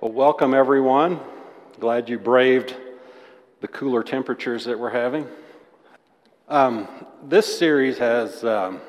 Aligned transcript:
Well, 0.00 0.12
welcome 0.12 0.54
everyone. 0.54 1.18
Glad 1.80 2.08
you 2.08 2.20
braved 2.20 2.76
the 3.60 3.66
cooler 3.66 4.04
temperatures 4.04 4.64
that 4.66 4.78
we're 4.78 4.90
having. 4.90 5.26
Um, 6.46 6.86
this 7.24 7.58
series 7.58 7.98
has 7.98 8.44
um, 8.44 8.80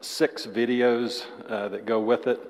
six 0.00 0.46
videos 0.46 1.26
uh, 1.50 1.68
that 1.68 1.84
go 1.84 2.00
with 2.00 2.26
it. 2.28 2.40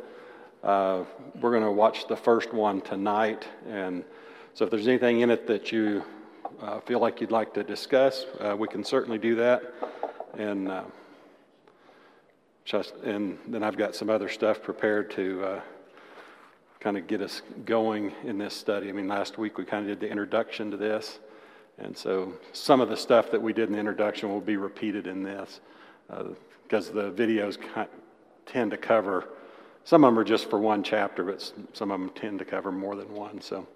Uh, 0.62 1.03
we're 1.40 1.50
going 1.50 1.64
to 1.64 1.72
watch 1.72 2.06
the 2.06 2.14
first 2.14 2.53
one 2.53 2.80
tonight, 2.82 3.48
and 3.69 4.04
so 4.53 4.65
if 4.65 4.71
there's 4.71 4.87
anything 4.87 5.22
in 5.22 5.31
it 5.31 5.49
that 5.49 5.72
you 5.72 6.04
uh, 6.62 6.78
feel 6.83 7.01
like 7.01 7.21
you'd 7.21 7.33
like 7.33 7.53
to 7.54 7.65
discuss, 7.65 8.26
uh, 8.38 8.54
we 8.56 8.69
can 8.69 8.85
certainly 8.85 9.19
do 9.19 9.35
that. 9.35 9.74
And 10.38 10.69
uh, 10.69 10.85
just, 12.65 12.94
and 13.03 13.38
then 13.49 13.65
I've 13.65 13.76
got 13.76 13.96
some 13.96 14.08
other 14.08 14.28
stuff 14.28 14.62
prepared 14.62 15.10
to 15.10 15.44
uh, 15.44 15.60
kind 16.84 16.98
of 16.98 17.06
get 17.06 17.23
us 17.23 17.41
going 17.64 18.12
in 18.24 18.37
this 18.37 18.52
study. 18.52 18.91
I 18.91 18.92
mean, 18.92 19.09
last 19.09 19.38
week 19.38 19.56
we 19.56 19.64
kind 19.64 19.88
of 19.88 19.98
did 19.98 20.06
the 20.06 20.10
introduction 20.10 20.70
to 20.70 20.77
this, 20.77 21.18
and 21.78 21.96
so 21.96 22.34
some 22.52 22.82
of 22.82 22.90
the 22.90 22.96
stuff 22.96 23.30
that 23.30 23.40
we 23.40 23.54
did 23.54 23.68
in 23.68 23.72
the 23.72 23.78
introduction 23.78 24.28
will 24.28 24.42
be 24.42 24.59
repeated 24.59 25.06
in 25.06 25.23
this 25.23 25.60
because 26.62 26.90
uh, 26.90 26.92
the 26.92 27.10
videos 27.10 27.56
tend 28.45 28.70
to 28.70 28.76
cover. 28.76 29.30
Some 29.84 30.04
of 30.04 30.12
them 30.12 30.18
are 30.18 30.24
just 30.24 30.50
for 30.50 30.59
one 30.59 30.82
chapter, 30.82 31.24
but 31.24 31.50
some 31.73 31.90
of 31.90 31.98
them 31.98 32.10
tend 32.10 32.38
to 32.40 32.45
cover 32.45 32.70
more 32.70 32.96
than 32.96 33.10
one. 33.14 33.40
So 33.40 33.66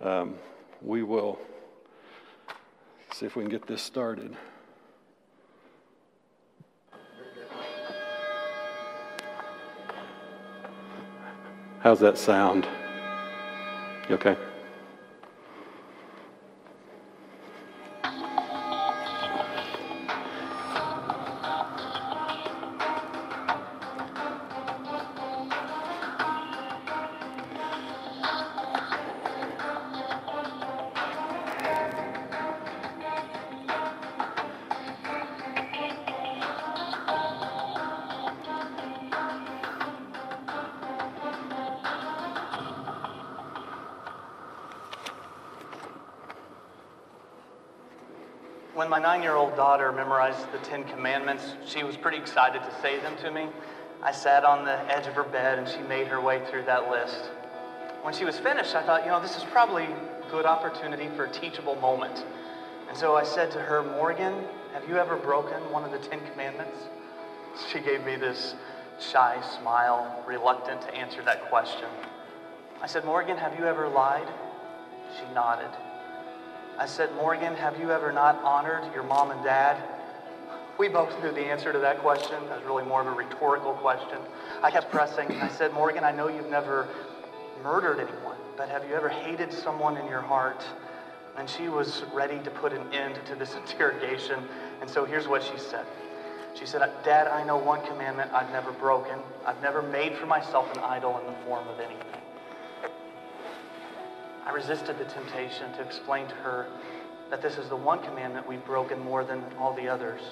um, 0.00 0.36
we 0.80 1.02
will 1.02 1.40
see 3.14 3.26
if 3.26 3.34
we 3.34 3.42
can 3.42 3.50
get 3.50 3.66
this 3.66 3.82
started. 3.82 4.36
How's 11.88 12.00
that 12.00 12.18
sound? 12.18 12.68
You 14.10 14.16
okay? 14.16 14.36
When 48.78 48.88
my 48.88 49.00
nine 49.00 49.24
year 49.24 49.34
old 49.34 49.56
daughter 49.56 49.90
memorized 49.90 50.52
the 50.52 50.58
Ten 50.58 50.84
Commandments, 50.84 51.54
she 51.66 51.82
was 51.82 51.96
pretty 51.96 52.16
excited 52.16 52.62
to 52.62 52.80
say 52.80 53.00
them 53.00 53.16
to 53.16 53.30
me. 53.32 53.48
I 54.04 54.12
sat 54.12 54.44
on 54.44 54.64
the 54.64 54.78
edge 54.88 55.08
of 55.08 55.14
her 55.14 55.24
bed 55.24 55.58
and 55.58 55.68
she 55.68 55.80
made 55.80 56.06
her 56.06 56.20
way 56.20 56.46
through 56.48 56.62
that 56.66 56.88
list. 56.88 57.24
When 58.02 58.14
she 58.14 58.24
was 58.24 58.38
finished, 58.38 58.76
I 58.76 58.86
thought, 58.86 59.02
you 59.02 59.10
know, 59.10 59.20
this 59.20 59.36
is 59.36 59.42
probably 59.42 59.82
a 59.82 60.30
good 60.30 60.46
opportunity 60.46 61.08
for 61.16 61.24
a 61.24 61.32
teachable 61.32 61.74
moment. 61.74 62.24
And 62.88 62.96
so 62.96 63.16
I 63.16 63.24
said 63.24 63.50
to 63.50 63.58
her, 63.58 63.82
Morgan, 63.82 64.44
have 64.72 64.88
you 64.88 64.96
ever 64.96 65.16
broken 65.16 65.58
one 65.72 65.82
of 65.82 65.90
the 65.90 65.98
Ten 65.98 66.20
Commandments? 66.30 66.78
She 67.72 67.80
gave 67.80 68.04
me 68.04 68.14
this 68.14 68.54
shy 69.00 69.42
smile, 69.58 70.22
reluctant 70.24 70.82
to 70.82 70.94
answer 70.94 71.20
that 71.24 71.50
question. 71.50 71.88
I 72.80 72.86
said, 72.86 73.04
Morgan, 73.04 73.38
have 73.38 73.58
you 73.58 73.66
ever 73.66 73.88
lied? 73.88 74.28
She 75.18 75.34
nodded. 75.34 75.76
I 76.78 76.86
said, 76.86 77.12
Morgan, 77.16 77.56
have 77.56 77.80
you 77.80 77.90
ever 77.90 78.12
not 78.12 78.40
honored 78.44 78.84
your 78.94 79.02
mom 79.02 79.32
and 79.32 79.42
dad? 79.42 79.82
We 80.78 80.88
both 80.88 81.10
knew 81.20 81.32
the 81.32 81.40
answer 81.40 81.72
to 81.72 81.78
that 81.80 81.98
question. 81.98 82.36
That 82.48 82.58
was 82.58 82.64
really 82.64 82.84
more 82.84 83.00
of 83.00 83.08
a 83.08 83.10
rhetorical 83.10 83.72
question. 83.72 84.18
I 84.62 84.70
kept 84.70 84.92
pressing. 84.92 85.32
I 85.40 85.48
said, 85.48 85.72
Morgan, 85.72 86.04
I 86.04 86.12
know 86.12 86.28
you've 86.28 86.50
never 86.50 86.86
murdered 87.64 87.98
anyone, 87.98 88.36
but 88.56 88.68
have 88.68 88.88
you 88.88 88.94
ever 88.94 89.08
hated 89.08 89.52
someone 89.52 89.96
in 89.96 90.06
your 90.06 90.20
heart? 90.20 90.64
And 91.36 91.50
she 91.50 91.68
was 91.68 92.04
ready 92.12 92.38
to 92.44 92.50
put 92.50 92.72
an 92.72 92.92
end 92.92 93.18
to 93.26 93.34
this 93.34 93.56
interrogation. 93.70 94.38
And 94.80 94.88
so 94.88 95.04
here's 95.04 95.26
what 95.26 95.42
she 95.42 95.58
said. 95.58 95.84
She 96.54 96.64
said, 96.64 96.88
Dad, 97.04 97.26
I 97.26 97.42
know 97.42 97.56
one 97.56 97.84
commandment 97.86 98.32
I've 98.32 98.52
never 98.52 98.70
broken. 98.70 99.18
I've 99.44 99.60
never 99.62 99.82
made 99.82 100.14
for 100.14 100.26
myself 100.26 100.72
an 100.76 100.78
idol 100.84 101.18
in 101.18 101.26
the 101.26 101.38
form 101.44 101.66
of 101.66 101.80
anything. 101.80 102.22
I 104.48 104.50
resisted 104.50 104.98
the 104.98 105.04
temptation 105.04 105.70
to 105.74 105.82
explain 105.82 106.26
to 106.26 106.34
her 106.36 106.66
that 107.28 107.42
this 107.42 107.58
is 107.58 107.68
the 107.68 107.76
one 107.76 108.02
commandment 108.02 108.48
we've 108.48 108.64
broken 108.64 108.98
more 108.98 109.22
than 109.22 109.44
all 109.58 109.74
the 109.74 109.88
others. 109.88 110.22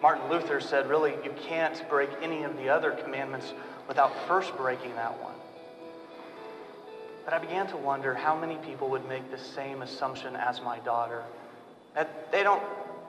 Martin 0.00 0.30
Luther 0.30 0.60
said, 0.60 0.88
really, 0.88 1.14
you 1.24 1.34
can't 1.48 1.82
break 1.88 2.08
any 2.22 2.44
of 2.44 2.56
the 2.56 2.68
other 2.68 2.92
commandments 2.92 3.52
without 3.88 4.12
first 4.28 4.56
breaking 4.56 4.94
that 4.94 5.20
one. 5.20 5.34
But 7.24 7.34
I 7.34 7.38
began 7.40 7.66
to 7.66 7.76
wonder 7.76 8.14
how 8.14 8.38
many 8.38 8.58
people 8.58 8.88
would 8.90 9.08
make 9.08 9.28
the 9.32 9.38
same 9.38 9.82
assumption 9.82 10.36
as 10.36 10.60
my 10.60 10.78
daughter. 10.80 11.24
That 11.96 12.30
they 12.30 12.44
don't 12.44 12.62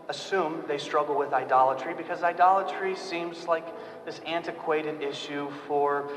assume 0.10 0.64
they 0.68 0.80
struggle 0.80 1.16
with 1.16 1.32
idolatry 1.32 1.94
because 1.94 2.24
idolatry 2.24 2.96
seems 2.96 3.46
like 3.46 3.68
this 4.04 4.20
antiquated 4.26 5.04
issue 5.04 5.52
for 5.68 6.10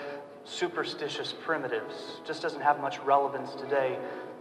superstitious 0.45 1.35
primitives. 1.45 2.23
Just 2.27 2.41
doesn't 2.41 2.63
have 2.63 2.81
much 2.81 2.99
relevance 3.01 3.55
today. 3.55 3.99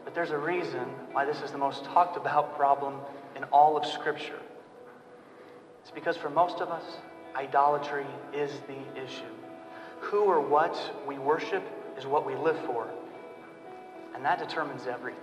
But 0.08 0.16
there's 0.16 0.32
a 0.32 0.38
reason 0.38 0.86
why 1.12 1.26
this 1.26 1.42
is 1.42 1.52
the 1.52 1.58
most 1.58 1.84
talked 1.84 2.16
about 2.16 2.56
problem 2.56 3.02
in 3.36 3.44
all 3.52 3.76
of 3.76 3.86
Scripture. 3.86 4.40
It's 5.82 5.92
because 5.92 6.16
for 6.16 6.30
most 6.30 6.62
of 6.62 6.70
us, 6.70 6.86
idolatry 7.36 8.06
is 8.34 8.50
the 8.70 9.04
issue. 9.04 9.34
Who 10.00 10.22
or 10.22 10.40
what 10.40 10.80
we 11.06 11.18
worship 11.18 11.62
is 11.98 12.06
what 12.06 12.26
we 12.26 12.36
live 12.36 12.58
for, 12.66 12.88
and 14.16 14.24
that 14.24 14.40
determines 14.40 14.88
everything. 14.88 15.20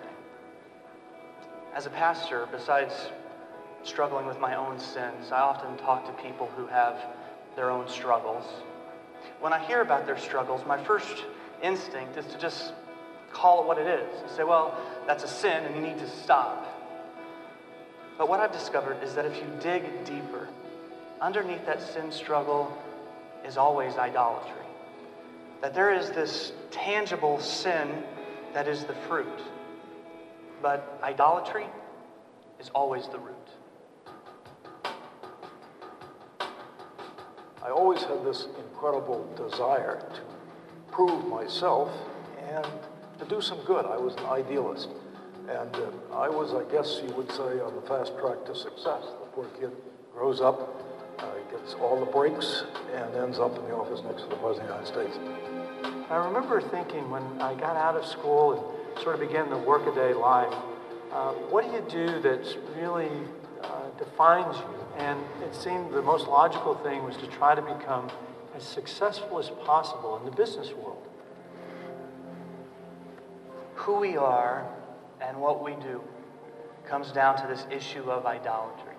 As 1.75 1.87
a 1.87 1.91
pastor, 1.91 2.47
besides 2.53 2.93
struggling 3.85 4.27
with 4.27 4.39
my 4.39 4.55
own 4.55 4.79
sins, 4.79 5.33
I 5.33 5.41
often 5.41 5.79
talk 5.79 6.05
to 6.05 6.23
people 6.23 6.51
who 6.59 6.67
have 6.67 7.03
their 7.57 7.71
own 7.71 7.89
struggles. 7.89 8.45
When 9.41 9.55
I 9.55 9.65
hear 9.65 9.81
about 9.81 10.05
their 10.05 10.19
struggles, 10.19 10.61
my 10.67 10.77
first 10.85 11.25
instinct 11.63 12.19
is 12.19 12.27
to 12.27 12.39
just 12.39 12.75
call 13.35 13.63
it 13.63 13.67
what 13.67 13.79
it 13.79 13.87
is. 13.87 14.23
You 14.23 14.37
say, 14.37 14.45
well, 14.45 14.79
that's 15.07 15.25
a 15.25 15.29
sin 15.29 15.65
and 15.65 15.75
you 15.75 15.83
need 15.83 15.99
to 15.99 16.09
stop. 16.09 16.71
But 18.17 18.29
what 18.29 18.41
I've 18.41 18.53
discovered 18.53 19.03
is 19.03 19.15
that 19.15 19.27
if 19.27 19.37
you 19.37 19.47
dig 19.61 19.83
deeper, 20.05 20.49
underneath 21.21 21.67
that 21.67 21.83
sin 21.83 22.11
struggle 22.13 22.77
is 23.45 23.57
always 23.57 23.97
idolatry. 23.97 24.65
That 25.61 25.75
there 25.75 25.93
is 25.93 26.11
this 26.11 26.53
tangible 26.71 27.41
sin 27.41 28.05
that 28.53 28.69
is 28.69 28.85
the 28.85 28.95
fruit. 29.09 29.43
But 30.63 30.99
idolatry 31.03 31.67
is 32.61 32.71
always 32.71 33.09
the 33.09 33.19
root. 33.19 33.35
I 37.63 37.71
always 37.71 38.03
had 38.03 38.25
this 38.25 38.47
incredible 38.59 39.27
desire 39.37 40.07
to 40.15 40.21
prove 40.93 41.27
myself 41.27 41.91
and 42.39 42.67
to 43.25 43.35
do 43.35 43.41
some 43.41 43.59
good. 43.65 43.87
I 43.87 43.97
was 43.97 44.15
an 44.15 44.27
idealist. 44.27 44.89
And 45.49 45.75
uh, 45.77 46.17
I 46.17 46.29
was, 46.29 46.55
I 46.55 46.71
guess 46.73 47.01
you 47.07 47.15
would 47.15 47.31
say, 47.31 47.61
on 47.61 47.75
the 47.75 47.83
fast 47.83 48.17
track 48.19 48.45
to 48.47 48.55
success. 48.55 49.05
The 49.21 49.29
poor 49.35 49.47
kid 49.61 49.71
grows 50.13 50.41
up, 50.41 50.83
uh, 51.19 51.33
gets 51.51 51.75
all 51.75 52.01
the 52.01 52.11
breaks, 52.11 52.65
and 52.95 53.15
ends 53.15 53.39
up 53.39 53.57
in 53.59 53.65
the 53.65 53.75
office 53.75 54.03
next 54.05 54.23
to 54.23 54.29
the 54.29 54.37
President 54.37 54.71
of 54.71 54.87
the 54.87 54.93
United 54.93 55.13
States. 55.13 56.11
I 56.11 56.17
remember 56.17 56.61
thinking 56.61 57.11
when 57.11 57.23
I 57.41 57.55
got 57.55 57.77
out 57.77 57.97
of 57.97 58.07
school 58.07 58.53
and 58.95 59.03
sort 59.03 59.15
of 59.17 59.21
began 59.21 59.51
the 59.51 59.59
workaday 59.59 60.15
life, 60.15 60.55
uh, 61.13 61.33
what 61.53 61.65
do 61.65 61.71
you 61.73 62.07
do 62.07 62.21
that 62.21 62.57
really 62.77 63.11
uh, 63.63 63.91
defines 63.99 64.57
you? 64.57 64.75
And 64.97 65.21
it 65.43 65.55
seemed 65.55 65.93
the 65.93 66.03
most 66.03 66.27
logical 66.27 66.75
thing 66.77 67.05
was 67.05 67.17
to 67.19 67.27
try 67.27 67.55
to 67.55 67.63
become 67.63 68.11
as 68.55 68.63
successful 68.63 69.39
as 69.39 69.51
possible 69.65 70.17
in 70.19 70.25
the 70.25 70.31
business 70.31 70.73
world 70.73 71.05
who 73.75 73.99
we 73.99 74.17
are 74.17 74.67
and 75.21 75.41
what 75.41 75.63
we 75.63 75.73
do 75.73 76.03
comes 76.89 77.11
down 77.13 77.37
to 77.41 77.47
this 77.47 77.67
issue 77.71 78.11
of 78.11 78.27
idolatry. 78.27 78.95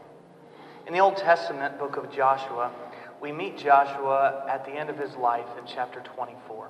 In 0.88 0.94
the 0.94 1.00
Old 1.00 1.18
Testament 1.18 1.80
book 1.80 1.98
of 1.98 2.12
Joshua, 2.12 2.72
we 3.22 3.32
meet 3.32 3.58
Joshua 3.58 4.46
at 4.50 4.66
the 4.66 4.72
end 4.72 4.90
of 4.90 4.98
his 4.98 5.16
life 5.16 5.48
in 5.58 5.66
chapter 5.66 6.02
24. 6.02 6.70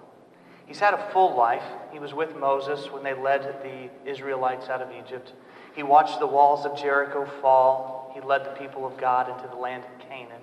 He's 0.65 0.79
had 0.79 0.93
a 0.93 1.09
full 1.11 1.35
life. 1.35 1.63
He 1.91 1.99
was 1.99 2.13
with 2.13 2.35
Moses 2.35 2.91
when 2.91 3.03
they 3.03 3.13
led 3.13 3.41
the 3.61 4.09
Israelites 4.09 4.69
out 4.69 4.81
of 4.81 4.89
Egypt. 4.91 5.33
He 5.75 5.83
watched 5.83 6.19
the 6.19 6.27
walls 6.27 6.65
of 6.65 6.77
Jericho 6.77 7.29
fall. 7.41 8.11
He 8.15 8.21
led 8.21 8.45
the 8.45 8.51
people 8.51 8.85
of 8.85 8.97
God 8.97 9.29
into 9.29 9.47
the 9.47 9.59
land 9.59 9.83
of 9.83 10.07
Canaan. 10.07 10.41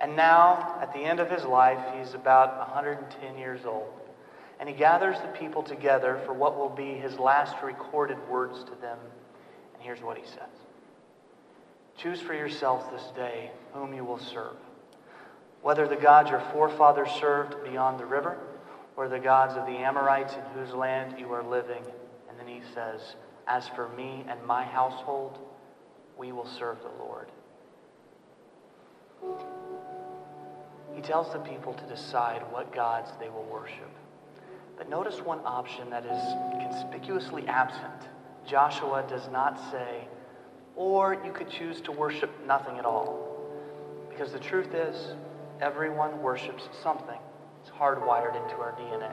And 0.00 0.16
now, 0.16 0.78
at 0.80 0.92
the 0.92 1.00
end 1.00 1.20
of 1.20 1.30
his 1.30 1.44
life, 1.44 1.78
he's 1.96 2.14
about 2.14 2.58
110 2.58 3.38
years 3.38 3.64
old. 3.64 3.92
And 4.64 4.72
he 4.72 4.78
gathers 4.78 5.20
the 5.20 5.28
people 5.38 5.62
together 5.62 6.18
for 6.24 6.32
what 6.32 6.56
will 6.56 6.70
be 6.70 6.94
his 6.94 7.18
last 7.18 7.54
recorded 7.62 8.16
words 8.30 8.64
to 8.64 8.70
them. 8.80 8.96
And 9.74 9.82
here's 9.82 10.00
what 10.00 10.16
he 10.16 10.24
says 10.24 10.48
Choose 11.98 12.22
for 12.22 12.32
yourself 12.32 12.90
this 12.90 13.12
day 13.14 13.50
whom 13.74 13.92
you 13.92 14.06
will 14.06 14.18
serve, 14.18 14.56
whether 15.60 15.86
the 15.86 15.96
gods 15.96 16.30
your 16.30 16.40
forefathers 16.50 17.10
served 17.20 17.62
beyond 17.62 18.00
the 18.00 18.06
river, 18.06 18.38
or 18.96 19.06
the 19.06 19.18
gods 19.18 19.52
of 19.52 19.66
the 19.66 19.72
Amorites 19.72 20.32
in 20.32 20.40
whose 20.54 20.72
land 20.72 21.16
you 21.18 21.30
are 21.30 21.42
living. 21.42 21.84
And 22.30 22.38
then 22.38 22.48
he 22.48 22.62
says, 22.72 23.16
As 23.46 23.68
for 23.68 23.90
me 23.90 24.24
and 24.30 24.42
my 24.46 24.64
household, 24.64 25.40
we 26.16 26.32
will 26.32 26.48
serve 26.48 26.78
the 26.80 27.04
Lord. 27.04 27.28
He 30.94 31.02
tells 31.02 31.34
the 31.34 31.40
people 31.40 31.74
to 31.74 31.84
decide 31.84 32.40
what 32.50 32.74
gods 32.74 33.10
they 33.20 33.28
will 33.28 33.46
worship. 33.52 33.90
But 34.76 34.88
notice 34.88 35.20
one 35.20 35.40
option 35.44 35.90
that 35.90 36.04
is 36.04 36.62
conspicuously 36.62 37.46
absent. 37.46 38.08
Joshua 38.46 39.04
does 39.08 39.28
not 39.30 39.58
say, 39.70 40.08
or 40.76 41.14
you 41.24 41.32
could 41.32 41.48
choose 41.48 41.80
to 41.82 41.92
worship 41.92 42.30
nothing 42.46 42.78
at 42.78 42.84
all. 42.84 43.38
Because 44.10 44.32
the 44.32 44.38
truth 44.38 44.74
is, 44.74 45.14
everyone 45.60 46.20
worships 46.20 46.68
something. 46.82 47.18
It's 47.62 47.70
hardwired 47.70 48.34
into 48.42 48.60
our 48.60 48.72
DNA. 48.72 49.12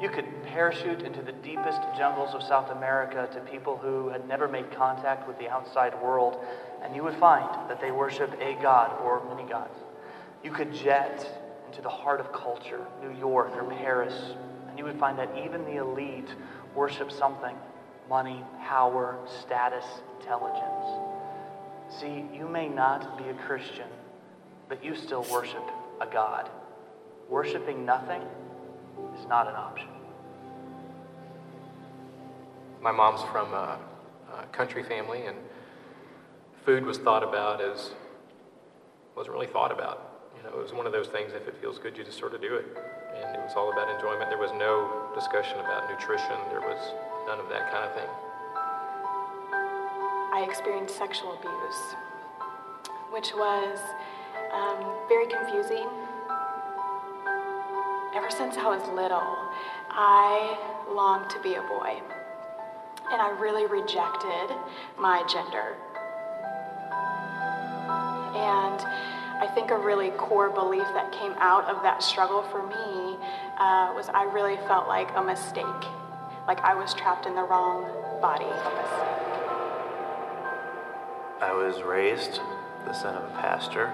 You 0.00 0.08
could 0.08 0.26
parachute 0.44 1.02
into 1.02 1.22
the 1.22 1.32
deepest 1.32 1.80
jungles 1.96 2.34
of 2.34 2.42
South 2.42 2.70
America 2.70 3.28
to 3.32 3.40
people 3.40 3.76
who 3.76 4.08
had 4.08 4.26
never 4.28 4.48
made 4.48 4.70
contact 4.70 5.26
with 5.26 5.38
the 5.38 5.48
outside 5.48 6.00
world, 6.00 6.38
and 6.82 6.94
you 6.94 7.02
would 7.02 7.16
find 7.16 7.48
that 7.68 7.80
they 7.80 7.90
worship 7.90 8.32
a 8.40 8.54
god 8.62 9.00
or 9.02 9.24
many 9.34 9.48
gods. 9.48 9.76
You 10.42 10.52
could 10.52 10.72
jet 10.72 11.26
into 11.66 11.82
the 11.82 11.88
heart 11.88 12.20
of 12.20 12.32
culture, 12.32 12.86
New 13.02 13.16
York 13.18 13.50
or 13.56 13.64
Paris, 13.64 14.34
you 14.78 14.84
would 14.84 14.98
find 14.98 15.18
that 15.18 15.28
even 15.44 15.64
the 15.64 15.76
elite 15.76 16.28
worship 16.74 17.10
something 17.10 17.56
money, 18.08 18.42
power, 18.66 19.18
status, 19.42 19.84
intelligence. 20.18 20.86
See, 22.00 22.24
you 22.32 22.48
may 22.48 22.68
not 22.68 23.18
be 23.18 23.24
a 23.24 23.34
Christian, 23.34 23.88
but 24.68 24.82
you 24.82 24.96
still 24.96 25.26
worship 25.30 25.62
a 26.00 26.06
God. 26.06 26.48
Worshipping 27.28 27.84
nothing 27.84 28.22
is 29.18 29.26
not 29.26 29.46
an 29.46 29.56
option. 29.56 29.88
My 32.80 32.92
mom's 32.92 33.22
from 33.30 33.52
a, 33.52 33.78
a 34.32 34.46
country 34.52 34.82
family, 34.82 35.26
and 35.26 35.36
food 36.64 36.86
was 36.86 36.96
thought 36.98 37.22
about 37.22 37.60
as 37.60 37.90
wasn't 39.16 39.34
really 39.34 39.48
thought 39.48 39.72
about. 39.72 40.30
You 40.36 40.44
know, 40.44 40.56
it 40.56 40.62
was 40.62 40.72
one 40.72 40.86
of 40.86 40.92
those 40.92 41.08
things. 41.08 41.32
If 41.34 41.48
it 41.48 41.56
feels 41.60 41.78
good, 41.78 41.98
you 41.98 42.04
just 42.04 42.18
sort 42.18 42.34
of 42.34 42.40
do 42.40 42.54
it, 42.54 42.66
and 43.24 43.34
it 43.34 43.42
was 43.42 43.54
all 43.56 43.72
about 43.72 43.88
enjoyment. 43.88 44.30
There 44.30 44.38
was 44.38 44.52
no 44.52 45.08
discussion 45.14 45.60
about 45.60 45.88
nutrition. 45.90 46.36
There 46.50 46.60
was 46.60 46.94
none 47.26 47.40
of 47.40 47.48
that 47.48 47.70
kind 47.72 47.84
of 47.84 47.94
thing. 47.94 48.10
I 50.32 50.44
experienced 50.48 50.96
sexual 50.96 51.32
abuse, 51.34 51.96
which 53.10 53.32
was 53.34 53.78
um, 54.52 54.94
very 55.08 55.26
confusing. 55.26 55.88
Ever 58.14 58.30
since 58.30 58.56
I 58.56 58.68
was 58.68 58.82
little, 58.94 59.36
I 59.90 60.56
longed 60.90 61.30
to 61.30 61.40
be 61.42 61.54
a 61.54 61.62
boy, 61.62 62.00
and 63.10 63.20
I 63.20 63.30
really 63.40 63.66
rejected 63.66 64.54
my 64.98 65.24
gender. 65.28 65.76
And 68.34 68.80
I 69.40 69.46
think 69.46 69.70
a 69.70 69.78
really 69.78 70.10
core 70.10 70.50
belief 70.50 70.86
that 70.94 71.12
came 71.12 71.32
out 71.38 71.64
of 71.66 71.80
that 71.82 72.02
struggle 72.02 72.42
for 72.42 72.66
me 72.66 73.16
uh, 73.56 73.92
was 73.94 74.08
I 74.12 74.24
really 74.24 74.56
felt 74.66 74.88
like 74.88 75.08
a 75.14 75.22
mistake, 75.22 75.64
like 76.48 76.60
I 76.60 76.74
was 76.74 76.92
trapped 76.92 77.24
in 77.24 77.36
the 77.36 77.44
wrong 77.44 77.84
body. 78.20 78.50
I 81.40 81.52
was 81.52 81.82
raised 81.82 82.40
the 82.84 82.92
son 82.92 83.14
of 83.14 83.22
a 83.22 83.34
pastor 83.40 83.92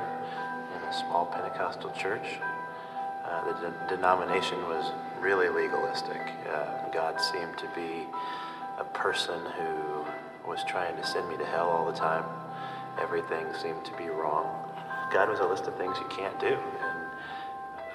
in 0.75 0.83
a 0.89 0.93
small 0.95 1.27
Pentecostal 1.27 1.91
church. 1.91 2.41
Uh, 3.27 3.45
the 3.45 3.69
de- 3.69 3.97
denomination 3.97 4.59
was 4.63 4.93
really 5.21 5.51
legalistic. 5.51 6.23
Uh, 6.51 6.89
God 6.89 7.21
seemed 7.21 7.59
to 7.59 7.69
be 7.75 8.07
a 8.79 8.85
person 8.85 9.41
who 9.59 10.49
was 10.49 10.65
trying 10.65 10.97
to 10.97 11.07
send 11.07 11.29
me 11.29 11.37
to 11.37 11.45
hell 11.45 11.69
all 11.69 11.85
the 11.85 11.99
time. 11.99 12.25
Everything 12.99 13.47
seemed 13.61 13.85
to 13.85 13.93
be 13.99 14.09
wrong. 14.09 14.74
God 15.15 15.31
was 15.31 15.39
a 15.39 15.47
list 15.47 15.65
of 15.69 15.77
things 15.77 15.97
you 15.99 16.07
can't 16.09 16.39
do, 16.41 16.49
and 16.49 16.99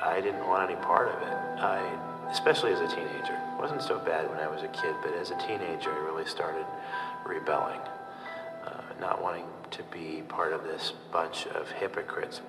I 0.01 0.21
didn't 0.21 0.47
want 0.47 0.71
any 0.71 0.79
part 0.81 1.09
of 1.09 1.21
it. 1.21 1.61
I, 1.61 2.29
especially 2.31 2.71
as 2.71 2.79
a 2.79 2.87
teenager, 2.87 3.33
it 3.33 3.59
wasn't 3.59 3.83
so 3.83 3.99
bad 3.99 4.29
when 4.29 4.39
I 4.39 4.47
was 4.47 4.63
a 4.63 4.69
kid, 4.69 4.95
but 5.03 5.13
as 5.13 5.29
a 5.29 5.37
teenager, 5.45 5.91
I 5.91 5.99
really 6.05 6.25
started 6.25 6.65
rebelling 7.25 7.81
uh, 8.65 8.81
not 8.99 9.21
wanting 9.21 9.45
to 9.71 9.83
be 9.91 10.23
part 10.27 10.53
of 10.53 10.63
this 10.63 10.93
bunch 11.11 11.45
of 11.47 11.69
hypocrites. 11.71 12.41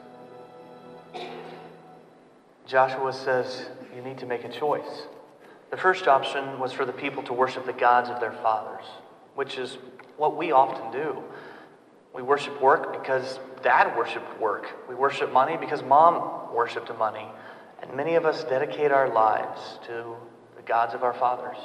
Joshua 2.67 3.13
says 3.13 3.67
you 3.95 4.03
need 4.03 4.19
to 4.19 4.27
make 4.27 4.45
a 4.45 4.49
choice. 4.49 5.07
The 5.71 5.77
first 5.77 6.07
option 6.07 6.59
was 6.59 6.73
for 6.73 6.85
the 6.85 6.93
people 6.93 7.23
to 7.25 7.33
worship 7.33 7.67
the 7.67 7.73
gods 7.73 8.09
of 8.09 8.21
their 8.21 8.33
fathers, 8.33 8.85
which 9.35 9.59
is 9.59 9.79
what 10.17 10.37
we 10.37 10.53
often 10.53 10.93
do. 10.93 11.23
We 12.15 12.23
worship 12.23 12.61
work 12.61 12.93
because 12.93 13.39
dad 13.63 13.97
worshiped 13.97 14.41
work. 14.41 14.67
We 14.89 14.95
worship 14.95 15.33
money 15.33 15.57
because 15.57 15.83
mom 15.83 16.55
worshiped 16.55 16.91
money. 16.99 17.27
And 17.83 17.95
many 17.95 18.17
of 18.17 18.27
us 18.27 18.45
dedicate 18.45 18.91
our 18.91 19.09
lives 19.09 19.79
to 19.87 20.17
the 20.57 20.63
gods 20.63 20.95
of 20.95 21.03
our 21.03 21.15
fathers. 21.15 21.57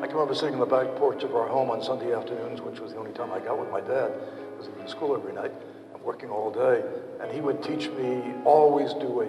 I 0.00 0.06
can 0.06 0.14
remember 0.14 0.34
sitting 0.34 0.54
on 0.54 0.60
the 0.60 0.66
back 0.66 0.94
porch 0.96 1.22
of 1.24 1.34
our 1.34 1.48
home 1.48 1.70
on 1.70 1.82
Sunday 1.82 2.14
afternoons, 2.14 2.60
which 2.60 2.78
was 2.78 2.92
the 2.92 2.98
only 2.98 3.12
time 3.12 3.32
I 3.32 3.40
got 3.40 3.58
with 3.58 3.70
my 3.70 3.80
dad, 3.80 4.12
because 4.52 4.66
he 4.66 4.72
was 4.72 4.82
in 4.82 4.88
school 4.88 5.16
every 5.16 5.32
night. 5.32 5.52
I'm 5.94 6.02
working 6.04 6.30
all 6.30 6.50
day, 6.50 6.84
and 7.20 7.32
he 7.32 7.40
would 7.40 7.62
teach 7.62 7.88
me 7.90 8.22
always 8.44 8.92
do 8.94 9.22
a 9.22 9.28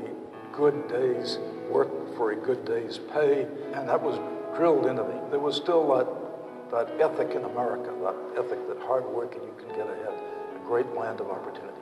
good 0.56 0.88
day's 0.88 1.40
work 1.70 1.90
for 2.16 2.32
a 2.32 2.36
good 2.36 2.66
day's 2.66 3.00
pay, 3.14 3.48
and 3.74 3.90
that 3.90 4.02
was 4.02 4.20
drilled 4.56 4.86
into 4.86 5.04
me. 5.04 5.16
There 5.32 5.40
was 5.40 5.56
still 5.56 5.88
that, 5.96 6.08
that 6.72 6.90
ethic 7.00 7.36
in 7.36 7.44
America, 7.46 7.92
that 8.04 8.46
ethic 8.46 8.68
that 8.68 8.80
hard 8.86 9.06
work 9.06 9.36
and 9.36 9.44
you 9.44 9.54
can 9.58 9.70
get 9.70 9.88
ahead, 9.88 10.14
a 10.56 10.66
great 10.66 10.88
land 10.96 11.20
of 11.20 11.30
opportunity. 11.30 11.78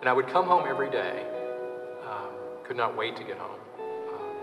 And 0.00 0.08
I 0.08 0.12
would 0.12 0.28
come 0.28 0.46
home 0.46 0.64
every 0.68 0.90
day. 0.90 1.26
Um, 2.08 2.32
could 2.64 2.76
not 2.76 2.96
wait 2.96 3.16
to 3.16 3.24
get 3.24 3.36
home. 3.36 3.60
Um, 3.78 4.36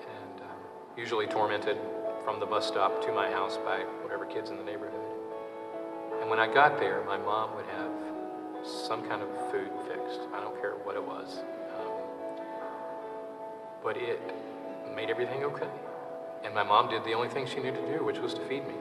and 0.00 0.40
um, 0.40 0.58
usually 0.96 1.26
tormented 1.26 1.76
from 2.24 2.40
the 2.40 2.46
bus 2.46 2.66
stop 2.66 3.04
to 3.04 3.12
my 3.12 3.30
house 3.30 3.56
by 3.58 3.80
whatever 4.02 4.24
kids 4.24 4.50
in 4.50 4.56
the 4.56 4.64
neighborhood. 4.64 5.00
And 6.20 6.30
when 6.30 6.38
I 6.38 6.52
got 6.52 6.78
there, 6.78 7.02
my 7.04 7.18
mom 7.18 7.54
would 7.56 7.66
have 7.66 7.90
some 8.64 9.06
kind 9.06 9.20
of 9.20 9.28
food 9.50 9.70
fixed. 9.86 10.20
I 10.32 10.40
don't 10.40 10.58
care 10.60 10.72
what 10.84 10.96
it 10.96 11.04
was. 11.04 11.42
Um, 11.78 11.92
but 13.82 13.96
it 13.96 14.20
made 14.94 15.10
everything 15.10 15.44
okay. 15.44 15.68
And 16.44 16.54
my 16.54 16.62
mom 16.62 16.90
did 16.90 17.04
the 17.04 17.14
only 17.14 17.28
thing 17.28 17.46
she 17.46 17.60
knew 17.60 17.72
to 17.72 17.98
do, 17.98 18.04
which 18.04 18.18
was 18.18 18.34
to 18.34 18.40
feed 18.42 18.66
me. 18.66 18.74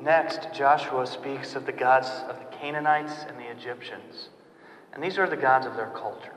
Next, 0.00 0.48
Joshua 0.54 1.06
speaks 1.06 1.54
of 1.54 1.66
the 1.66 1.72
gods 1.72 2.08
of 2.28 2.38
the 2.38 2.56
Canaanites 2.56 3.24
and 3.26 3.38
the 3.38 3.50
Egyptians. 3.50 4.28
And 4.92 5.02
these 5.02 5.18
are 5.18 5.28
the 5.28 5.36
gods 5.36 5.66
of 5.66 5.76
their 5.76 5.90
culture. 5.90 6.34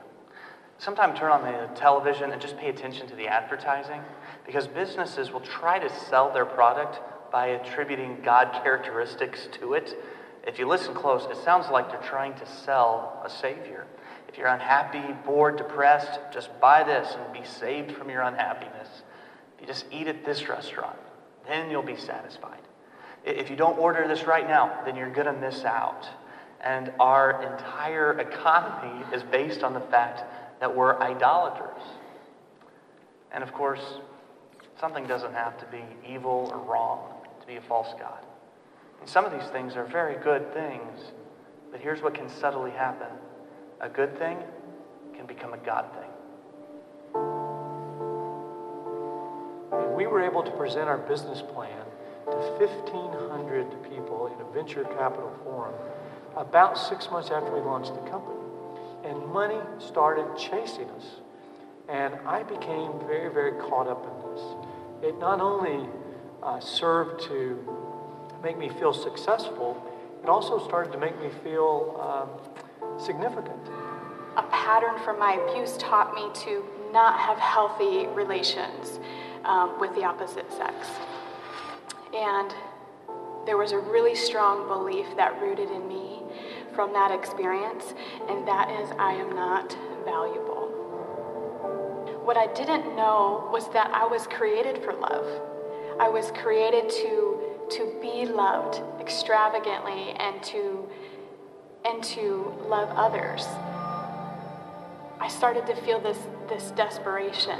Sometime 0.78 1.14
turn 1.14 1.32
on 1.32 1.42
the 1.42 1.74
television 1.74 2.30
and 2.32 2.40
just 2.40 2.56
pay 2.56 2.70
attention 2.70 3.06
to 3.08 3.14
the 3.14 3.26
advertising 3.26 4.00
because 4.46 4.66
businesses 4.66 5.30
will 5.32 5.40
try 5.40 5.78
to 5.78 5.90
sell 6.08 6.32
their 6.32 6.46
product 6.46 7.00
by 7.30 7.48
attributing 7.48 8.20
God 8.24 8.52
characteristics 8.62 9.48
to 9.60 9.74
it. 9.74 9.96
If 10.46 10.58
you 10.58 10.66
listen 10.66 10.94
close, 10.94 11.26
it 11.30 11.36
sounds 11.44 11.68
like 11.70 11.90
they're 11.90 12.00
trying 12.08 12.34
to 12.34 12.46
sell 12.46 13.20
a 13.24 13.28
savior. 13.28 13.86
If 14.28 14.36
you're 14.36 14.48
unhappy, 14.48 15.14
bored, 15.24 15.56
depressed, 15.56 16.20
just 16.32 16.48
buy 16.60 16.84
this 16.84 17.16
and 17.16 17.32
be 17.32 17.48
saved 17.48 17.92
from 17.92 18.10
your 18.10 18.22
unhappiness. 18.22 19.02
If 19.56 19.62
you 19.62 19.66
just 19.66 19.86
eat 19.90 20.06
at 20.06 20.24
this 20.24 20.48
restaurant, 20.48 20.98
then 21.46 21.70
you'll 21.70 21.82
be 21.82 21.96
satisfied. 21.96 22.60
If 23.24 23.50
you 23.50 23.56
don't 23.56 23.78
order 23.78 24.06
this 24.06 24.24
right 24.24 24.46
now, 24.46 24.82
then 24.84 24.96
you're 24.96 25.10
going 25.10 25.26
to 25.26 25.32
miss 25.32 25.64
out. 25.64 26.06
And 26.60 26.92
our 27.00 27.42
entire 27.42 28.18
economy 28.18 29.04
is 29.14 29.22
based 29.22 29.62
on 29.62 29.74
the 29.74 29.80
fact 29.80 30.22
that 30.60 30.74
we're 30.74 30.98
idolaters. 31.00 31.82
And 33.32 33.42
of 33.42 33.52
course, 33.52 33.82
something 34.80 35.06
doesn't 35.06 35.34
have 35.34 35.58
to 35.58 35.66
be 35.66 35.82
evil 36.06 36.50
or 36.52 36.58
wrong 36.58 37.14
to 37.40 37.46
be 37.46 37.56
a 37.56 37.60
false 37.60 37.94
God. 37.98 38.24
And 39.00 39.08
some 39.08 39.24
of 39.24 39.32
these 39.32 39.48
things 39.50 39.76
are 39.76 39.84
very 39.84 40.22
good 40.22 40.52
things, 40.52 40.98
but 41.70 41.80
here's 41.80 42.02
what 42.02 42.14
can 42.14 42.28
subtly 42.28 42.70
happen 42.70 43.08
a 43.80 43.88
good 43.88 44.18
thing 44.18 44.38
can 45.16 45.26
become 45.26 45.54
a 45.54 45.58
God 45.58 45.86
thing. 45.92 46.10
We 49.96 50.06
were 50.06 50.22
able 50.22 50.42
to 50.42 50.50
present 50.52 50.88
our 50.88 50.98
business 50.98 51.42
plan 51.42 51.84
to 52.30 52.36
1,500 52.36 53.82
people 53.90 54.32
in 54.34 54.40
a 54.46 54.50
venture 54.52 54.84
capital 54.84 55.32
forum 55.44 55.74
about 56.36 56.78
six 56.78 57.10
months 57.10 57.30
after 57.30 57.52
we 57.52 57.60
launched 57.60 57.94
the 57.94 58.10
company. 58.10 58.34
and 59.04 59.26
money 59.28 59.60
started 59.78 60.26
chasing 60.36 60.88
us. 60.90 61.06
And 61.88 62.14
I 62.26 62.42
became 62.42 62.98
very, 63.06 63.32
very 63.32 63.52
caught 63.52 63.86
up 63.86 64.04
in 64.04 64.34
this. 64.34 64.42
It 65.02 65.18
not 65.18 65.40
only 65.40 65.88
uh, 66.42 66.60
served 66.60 67.22
to 67.28 67.58
make 68.42 68.58
me 68.58 68.68
feel 68.68 68.92
successful, 68.92 69.82
it 70.22 70.28
also 70.28 70.58
started 70.66 70.92
to 70.92 70.98
make 70.98 71.18
me 71.22 71.30
feel 71.42 71.96
um, 72.00 72.28
significant. 72.98 73.60
A 74.36 74.42
pattern 74.50 74.98
from 75.04 75.18
my 75.18 75.34
abuse 75.34 75.76
taught 75.78 76.14
me 76.14 76.28
to 76.42 76.64
not 76.92 77.18
have 77.18 77.38
healthy 77.38 78.06
relations 78.08 79.00
um, 79.44 79.78
with 79.80 79.94
the 79.94 80.04
opposite 80.04 80.50
sex. 80.52 80.74
And 82.14 82.54
there 83.46 83.56
was 83.56 83.72
a 83.72 83.78
really 83.78 84.14
strong 84.14 84.68
belief 84.68 85.06
that 85.16 85.40
rooted 85.40 85.70
in 85.70 85.88
me 85.88 86.22
from 86.74 86.92
that 86.92 87.10
experience, 87.10 87.94
and 88.28 88.46
that 88.46 88.70
is 88.70 88.90
I 88.98 89.12
am 89.12 89.34
not 89.34 89.76
valuable. 90.04 90.68
What 92.24 92.36
I 92.36 92.46
didn't 92.52 92.94
know 92.94 93.48
was 93.50 93.68
that 93.72 93.90
I 93.90 94.06
was 94.06 94.26
created 94.26 94.84
for 94.84 94.92
love. 94.92 95.26
I 95.98 96.08
was 96.08 96.30
created 96.32 96.90
to, 96.90 97.40
to 97.70 97.98
be 98.00 98.26
loved 98.26 98.82
extravagantly 99.00 100.10
and 100.12 100.42
to, 100.44 100.86
and 101.84 102.02
to 102.02 102.54
love 102.68 102.88
others. 102.90 103.46
I 105.20 105.28
started 105.28 105.66
to 105.66 105.74
feel 105.74 106.00
this, 106.00 106.18
this 106.48 106.70
desperation 106.72 107.58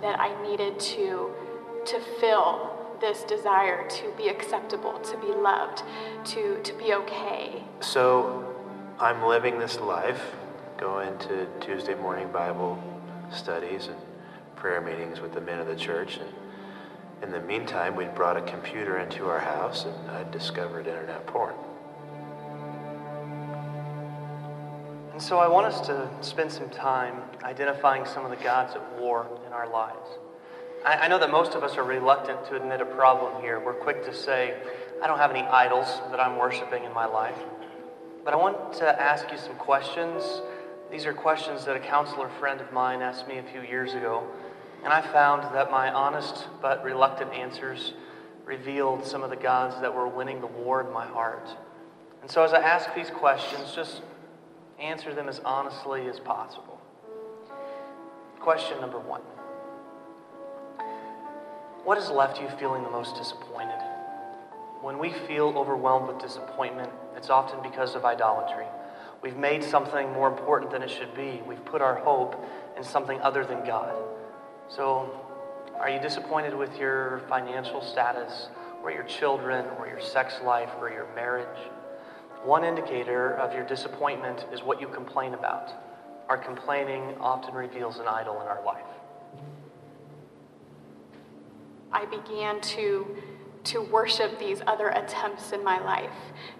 that 0.00 0.18
I 0.20 0.40
needed 0.42 0.78
to, 0.80 1.30
to 1.86 2.00
fill 2.20 2.72
this 3.00 3.24
desire 3.24 3.88
to 3.88 4.12
be 4.16 4.28
acceptable, 4.28 4.98
to 5.00 5.18
be 5.18 5.26
loved, 5.26 5.82
to, 6.26 6.60
to 6.62 6.72
be 6.74 6.94
okay. 6.94 7.64
So 7.80 8.54
I'm 9.00 9.24
living 9.24 9.58
this 9.58 9.80
life, 9.80 10.22
going 10.78 11.18
to 11.18 11.46
Tuesday 11.60 11.94
morning 11.94 12.30
Bible 12.30 12.82
studies 13.32 13.88
and 13.88 13.96
prayer 14.54 14.80
meetings 14.80 15.20
with 15.20 15.32
the 15.32 15.40
men 15.40 15.58
of 15.58 15.66
the 15.66 15.76
church. 15.76 16.18
And 16.18 16.28
in 17.24 17.32
the 17.32 17.40
meantime, 17.40 17.96
we'd 17.96 18.14
brought 18.14 18.36
a 18.36 18.42
computer 18.42 18.98
into 18.98 19.28
our 19.28 19.40
house 19.40 19.84
and 19.84 20.10
I'd 20.12 20.30
discovered 20.30 20.86
internet 20.86 21.26
porn. 21.26 21.54
And 25.12 25.20
so 25.20 25.38
I 25.38 25.46
want 25.46 25.66
us 25.66 25.86
to 25.88 26.08
spend 26.22 26.50
some 26.50 26.70
time 26.70 27.20
identifying 27.42 28.06
some 28.06 28.24
of 28.24 28.30
the 28.30 28.42
gods 28.42 28.74
at 28.74 28.98
war 28.98 29.26
in 29.46 29.52
our 29.52 29.68
lives. 29.68 30.08
I, 30.86 31.00
I 31.00 31.08
know 31.08 31.18
that 31.18 31.30
most 31.30 31.54
of 31.54 31.62
us 31.62 31.76
are 31.76 31.84
reluctant 31.84 32.46
to 32.46 32.56
admit 32.56 32.80
a 32.80 32.86
problem 32.86 33.42
here. 33.42 33.60
We're 33.60 33.74
quick 33.74 34.06
to 34.06 34.14
say, 34.14 34.54
I 35.02 35.06
don't 35.06 35.18
have 35.18 35.30
any 35.30 35.42
idols 35.42 36.00
that 36.10 36.18
I'm 36.18 36.38
worshiping 36.38 36.84
in 36.84 36.94
my 36.94 37.04
life. 37.04 37.36
But 38.24 38.32
I 38.32 38.38
want 38.38 38.72
to 38.74 39.02
ask 39.02 39.30
you 39.30 39.36
some 39.36 39.54
questions. 39.56 40.40
These 40.90 41.04
are 41.04 41.12
questions 41.12 41.66
that 41.66 41.76
a 41.76 41.80
counselor 41.80 42.30
friend 42.40 42.62
of 42.62 42.72
mine 42.72 43.02
asked 43.02 43.28
me 43.28 43.36
a 43.36 43.42
few 43.42 43.60
years 43.60 43.92
ago. 43.92 44.26
And 44.82 44.94
I 44.94 45.02
found 45.02 45.42
that 45.54 45.70
my 45.70 45.92
honest 45.92 46.48
but 46.62 46.82
reluctant 46.82 47.34
answers 47.34 47.92
revealed 48.46 49.04
some 49.04 49.22
of 49.22 49.28
the 49.28 49.36
gods 49.36 49.78
that 49.82 49.94
were 49.94 50.08
winning 50.08 50.40
the 50.40 50.46
war 50.46 50.80
in 50.80 50.90
my 50.90 51.04
heart. 51.06 51.48
And 52.22 52.30
so 52.30 52.42
as 52.44 52.54
I 52.54 52.60
ask 52.60 52.94
these 52.94 53.10
questions, 53.10 53.74
just 53.74 54.00
answer 54.80 55.14
them 55.14 55.28
as 55.28 55.40
honestly 55.44 56.08
as 56.08 56.18
possible. 56.20 56.80
Question 58.40 58.80
number 58.80 58.98
one. 58.98 59.20
What 61.84 61.98
has 61.98 62.10
left 62.10 62.40
you 62.40 62.48
feeling 62.58 62.82
the 62.82 62.90
most 62.90 63.16
disappointed? 63.16 63.80
When 64.82 64.98
we 64.98 65.10
feel 65.10 65.54
overwhelmed 65.56 66.08
with 66.08 66.18
disappointment, 66.20 66.90
it's 67.16 67.30
often 67.30 67.62
because 67.62 67.94
of 67.94 68.04
idolatry. 68.04 68.66
We've 69.22 69.36
made 69.36 69.62
something 69.62 70.12
more 70.12 70.28
important 70.28 70.72
than 70.72 70.82
it 70.82 70.90
should 70.90 71.14
be. 71.14 71.40
We've 71.46 71.64
put 71.64 71.80
our 71.80 71.94
hope 71.94 72.44
in 72.76 72.82
something 72.82 73.20
other 73.20 73.44
than 73.44 73.64
God. 73.64 73.94
So, 74.68 75.08
are 75.78 75.88
you 75.88 76.00
disappointed 76.00 76.54
with 76.54 76.76
your 76.78 77.22
financial 77.28 77.80
status, 77.80 78.48
or 78.82 78.90
your 78.90 79.04
children, 79.04 79.66
or 79.78 79.86
your 79.86 80.00
sex 80.00 80.34
life, 80.44 80.70
or 80.80 80.90
your 80.90 81.06
marriage? 81.14 81.70
One 82.44 82.64
indicator 82.64 83.34
of 83.34 83.52
your 83.52 83.64
disappointment 83.64 84.46
is 84.52 84.62
what 84.62 84.80
you 84.80 84.88
complain 84.88 85.34
about. 85.34 85.72
Our 86.28 86.36
complaining 86.36 87.14
often 87.20 87.54
reveals 87.54 87.98
an 87.98 88.08
idol 88.08 88.40
in 88.40 88.48
our 88.48 88.64
life. 88.64 88.84
I 91.92 92.04
began 92.06 92.60
to, 92.60 93.16
to 93.64 93.82
worship 93.82 94.40
these 94.40 94.60
other 94.66 94.88
attempts 94.88 95.52
in 95.52 95.62
my 95.62 95.78
life 95.84 96.10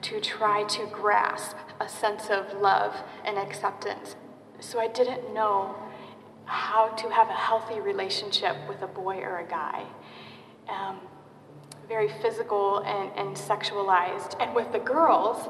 to 0.03 0.21
try 0.21 0.63
to 0.65 0.87
grasp 0.87 1.57
a 1.81 1.89
sense 1.89 2.31
of 2.31 2.61
love 2.61 2.95
and 3.25 3.37
acceptance. 3.37 4.15
So 4.61 4.79
I 4.79 4.87
didn't 4.87 5.35
know 5.35 5.75
how 6.45 6.91
to 6.91 7.09
have 7.11 7.29
a 7.29 7.33
healthy 7.33 7.81
relationship 7.81 8.57
with 8.69 8.83
a 8.83 8.87
boy 8.87 9.17
or 9.17 9.39
a 9.39 9.49
guy. 9.49 9.85
Um, 10.69 11.01
very 11.89 12.09
physical 12.23 12.79
and, 12.79 13.11
and 13.17 13.37
sexualized. 13.37 14.41
And 14.41 14.55
with 14.55 14.71
the 14.73 14.79
girls, 14.79 15.49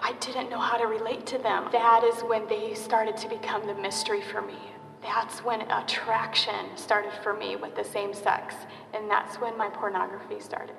I 0.00 0.12
didn't 0.20 0.50
know 0.50 0.58
how 0.58 0.76
to 0.76 0.86
relate 0.86 1.26
to 1.26 1.38
them. 1.38 1.68
That 1.72 2.04
is 2.04 2.22
when 2.22 2.46
they 2.48 2.74
started 2.74 3.16
to 3.18 3.28
become 3.28 3.66
the 3.66 3.74
mystery 3.74 4.20
for 4.20 4.42
me. 4.42 4.58
That's 5.02 5.44
when 5.44 5.62
attraction 5.70 6.76
started 6.76 7.12
for 7.22 7.34
me 7.34 7.56
with 7.56 7.76
the 7.76 7.84
same 7.84 8.12
sex, 8.12 8.54
and 8.92 9.10
that's 9.10 9.36
when 9.36 9.56
my 9.56 9.68
pornography 9.68 10.40
started. 10.40 10.76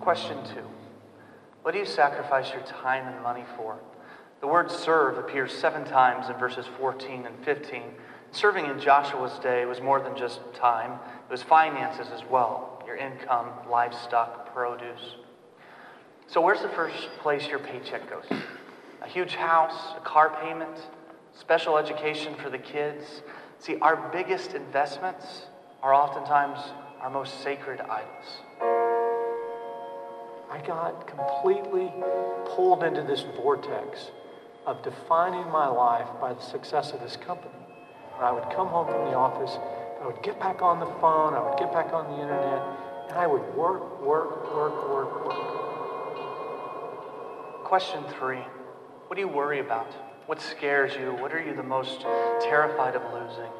Question 0.00 0.38
two 0.54 0.66
What 1.62 1.72
do 1.72 1.78
you 1.78 1.86
sacrifice 1.86 2.52
your 2.52 2.62
time 2.62 3.06
and 3.06 3.22
money 3.22 3.44
for? 3.56 3.78
The 4.40 4.46
word 4.46 4.70
serve 4.70 5.18
appears 5.18 5.52
seven 5.52 5.84
times 5.84 6.28
in 6.28 6.36
verses 6.36 6.66
14 6.78 7.26
and 7.26 7.44
15. 7.44 7.82
Serving 8.30 8.66
in 8.66 8.78
Joshua's 8.78 9.38
day 9.38 9.64
was 9.64 9.80
more 9.80 10.00
than 10.00 10.16
just 10.16 10.40
time, 10.54 10.92
it 10.92 11.32
was 11.32 11.42
finances 11.42 12.08
as 12.12 12.22
well 12.28 12.70
your 12.86 12.96
income, 12.96 13.48
livestock, 13.70 14.52
produce. 14.52 15.16
So, 16.26 16.40
where's 16.40 16.62
the 16.62 16.68
first 16.70 17.10
place 17.20 17.46
your 17.46 17.58
paycheck 17.58 18.08
goes? 18.08 18.24
A 19.02 19.08
huge 19.08 19.34
house, 19.34 19.94
a 19.96 20.00
car 20.00 20.36
payment, 20.42 20.76
special 21.38 21.76
education 21.76 22.34
for 22.36 22.50
the 22.50 22.58
kids. 22.58 23.22
See, 23.58 23.76
our 23.78 24.10
biggest 24.10 24.54
investments 24.54 25.42
are 25.82 25.94
oftentimes 25.94 26.58
our 27.00 27.10
most 27.10 27.42
sacred 27.42 27.80
idols. 27.80 28.40
I 30.50 30.60
got 30.66 31.06
completely 31.06 31.92
pulled 32.46 32.82
into 32.82 33.02
this 33.02 33.24
vortex 33.36 34.10
of 34.66 34.82
defining 34.82 35.50
my 35.50 35.66
life 35.66 36.08
by 36.20 36.32
the 36.32 36.40
success 36.40 36.92
of 36.92 37.00
this 37.00 37.16
company. 37.16 37.54
When 38.16 38.24
I 38.24 38.32
would 38.32 38.44
come 38.54 38.68
home 38.68 38.86
from 38.86 39.04
the 39.04 39.14
office, 39.14 39.58
I 40.00 40.06
would 40.06 40.22
get 40.22 40.40
back 40.40 40.62
on 40.62 40.80
the 40.80 40.86
phone, 41.00 41.34
I 41.34 41.40
would 41.40 41.58
get 41.58 41.72
back 41.72 41.92
on 41.92 42.06
the 42.06 42.22
internet, 42.22 42.62
and 43.10 43.18
I 43.18 43.26
would 43.26 43.42
work, 43.54 44.00
work, 44.00 44.54
work, 44.54 44.88
work, 44.88 45.26
work. 45.26 45.53
Question 47.64 48.04
three 48.18 48.44
What 49.06 49.16
do 49.16 49.20
you 49.20 49.28
worry 49.28 49.58
about? 49.58 49.90
What 50.26 50.40
scares 50.40 50.94
you? 50.94 51.12
What 51.12 51.32
are 51.32 51.42
you 51.42 51.56
the 51.56 51.62
most 51.62 52.02
terrified 52.42 52.94
of 52.94 53.02
losing? 53.12 53.50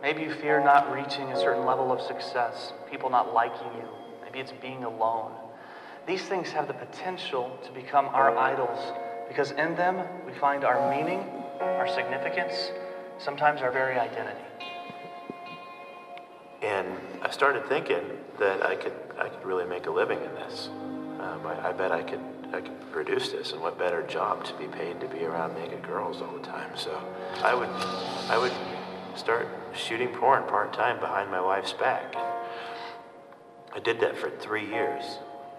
Maybe 0.00 0.22
you 0.22 0.32
fear 0.32 0.62
not 0.62 0.92
reaching 0.92 1.30
a 1.32 1.36
certain 1.36 1.66
level 1.66 1.92
of 1.92 2.00
success, 2.00 2.72
people 2.90 3.10
not 3.10 3.34
liking 3.34 3.66
you. 3.76 3.88
Maybe 4.22 4.38
it's 4.38 4.52
being 4.62 4.84
alone. 4.84 5.32
These 6.06 6.22
things 6.22 6.50
have 6.50 6.68
the 6.68 6.74
potential 6.74 7.58
to 7.64 7.72
become 7.72 8.06
our 8.06 8.36
idols 8.36 8.78
because 9.28 9.50
in 9.50 9.74
them 9.74 10.06
we 10.24 10.32
find 10.34 10.64
our 10.64 10.88
meaning, 10.90 11.20
our 11.60 11.88
significance, 11.88 12.70
sometimes 13.18 13.62
our 13.62 13.70
very 13.72 13.98
identity. 13.98 14.40
And 16.62 16.88
I 17.20 17.30
started 17.30 17.66
thinking 17.66 18.02
that 18.38 18.64
I 18.64 18.76
could, 18.76 18.94
I 19.18 19.28
could 19.28 19.44
really 19.44 19.66
make 19.66 19.86
a 19.86 19.90
living 19.90 20.20
in 20.20 20.34
this. 20.34 20.68
Um, 20.68 21.46
I, 21.46 21.68
I 21.68 21.72
bet 21.72 21.92
I 21.92 22.02
could, 22.02 22.20
I 22.52 22.60
could 22.60 22.92
produce 22.92 23.30
this, 23.30 23.52
and 23.52 23.60
what 23.60 23.78
better 23.78 24.02
job 24.02 24.44
to 24.44 24.54
be 24.54 24.66
paid 24.66 25.00
to 25.00 25.06
be 25.06 25.24
around 25.24 25.54
naked 25.54 25.82
girls 25.82 26.20
all 26.20 26.32
the 26.36 26.44
time. 26.44 26.70
So 26.76 27.00
I 27.42 27.54
would, 27.54 27.68
I 28.28 28.38
would 28.38 28.52
start 29.16 29.46
shooting 29.74 30.08
porn 30.08 30.44
part 30.44 30.72
time 30.72 30.98
behind 30.98 31.30
my 31.30 31.40
wife's 31.40 31.72
back. 31.72 32.14
I 33.72 33.78
did 33.78 34.00
that 34.00 34.16
for 34.16 34.30
three 34.30 34.66
years. 34.66 35.04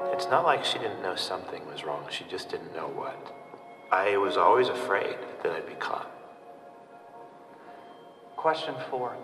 It's 0.05 0.25
not 0.25 0.43
like 0.43 0.65
she 0.65 0.79
didn't 0.79 1.01
know 1.01 1.15
something 1.15 1.65
was 1.67 1.83
wrong, 1.83 2.05
she 2.09 2.25
just 2.25 2.49
didn't 2.49 2.73
know 2.75 2.87
what. 2.87 3.35
I 3.91 4.17
was 4.17 4.37
always 4.37 4.67
afraid 4.69 5.17
that 5.43 5.51
I'd 5.51 5.67
be 5.67 5.75
caught. 5.75 6.09
Question 8.35 8.73
four 8.89 9.15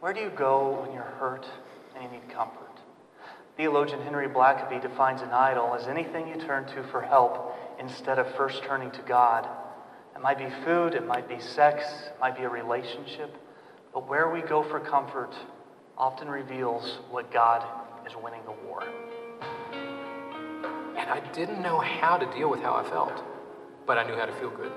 Where 0.00 0.12
do 0.12 0.20
you 0.20 0.30
go 0.30 0.82
when 0.82 0.92
you're 0.92 1.02
hurt 1.02 1.46
and 1.94 2.04
you 2.04 2.10
need 2.10 2.28
comfort? 2.28 2.61
Theologian 3.56 4.00
Henry 4.00 4.28
Blackaby 4.28 4.80
defines 4.80 5.20
an 5.20 5.30
idol 5.30 5.74
as 5.74 5.86
anything 5.86 6.26
you 6.26 6.36
turn 6.36 6.64
to 6.68 6.82
for 6.84 7.02
help 7.02 7.56
instead 7.78 8.18
of 8.18 8.34
first 8.34 8.62
turning 8.62 8.90
to 8.92 9.02
God. 9.02 9.46
It 10.16 10.22
might 10.22 10.38
be 10.38 10.48
food, 10.64 10.94
it 10.94 11.06
might 11.06 11.28
be 11.28 11.38
sex, 11.38 11.84
it 12.06 12.20
might 12.20 12.36
be 12.36 12.44
a 12.44 12.48
relationship, 12.48 13.36
but 13.92 14.08
where 14.08 14.30
we 14.30 14.40
go 14.40 14.62
for 14.62 14.80
comfort 14.80 15.34
often 15.98 16.28
reveals 16.28 16.98
what 17.10 17.30
God 17.30 17.64
is 18.06 18.14
winning 18.16 18.40
the 18.44 18.52
war. 18.66 18.84
And 20.96 21.10
I 21.10 21.20
didn't 21.32 21.60
know 21.60 21.78
how 21.78 22.16
to 22.16 22.26
deal 22.36 22.48
with 22.48 22.60
how 22.60 22.74
I 22.74 22.84
felt. 22.84 23.22
but 23.86 23.98
I 23.98 24.04
knew 24.04 24.14
how 24.14 24.26
to 24.26 24.32
feel 24.32 24.50
good. 24.50 24.72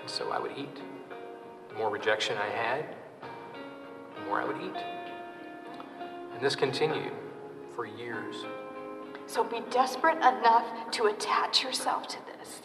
And 0.00 0.10
so 0.10 0.30
I 0.30 0.38
would 0.38 0.52
eat. 0.56 0.76
The 1.68 1.74
more 1.74 1.90
rejection 1.90 2.36
I 2.36 2.48
had, 2.48 2.84
the 4.16 4.20
more 4.26 4.40
I 4.40 4.44
would 4.44 4.56
eat. 4.56 4.76
And 6.34 6.40
this 6.40 6.56
continued 6.56 7.12
for 7.76 7.86
years. 7.86 8.46
So 9.26 9.44
be 9.44 9.60
desperate 9.70 10.16
enough 10.16 10.90
to 10.92 11.06
attach 11.06 11.62
yourself 11.62 12.08
to 12.08 12.16
this 12.26 12.62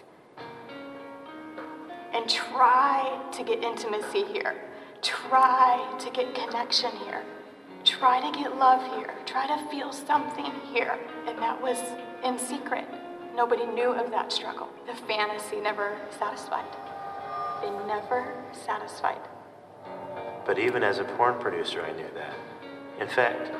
and 2.13 2.29
try 2.29 3.19
to 3.33 3.43
get 3.43 3.63
intimacy 3.63 4.23
here. 4.31 4.55
Try 5.01 5.95
to 5.99 6.09
get 6.11 6.33
connection 6.33 6.91
here. 7.05 7.23
Try 7.83 8.21
to 8.21 8.37
get 8.37 8.57
love 8.57 8.81
here. 8.95 9.13
Try 9.25 9.47
to 9.47 9.69
feel 9.69 9.91
something 9.91 10.51
here. 10.71 10.97
And 11.27 11.37
that 11.39 11.61
was 11.61 11.77
in 12.23 12.37
secret. 12.37 12.85
Nobody 13.35 13.65
knew 13.65 13.91
of 13.91 14.11
that 14.11 14.31
struggle. 14.31 14.69
The 14.85 14.93
fantasy 14.93 15.59
never 15.59 15.97
satisfied. 16.19 16.65
They 17.61 17.69
never 17.87 18.33
satisfied. 18.51 19.21
But 20.45 20.59
even 20.59 20.83
as 20.83 20.99
a 20.99 21.03
porn 21.03 21.39
producer, 21.39 21.81
I 21.81 21.91
knew 21.93 22.09
that. 22.13 22.35
In 22.99 23.07
fact, 23.07 23.51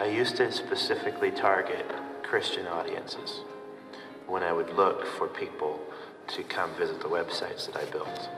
I 0.00 0.06
used 0.06 0.36
to 0.36 0.52
specifically 0.52 1.32
target 1.32 1.84
Christian 2.22 2.68
audiences 2.68 3.40
when 4.28 4.44
I 4.44 4.52
would 4.52 4.72
look 4.74 5.04
for 5.04 5.26
people 5.26 5.80
to 6.28 6.44
come 6.44 6.72
visit 6.76 7.00
the 7.00 7.08
websites 7.08 7.66
that 7.66 7.76
I 7.76 7.84
built. 7.86 8.28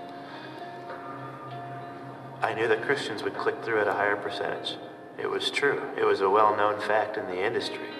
I 2.40 2.54
knew 2.54 2.66
that 2.66 2.80
Christians 2.82 3.22
would 3.22 3.36
click 3.36 3.62
through 3.62 3.82
at 3.82 3.88
a 3.88 3.92
higher 3.92 4.16
percentage. 4.16 4.76
It 5.18 5.28
was 5.28 5.50
true. 5.50 5.82
It 5.98 6.04
was 6.04 6.22
a 6.22 6.30
well 6.30 6.56
known 6.56 6.80
fact 6.80 7.18
in 7.18 7.26
the 7.26 7.44
industry 7.44 7.90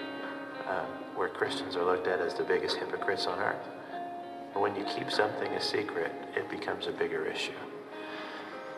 um, 0.67 0.87
where 1.15 1.29
Christians 1.29 1.75
are 1.75 1.85
looked 1.85 2.07
at 2.07 2.19
as 2.19 2.33
the 2.33 2.43
biggest 2.43 2.77
hypocrites 2.77 3.27
on 3.27 3.37
earth. 3.37 3.67
But 4.55 4.61
when 4.61 4.75
you 4.75 4.85
keep 4.85 5.11
something 5.11 5.51
a 5.53 5.61
secret, 5.61 6.11
it 6.35 6.49
becomes 6.49 6.87
a 6.87 6.91
bigger 6.91 7.25
issue. 7.25 7.51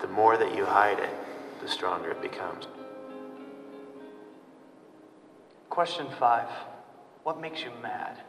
The 0.02 0.08
more 0.10 0.36
that 0.36 0.54
you 0.54 0.66
hide 0.66 1.00
it, 1.00 1.16
the 1.62 1.70
stronger 1.70 2.12
it 2.12 2.22
becomes. 2.22 2.68
Question 5.74 6.06
five 6.20 6.50
What 7.24 7.42
makes 7.42 7.64
you 7.64 7.72
mad? 7.82 8.20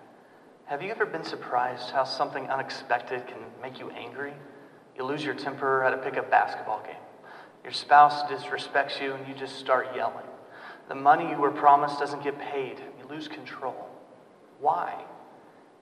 Have 0.64 0.80
you 0.80 0.90
ever 0.90 1.04
been 1.04 1.24
surprised 1.24 1.90
how 1.90 2.04
something 2.04 2.48
unexpected 2.48 3.26
can 3.26 3.36
make 3.60 3.78
you 3.78 3.90
angry? 3.90 4.32
You 4.96 5.04
lose 5.04 5.22
your 5.22 5.34
temper 5.34 5.84
at 5.84 5.92
a 5.92 5.98
pickup 5.98 6.30
basketball 6.30 6.82
game. 6.82 7.02
Your 7.62 7.74
spouse 7.74 8.22
disrespects 8.32 8.98
you 8.98 9.12
and 9.12 9.28
you 9.28 9.34
just 9.34 9.58
start 9.58 9.88
yelling. 9.94 10.24
The 10.88 10.94
money 10.94 11.28
you 11.28 11.36
were 11.36 11.50
promised 11.50 11.98
doesn't 11.98 12.24
get 12.24 12.38
paid. 12.38 12.78
You 12.98 13.14
lose 13.14 13.28
control. 13.28 13.90
Why? 14.58 15.04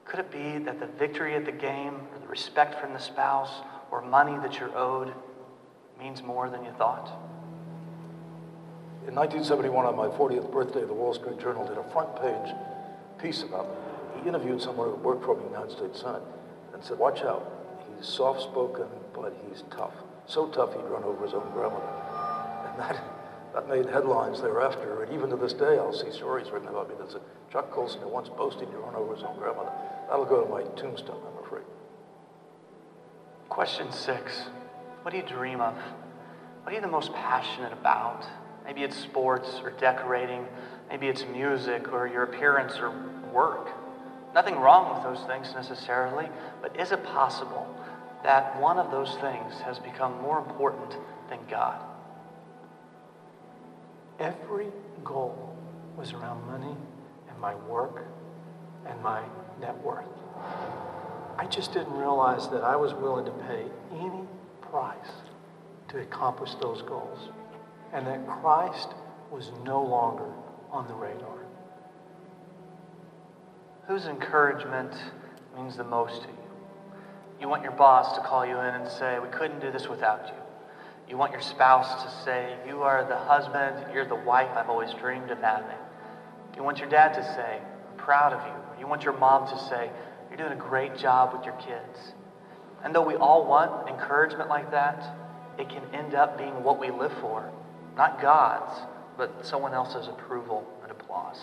Could 0.04 0.19
it 0.19 0.33
be 0.33 0.59
that 0.64 0.81
the 0.81 0.88
victory 0.99 1.37
at 1.37 1.45
the 1.45 1.52
game, 1.52 1.95
or 2.12 2.19
the 2.19 2.26
respect 2.26 2.81
from 2.81 2.92
the 2.92 2.99
spouse, 2.99 3.62
or 3.92 4.02
money 4.02 4.37
that 4.38 4.59
you're 4.59 4.76
owed 4.76 5.14
means 5.97 6.25
more 6.25 6.50
than 6.50 6.64
you 6.64 6.73
thought? 6.73 7.31
In 9.09 9.16
1971, 9.16 9.85
on 9.85 9.97
my 9.97 10.06
40th 10.06 10.52
birthday, 10.52 10.85
the 10.85 10.94
Wall 10.94 11.12
Street 11.12 11.40
Journal 11.40 11.66
did 11.66 11.76
a 11.76 11.82
front 11.90 12.14
page 12.23 12.54
piece 13.18 13.42
about 13.42 13.68
me. 13.68 14.23
He 14.23 14.28
interviewed 14.28 14.62
someone 14.62 14.90
who 14.90 14.94
worked 14.94 15.25
for 15.25 15.35
me 15.35 15.42
the 15.42 15.50
United 15.50 15.73
States 15.73 16.00
Senate 16.00 16.23
and 16.73 16.85
said, 16.85 16.99
Watch 16.99 17.23
out. 17.23 17.50
He's 17.99 18.06
soft 18.06 18.42
spoken, 18.42 18.87
but 19.12 19.35
he's 19.49 19.64
tough. 19.73 19.94
So 20.26 20.47
tough 20.47 20.73
he'd 20.75 20.85
run 20.85 21.02
over 21.02 21.25
his 21.25 21.35
own 21.35 21.50
grandmother. 21.50 21.90
And 22.71 22.78
that, 22.78 23.04
that 23.54 23.68
made 23.68 23.87
headlines 23.87 24.40
thereafter. 24.40 25.02
And 25.02 25.12
even 25.12 25.30
to 25.30 25.37
this 25.37 25.52
day, 25.52 25.78
I'll 25.78 25.92
see 25.92 26.12
stories 26.12 26.50
written 26.52 26.68
about 26.68 26.88
me 26.88 26.94
that 27.00 27.11
said, 27.11 27.23
Chuck 27.50 27.73
Colson, 27.73 28.02
who 28.02 28.09
once 28.09 28.28
boasted 28.28 28.68
he'd 28.68 28.76
run 28.76 28.94
over 28.94 29.16
his 29.16 29.25
own 29.25 29.37
grandmother. 29.37 29.73
That'll 30.09 30.25
go 30.25 30.44
to 30.44 30.49
my 30.49 30.62
tombstone, 30.80 31.21
I'm 31.26 31.44
afraid. 31.44 31.64
Question 33.49 33.90
six 33.90 34.42
What 35.02 35.11
do 35.11 35.16
you 35.16 35.26
dream 35.26 35.61
of? 35.61 35.75
What 36.62 36.73
are 36.73 36.76
you 36.76 36.80
the 36.80 36.87
most 36.87 37.12
passionate 37.12 37.73
about? 37.73 38.25
Maybe 38.64 38.83
it's 38.83 38.97
sports 38.97 39.61
or 39.62 39.71
decorating, 39.71 40.47
maybe 40.89 41.08
it's 41.08 41.25
music 41.32 41.93
or 41.93 42.06
your 42.06 42.25
appearance 42.25 42.78
or 42.78 42.91
work. 43.32 43.71
Nothing 44.34 44.56
wrong 44.56 44.95
with 44.95 45.02
those 45.02 45.26
things 45.26 45.52
necessarily, 45.54 46.28
but 46.60 46.78
is 46.78 46.93
it 46.93 47.04
possible 47.04 47.67
that 48.23 48.58
one 48.60 48.78
of 48.78 48.91
those 48.91 49.17
things 49.17 49.60
has 49.65 49.78
become 49.78 50.21
more 50.23 50.39
important 50.39 50.97
than 51.28 51.39
God? 51.50 51.82
Every 54.19 54.69
goal 55.04 55.56
was 55.97 56.13
around 56.13 56.47
money 56.47 56.76
and 57.28 57.39
my 57.41 57.54
work 57.54 58.04
and 58.86 59.00
my 59.02 59.23
net 59.60 59.76
worth. 59.82 60.06
I 61.39 61.47
just 61.47 61.73
didn't 61.73 61.93
realize 61.95 62.49
that 62.50 62.63
I 62.63 62.76
was 62.76 62.95
willing 62.95 63.25
to 63.25 63.30
pay 63.32 63.65
any 63.93 64.23
price 64.60 64.97
to 65.89 65.99
accomplish 65.99 66.54
those 66.60 66.82
goals 66.82 67.30
and 67.93 68.07
that 68.07 68.26
Christ 68.26 68.89
was 69.31 69.50
no 69.65 69.83
longer 69.83 70.28
on 70.71 70.89
the 70.89 70.95
radar. 70.95 71.39
Whose 73.87 74.07
encouragement 74.07 74.95
means 75.57 75.76
the 75.76 75.85
most 75.85 76.23
to 76.23 76.28
you? 76.28 76.35
You 77.41 77.49
want 77.49 77.63
your 77.63 77.73
boss 77.73 78.15
to 78.17 78.23
call 78.23 78.47
you 78.47 78.57
in 78.57 78.75
and 78.75 78.89
say, 78.89 79.19
We 79.19 79.28
couldn't 79.28 79.61
do 79.61 79.71
this 79.71 79.89
without 79.89 80.28
you. 80.28 80.35
You 81.09 81.17
want 81.19 81.33
your 81.33 81.41
spouse 81.41 82.02
to 82.05 82.25
say, 82.25 82.57
You 82.67 82.83
are 82.83 83.05
the 83.05 83.17
husband, 83.17 83.85
you're 83.93 84.07
the 84.07 84.15
wife 84.15 84.50
I've 84.57 84.71
always 84.71 84.93
dreamed 84.95 85.31
of 85.31 85.41
having. 85.41 85.76
You 86.57 86.63
want 86.63 86.78
your 86.78 86.89
dad 86.89 87.15
to 87.15 87.23
say, 87.23 87.61
I'm 87.91 87.97
proud 87.97 88.33
of 88.33 88.41
you. 88.47 88.81
You 88.81 88.87
want 88.87 89.02
your 89.02 89.15
mom 89.15 89.49
to 89.49 89.59
say, 89.69 89.91
You're 90.31 90.39
doing 90.39 90.52
a 90.52 90.63
great 90.63 90.97
job 90.97 91.33
with 91.33 91.45
your 91.45 91.55
kids. 91.55 92.15
And 92.85 92.95
though 92.95 93.02
we 93.02 93.17
all 93.17 93.45
want 93.45 93.89
encouragement 93.89 94.49
like 94.49 94.71
that, 94.71 95.05
it 95.59 95.69
can 95.69 95.83
end 95.93 96.15
up 96.15 96.39
being 96.39 96.63
what 96.63 96.78
we 96.78 96.91
live 96.91 97.13
for. 97.21 97.52
Not 97.97 98.21
God's, 98.21 98.81
but 99.17 99.45
someone 99.45 99.75
else's 99.75 100.09
approval 100.09 100.67
and 100.83 100.91
applause. 100.91 101.39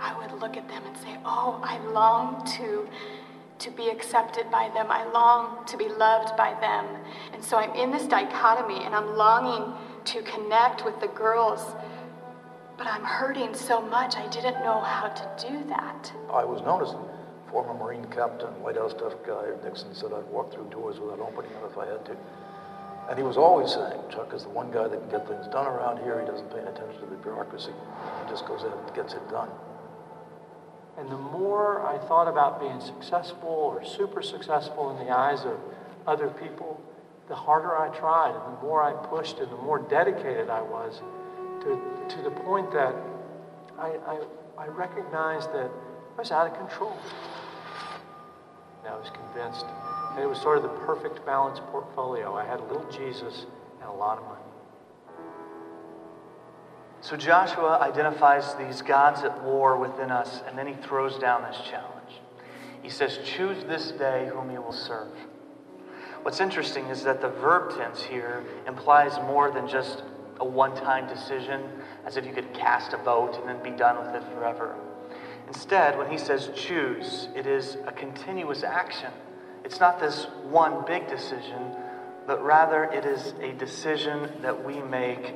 I 0.00 0.16
would 0.18 0.40
look 0.40 0.56
at 0.56 0.68
them 0.68 0.82
and 0.86 0.96
say, 0.98 1.16
Oh, 1.24 1.60
I 1.62 1.78
long 1.88 2.44
to, 2.56 2.88
to 3.60 3.70
be 3.70 3.88
accepted 3.88 4.50
by 4.50 4.70
them. 4.74 4.88
I 4.90 5.04
long 5.12 5.64
to 5.66 5.76
be 5.76 5.88
loved 5.88 6.36
by 6.36 6.58
them. 6.60 6.86
And 7.32 7.42
so 7.42 7.56
I'm 7.56 7.74
in 7.74 7.90
this 7.90 8.06
dichotomy 8.06 8.84
and 8.84 8.94
I'm 8.94 9.16
longing 9.16 9.72
to 10.06 10.22
connect 10.22 10.84
with 10.84 11.00
the 11.00 11.08
girls, 11.08 11.60
but 12.76 12.86
I'm 12.86 13.04
hurting 13.04 13.54
so 13.54 13.80
much 13.80 14.16
I 14.16 14.26
didn't 14.28 14.62
know 14.64 14.80
how 14.80 15.08
to 15.08 15.48
do 15.48 15.64
that. 15.68 16.12
I 16.30 16.44
was 16.44 16.60
known 16.62 16.82
as 16.82 16.90
a 16.90 17.50
former 17.50 17.72
Marine 17.72 18.04
captain, 18.06 18.48
White 18.60 18.76
House 18.76 18.94
tough 18.98 19.14
guy. 19.24 19.44
Nixon 19.62 19.94
said 19.94 20.12
I'd 20.12 20.26
walk 20.26 20.52
through 20.52 20.68
doors 20.70 20.98
without 20.98 21.20
opening 21.20 21.52
them 21.52 21.62
if 21.70 21.78
I 21.78 21.86
had 21.86 22.04
to. 22.06 22.16
And 23.08 23.18
he 23.18 23.24
was 23.24 23.36
always 23.36 23.72
saying, 23.72 24.00
Chuck 24.10 24.32
is 24.32 24.44
the 24.44 24.48
one 24.48 24.70
guy 24.70 24.88
that 24.88 24.98
can 24.98 25.10
get 25.10 25.28
things 25.28 25.46
done 25.48 25.66
around 25.66 25.98
here. 25.98 26.20
He 26.20 26.26
doesn't 26.26 26.48
pay 26.50 26.60
any 26.60 26.68
attention 26.68 27.00
to 27.00 27.06
the 27.06 27.16
bureaucracy. 27.16 27.72
He 27.72 28.30
just 28.30 28.46
goes 28.46 28.62
ahead 28.62 28.78
and 28.78 28.94
gets 28.94 29.12
it 29.12 29.28
done. 29.28 29.50
And 30.96 31.10
the 31.10 31.18
more 31.18 31.84
I 31.86 31.98
thought 32.06 32.28
about 32.28 32.60
being 32.60 32.80
successful 32.80 33.48
or 33.48 33.84
super 33.84 34.22
successful 34.22 34.96
in 34.96 35.04
the 35.04 35.12
eyes 35.12 35.44
of 35.44 35.58
other 36.06 36.28
people, 36.28 36.80
the 37.28 37.34
harder 37.34 37.76
I 37.76 37.88
tried 37.88 38.34
and 38.34 38.56
the 38.56 38.62
more 38.62 38.82
I 38.82 38.92
pushed 39.08 39.38
and 39.38 39.50
the 39.50 39.56
more 39.56 39.80
dedicated 39.80 40.48
I 40.48 40.62
was 40.62 41.02
to, 41.62 42.16
to 42.16 42.22
the 42.22 42.30
point 42.30 42.70
that 42.72 42.94
I, 43.78 43.88
I, 44.06 44.20
I 44.58 44.66
recognized 44.68 45.52
that 45.52 45.70
I 46.16 46.20
was 46.20 46.30
out 46.30 46.46
of 46.46 46.56
control. 46.56 46.96
And 48.84 48.94
I 48.94 48.96
was 48.96 49.10
convinced 49.10 49.66
that 50.14 50.22
it 50.22 50.28
was 50.28 50.40
sort 50.40 50.56
of 50.56 50.62
the 50.62 50.68
perfect 50.86 51.24
balanced 51.26 51.62
portfolio. 51.66 52.34
I 52.34 52.44
had 52.44 52.60
a 52.60 52.64
little 52.64 52.88
Jesus 52.90 53.46
and 53.80 53.88
a 53.88 53.92
lot 53.92 54.18
of 54.18 54.24
money. 54.24 54.40
So 57.00 57.16
Joshua 57.16 57.78
identifies 57.80 58.54
these 58.54 58.80
gods 58.80 59.22
at 59.24 59.42
war 59.42 59.76
within 59.76 60.10
us, 60.10 60.42
and 60.46 60.56
then 60.56 60.66
he 60.66 60.74
throws 60.74 61.18
down 61.18 61.42
this 61.42 61.60
challenge. 61.68 62.20
He 62.82 62.88
says, 62.88 63.18
Choose 63.24 63.62
this 63.64 63.90
day 63.90 64.30
whom 64.32 64.50
you 64.50 64.62
will 64.62 64.72
serve. 64.72 65.12
What's 66.22 66.40
interesting 66.40 66.86
is 66.86 67.02
that 67.02 67.20
the 67.20 67.28
verb 67.28 67.76
tense 67.76 68.02
here 68.02 68.42
implies 68.66 69.18
more 69.26 69.50
than 69.50 69.68
just 69.68 70.02
a 70.40 70.44
one 70.44 70.74
time 70.74 71.06
decision, 71.06 71.62
as 72.06 72.16
if 72.16 72.24
you 72.24 72.32
could 72.32 72.52
cast 72.54 72.94
a 72.94 72.96
vote 72.96 73.36
and 73.38 73.48
then 73.48 73.62
be 73.62 73.76
done 73.76 73.98
with 73.98 74.14
it 74.14 74.26
forever. 74.32 74.74
Instead, 75.46 75.98
when 75.98 76.10
he 76.10 76.16
says 76.16 76.48
choose, 76.56 77.28
it 77.34 77.46
is 77.46 77.76
a 77.86 77.92
continuous 77.92 78.62
action. 78.62 79.12
It's 79.64 79.80
not 79.80 79.98
this 79.98 80.26
one 80.44 80.84
big 80.86 81.08
decision, 81.08 81.74
but 82.26 82.42
rather 82.44 82.84
it 82.84 83.04
is 83.04 83.34
a 83.40 83.52
decision 83.52 84.30
that 84.42 84.64
we 84.64 84.80
make 84.82 85.34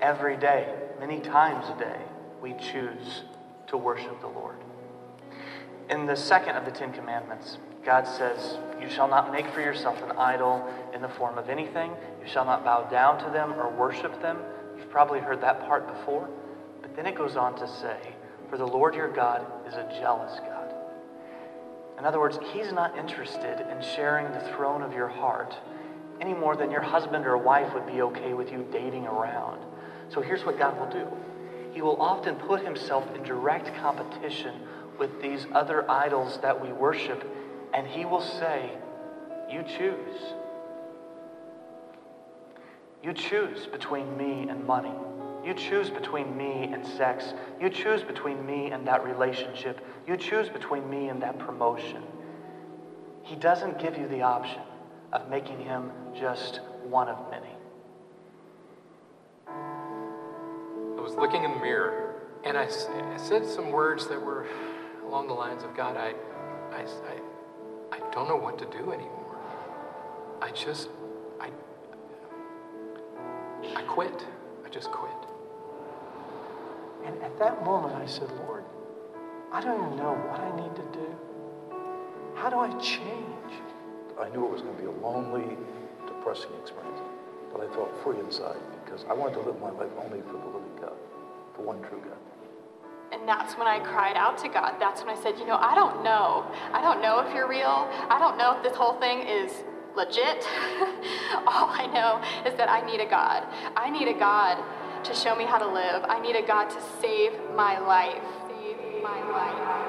every 0.00 0.36
day, 0.36 0.74
many 0.98 1.20
times 1.20 1.66
a 1.68 1.78
day. 1.78 2.00
We 2.40 2.54
choose 2.54 3.24
to 3.68 3.76
worship 3.76 4.20
the 4.20 4.28
Lord. 4.28 4.56
In 5.90 6.06
the 6.06 6.16
second 6.16 6.56
of 6.56 6.64
the 6.64 6.70
Ten 6.70 6.92
Commandments, 6.92 7.58
God 7.84 8.06
says, 8.06 8.58
You 8.80 8.90
shall 8.90 9.08
not 9.08 9.30
make 9.30 9.48
for 9.50 9.60
yourself 9.60 10.02
an 10.02 10.12
idol 10.18 10.68
in 10.92 11.00
the 11.00 11.08
form 11.08 11.38
of 11.38 11.48
anything. 11.48 11.92
You 12.20 12.26
shall 12.26 12.44
not 12.44 12.64
bow 12.64 12.82
down 12.84 13.18
to 13.24 13.30
them 13.30 13.52
or 13.52 13.70
worship 13.70 14.20
them. 14.20 14.38
You've 14.76 14.90
probably 14.90 15.20
heard 15.20 15.40
that 15.42 15.60
part 15.60 15.86
before. 15.86 16.28
But 16.82 16.96
then 16.96 17.06
it 17.06 17.14
goes 17.14 17.36
on 17.36 17.56
to 17.58 17.68
say, 17.68 18.14
For 18.50 18.58
the 18.58 18.66
Lord 18.66 18.94
your 18.94 19.12
God 19.12 19.46
is 19.68 19.74
a 19.74 19.88
jealous 20.00 20.40
God. 20.40 20.55
In 21.98 22.04
other 22.04 22.20
words, 22.20 22.38
He's 22.52 22.72
not 22.72 22.96
interested 22.98 23.66
in 23.70 23.82
sharing 23.82 24.30
the 24.32 24.52
throne 24.54 24.82
of 24.82 24.92
your 24.92 25.08
heart 25.08 25.56
any 26.20 26.34
more 26.34 26.56
than 26.56 26.70
your 26.70 26.80
husband 26.80 27.26
or 27.26 27.36
wife 27.36 27.72
would 27.74 27.86
be 27.86 28.02
okay 28.02 28.34
with 28.34 28.50
you 28.50 28.66
dating 28.72 29.06
around. 29.06 29.60
So 30.08 30.20
here's 30.20 30.44
what 30.44 30.58
God 30.58 30.78
will 30.78 30.90
do 30.90 31.06
He 31.72 31.82
will 31.82 32.00
often 32.00 32.36
put 32.36 32.64
Himself 32.64 33.04
in 33.14 33.22
direct 33.22 33.74
competition 33.76 34.62
with 34.98 35.20
these 35.20 35.46
other 35.52 35.90
idols 35.90 36.38
that 36.42 36.60
we 36.60 36.72
worship, 36.72 37.24
and 37.74 37.86
He 37.86 38.04
will 38.04 38.22
say, 38.22 38.70
You 39.50 39.62
choose. 39.62 40.34
You 43.02 43.12
choose 43.12 43.66
between 43.66 44.16
me 44.16 44.48
and 44.48 44.66
money. 44.66 44.92
You 45.46 45.54
choose 45.54 45.90
between 45.90 46.36
me 46.36 46.70
and 46.72 46.84
sex. 46.84 47.32
You 47.60 47.70
choose 47.70 48.02
between 48.02 48.44
me 48.44 48.72
and 48.72 48.84
that 48.88 49.04
relationship. 49.04 49.80
You 50.04 50.16
choose 50.16 50.48
between 50.48 50.90
me 50.90 51.08
and 51.08 51.22
that 51.22 51.38
promotion. 51.38 52.02
He 53.22 53.36
doesn't 53.36 53.78
give 53.78 53.96
you 53.96 54.08
the 54.08 54.22
option 54.22 54.62
of 55.12 55.30
making 55.30 55.60
him 55.60 55.92
just 56.18 56.60
one 56.82 57.08
of 57.08 57.30
many. 57.30 57.46
I 59.46 61.00
was 61.00 61.14
looking 61.14 61.44
in 61.44 61.52
the 61.52 61.60
mirror 61.60 62.16
and 62.44 62.58
I 62.58 62.66
said 62.68 63.46
some 63.46 63.70
words 63.70 64.08
that 64.08 64.20
were 64.20 64.48
along 65.06 65.28
the 65.28 65.34
lines 65.34 65.62
of 65.62 65.76
God, 65.76 65.96
I, 65.96 66.14
I, 66.74 66.82
I, 66.82 67.96
I 67.96 68.10
don't 68.10 68.28
know 68.28 68.36
what 68.36 68.58
to 68.58 68.64
do 68.66 68.92
anymore. 68.92 69.36
I 70.42 70.50
just, 70.50 70.88
I, 71.40 71.50
I 73.76 73.82
quit. 73.82 74.26
I 74.64 74.68
just 74.68 74.90
quit. 74.90 75.15
And 77.06 77.22
at 77.22 77.38
that 77.38 77.64
moment, 77.64 77.94
I 77.94 78.04
said, 78.04 78.28
Lord, 78.46 78.64
I 79.52 79.60
don't 79.60 79.78
even 79.86 79.96
know 79.96 80.14
what 80.28 80.40
I 80.40 80.50
need 80.56 80.74
to 80.74 80.82
do. 80.92 81.08
How 82.34 82.50
do 82.50 82.58
I 82.58 82.70
change? 82.80 83.52
I 84.20 84.28
knew 84.30 84.44
it 84.44 84.50
was 84.50 84.62
going 84.62 84.74
to 84.74 84.82
be 84.82 84.88
a 84.88 84.98
lonely, 85.06 85.56
depressing 86.06 86.50
experience, 86.60 87.00
but 87.52 87.62
I 87.62 87.72
felt 87.74 87.94
free 88.02 88.18
inside 88.18 88.58
because 88.84 89.04
I 89.08 89.14
wanted 89.14 89.34
to 89.34 89.40
live 89.40 89.60
my 89.60 89.70
life 89.70 89.92
only 90.02 90.20
for 90.22 90.32
the 90.32 90.46
living 90.46 90.76
God, 90.80 90.98
the 91.54 91.62
one 91.62 91.80
true 91.82 92.02
God. 92.02 92.18
And 93.12 93.28
that's 93.28 93.56
when 93.56 93.68
I 93.68 93.78
cried 93.78 94.16
out 94.16 94.36
to 94.38 94.48
God. 94.48 94.74
That's 94.80 95.02
when 95.02 95.16
I 95.16 95.22
said, 95.22 95.38
You 95.38 95.46
know, 95.46 95.58
I 95.60 95.76
don't 95.76 96.02
know. 96.02 96.44
I 96.72 96.82
don't 96.82 97.00
know 97.00 97.20
if 97.20 97.32
you're 97.32 97.48
real. 97.48 97.86
I 98.10 98.18
don't 98.18 98.36
know 98.36 98.56
if 98.56 98.64
this 98.64 98.76
whole 98.76 98.98
thing 98.98 99.20
is 99.20 99.52
legit. 99.94 100.42
All 101.46 101.70
I 101.70 101.86
know 101.94 102.20
is 102.50 102.56
that 102.58 102.68
I 102.68 102.84
need 102.84 103.00
a 103.00 103.08
God. 103.08 103.46
I 103.76 103.90
need 103.90 104.08
a 104.08 104.18
God 104.18 104.58
to 105.06 105.14
show 105.14 105.36
me 105.36 105.44
how 105.44 105.58
to 105.58 105.66
live. 105.66 106.04
I 106.08 106.18
need 106.20 106.34
a 106.34 106.44
God 106.44 106.68
to 106.68 106.82
save 107.00 107.32
my 107.54 107.78
life. 107.78 108.22
Save 108.48 109.02
my 109.02 109.22
life. 109.30 109.86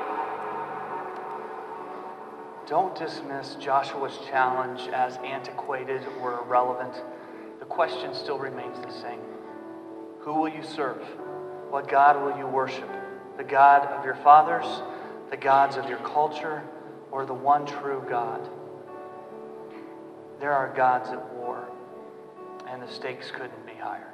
Don't 2.68 2.96
dismiss 2.96 3.56
Joshua's 3.56 4.20
challenge 4.30 4.88
as 4.94 5.18
antiquated 5.18 6.04
or 6.22 6.42
irrelevant. 6.44 7.02
The 7.60 7.66
question 7.66 8.14
still 8.14 8.38
remains 8.38 8.78
the 8.80 8.92
same 8.92 9.22
Who 10.20 10.34
will 10.34 10.50
you 10.50 10.62
serve? 10.62 11.02
What 11.72 11.88
God 11.88 12.22
will 12.22 12.38
you 12.38 12.46
worship? 12.46 12.90
The 13.38 13.44
God 13.44 13.88
of 13.88 14.06
your 14.06 14.16
fathers, 14.16 14.68
the 15.32 15.38
gods 15.38 15.78
of 15.78 15.90
your 15.90 16.00
culture, 16.00 16.62
or 17.10 17.26
the 17.26 17.34
one 17.34 17.66
true 17.66 18.06
God? 18.08 18.48
There 20.40 20.54
are 20.54 20.72
gods 20.76 21.10
at 21.10 21.34
war, 21.34 21.68
and 22.68 22.84
the 22.84 22.88
stakes 22.88 23.32
couldn't 23.32 23.66
be 23.66 23.74
higher. 23.74 24.14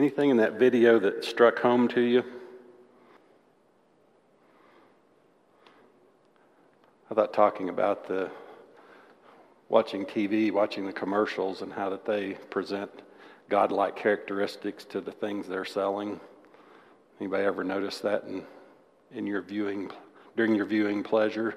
Anything 0.00 0.30
in 0.30 0.38
that 0.38 0.54
video 0.54 0.98
that 0.98 1.26
struck 1.26 1.58
home 1.58 1.86
to 1.88 2.00
you? 2.00 2.24
I 7.10 7.14
thought 7.14 7.34
talking 7.34 7.68
about 7.68 8.08
the 8.08 8.30
watching 9.68 10.06
TV, 10.06 10.50
watching 10.50 10.86
the 10.86 10.92
commercials, 10.94 11.60
and 11.60 11.70
how 11.70 11.90
that 11.90 12.06
they 12.06 12.32
present 12.48 12.90
godlike 13.50 13.94
characteristics 13.94 14.86
to 14.86 15.02
the 15.02 15.12
things 15.12 15.46
they're 15.46 15.66
selling. 15.66 16.18
Anybody 17.20 17.44
ever 17.44 17.62
notice 17.62 17.98
that 17.98 18.24
in, 18.24 18.42
in 19.12 19.26
your 19.26 19.42
viewing 19.42 19.90
during 20.34 20.54
your 20.54 20.64
viewing 20.64 21.02
pleasure? 21.02 21.56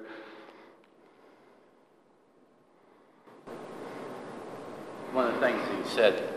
One 5.12 5.28
of 5.28 5.32
the 5.32 5.40
things 5.40 5.62
he 5.82 5.94
said 5.94 6.33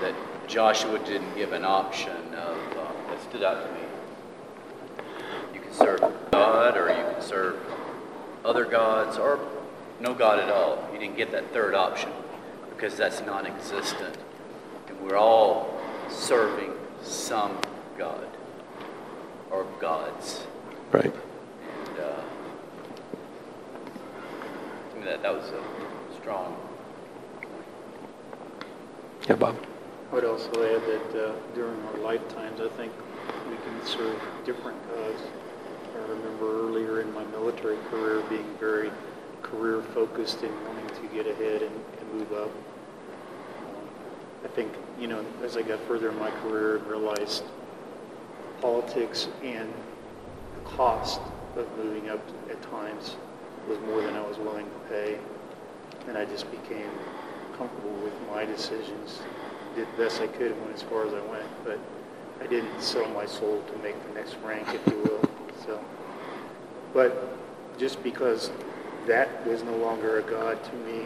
that 0.00 0.14
Joshua 0.46 0.98
didn't 1.00 1.34
give 1.34 1.52
an 1.52 1.64
option 1.64 2.34
of, 2.34 2.76
uh, 2.76 3.10
that 3.10 3.22
stood 3.28 3.42
out 3.42 3.64
to 3.64 3.72
me. 3.72 3.86
You 5.54 5.60
can 5.60 5.72
serve 5.72 6.00
God 6.30 6.76
or 6.76 6.88
you 6.88 7.12
can 7.12 7.22
serve 7.22 7.56
other 8.44 8.64
gods 8.64 9.18
or 9.18 9.38
no 10.00 10.14
God 10.14 10.38
at 10.38 10.50
all. 10.50 10.88
He 10.92 10.98
didn't 10.98 11.16
get 11.16 11.30
that 11.32 11.52
third 11.52 11.74
option 11.74 12.10
because 12.70 12.96
that's 12.96 13.20
non 13.20 13.46
existent. 13.46 14.16
And 14.88 15.00
we're 15.00 15.16
all 15.16 15.78
serving 16.08 16.72
some 17.02 17.58
God 17.98 18.26
or 19.50 19.64
gods. 19.80 20.46
Right. 20.92 21.12
And 21.86 21.98
uh, 21.98 22.20
that, 25.04 25.22
that 25.22 25.34
was 25.34 25.50
a 25.50 25.62
strong 26.20 26.56
Yeah, 29.28 29.34
Bob. 29.34 29.58
I 30.10 30.14
would 30.14 30.24
also 30.24 30.48
add 30.48 30.80
that 30.86 31.22
uh, 31.22 31.34
during 31.54 31.78
our 31.88 31.98
lifetimes, 31.98 32.62
I 32.62 32.68
think 32.78 32.90
we 33.50 33.56
can 33.56 33.84
serve 33.84 34.18
different 34.46 34.82
gods. 34.88 35.20
I 35.94 35.98
remember 36.10 36.66
earlier 36.66 37.02
in 37.02 37.12
my 37.12 37.24
military 37.26 37.76
career 37.90 38.22
being 38.30 38.46
very 38.58 38.90
career 39.42 39.82
focused 39.92 40.42
and 40.44 40.66
wanting 40.66 40.86
to 40.86 41.14
get 41.14 41.26
ahead 41.26 41.60
and, 41.60 41.74
and 42.00 42.14
move 42.14 42.32
up. 42.32 42.48
Um, 42.48 43.88
I 44.46 44.48
think, 44.48 44.72
you 44.98 45.08
know, 45.08 45.22
as 45.44 45.58
I 45.58 45.62
got 45.62 45.78
further 45.80 46.08
in 46.08 46.18
my 46.18 46.30
career 46.42 46.78
and 46.78 46.86
realized 46.86 47.44
politics 48.62 49.28
and 49.42 49.70
the 50.54 50.70
cost 50.70 51.20
of 51.54 51.66
moving 51.76 52.08
up 52.08 52.26
at 52.48 52.62
times 52.62 53.16
was 53.68 53.78
more 53.80 54.00
than 54.00 54.14
I 54.14 54.26
was 54.26 54.38
willing 54.38 54.64
to 54.64 54.88
pay. 54.88 55.18
And 56.06 56.16
I 56.16 56.24
just 56.24 56.50
became 56.50 56.88
comfortable 57.58 57.94
with 58.04 58.14
my 58.30 58.44
decisions. 58.44 59.20
Did 59.74 59.86
the 59.96 60.04
best 60.04 60.20
I 60.22 60.28
could 60.28 60.52
and 60.52 60.60
went 60.62 60.74
as 60.74 60.82
far 60.82 61.06
as 61.06 61.12
I 61.12 61.20
went, 61.26 61.44
but 61.64 61.78
I 62.40 62.46
didn't 62.46 62.80
sell 62.80 63.06
my 63.08 63.26
soul 63.26 63.62
to 63.62 63.78
make 63.82 64.00
the 64.06 64.14
next 64.14 64.36
rank, 64.44 64.66
if 64.72 64.86
you 64.86 64.98
will. 64.98 65.28
So, 65.66 65.80
but 66.94 67.36
just 67.78 68.02
because 68.02 68.50
that 69.06 69.46
was 69.46 69.62
no 69.62 69.76
longer 69.76 70.18
a 70.18 70.22
God 70.22 70.62
to 70.62 70.72
me 70.76 71.02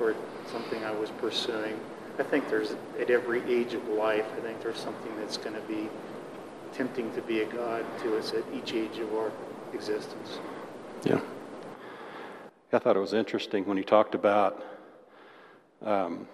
or 0.00 0.14
something 0.50 0.82
I 0.84 0.92
was 0.92 1.10
pursuing, 1.10 1.78
I 2.18 2.22
think 2.22 2.48
there's, 2.48 2.74
at 2.98 3.10
every 3.10 3.42
age 3.42 3.74
of 3.74 3.86
life, 3.88 4.24
I 4.36 4.40
think 4.40 4.62
there's 4.62 4.78
something 4.78 5.14
that's 5.18 5.36
going 5.36 5.54
to 5.54 5.62
be 5.62 5.88
tempting 6.72 7.12
to 7.14 7.22
be 7.22 7.42
a 7.42 7.46
God 7.46 7.84
to 8.02 8.16
us 8.16 8.32
at 8.32 8.42
each 8.54 8.72
age 8.72 8.98
of 8.98 9.14
our 9.14 9.30
existence. 9.72 10.38
Yeah. 11.04 11.20
I 12.72 12.78
thought 12.78 12.96
it 12.96 13.00
was 13.00 13.12
interesting 13.12 13.64
when 13.66 13.76
he 13.76 13.84
talked 13.84 14.14
about 14.14 14.62
um, 15.84 16.26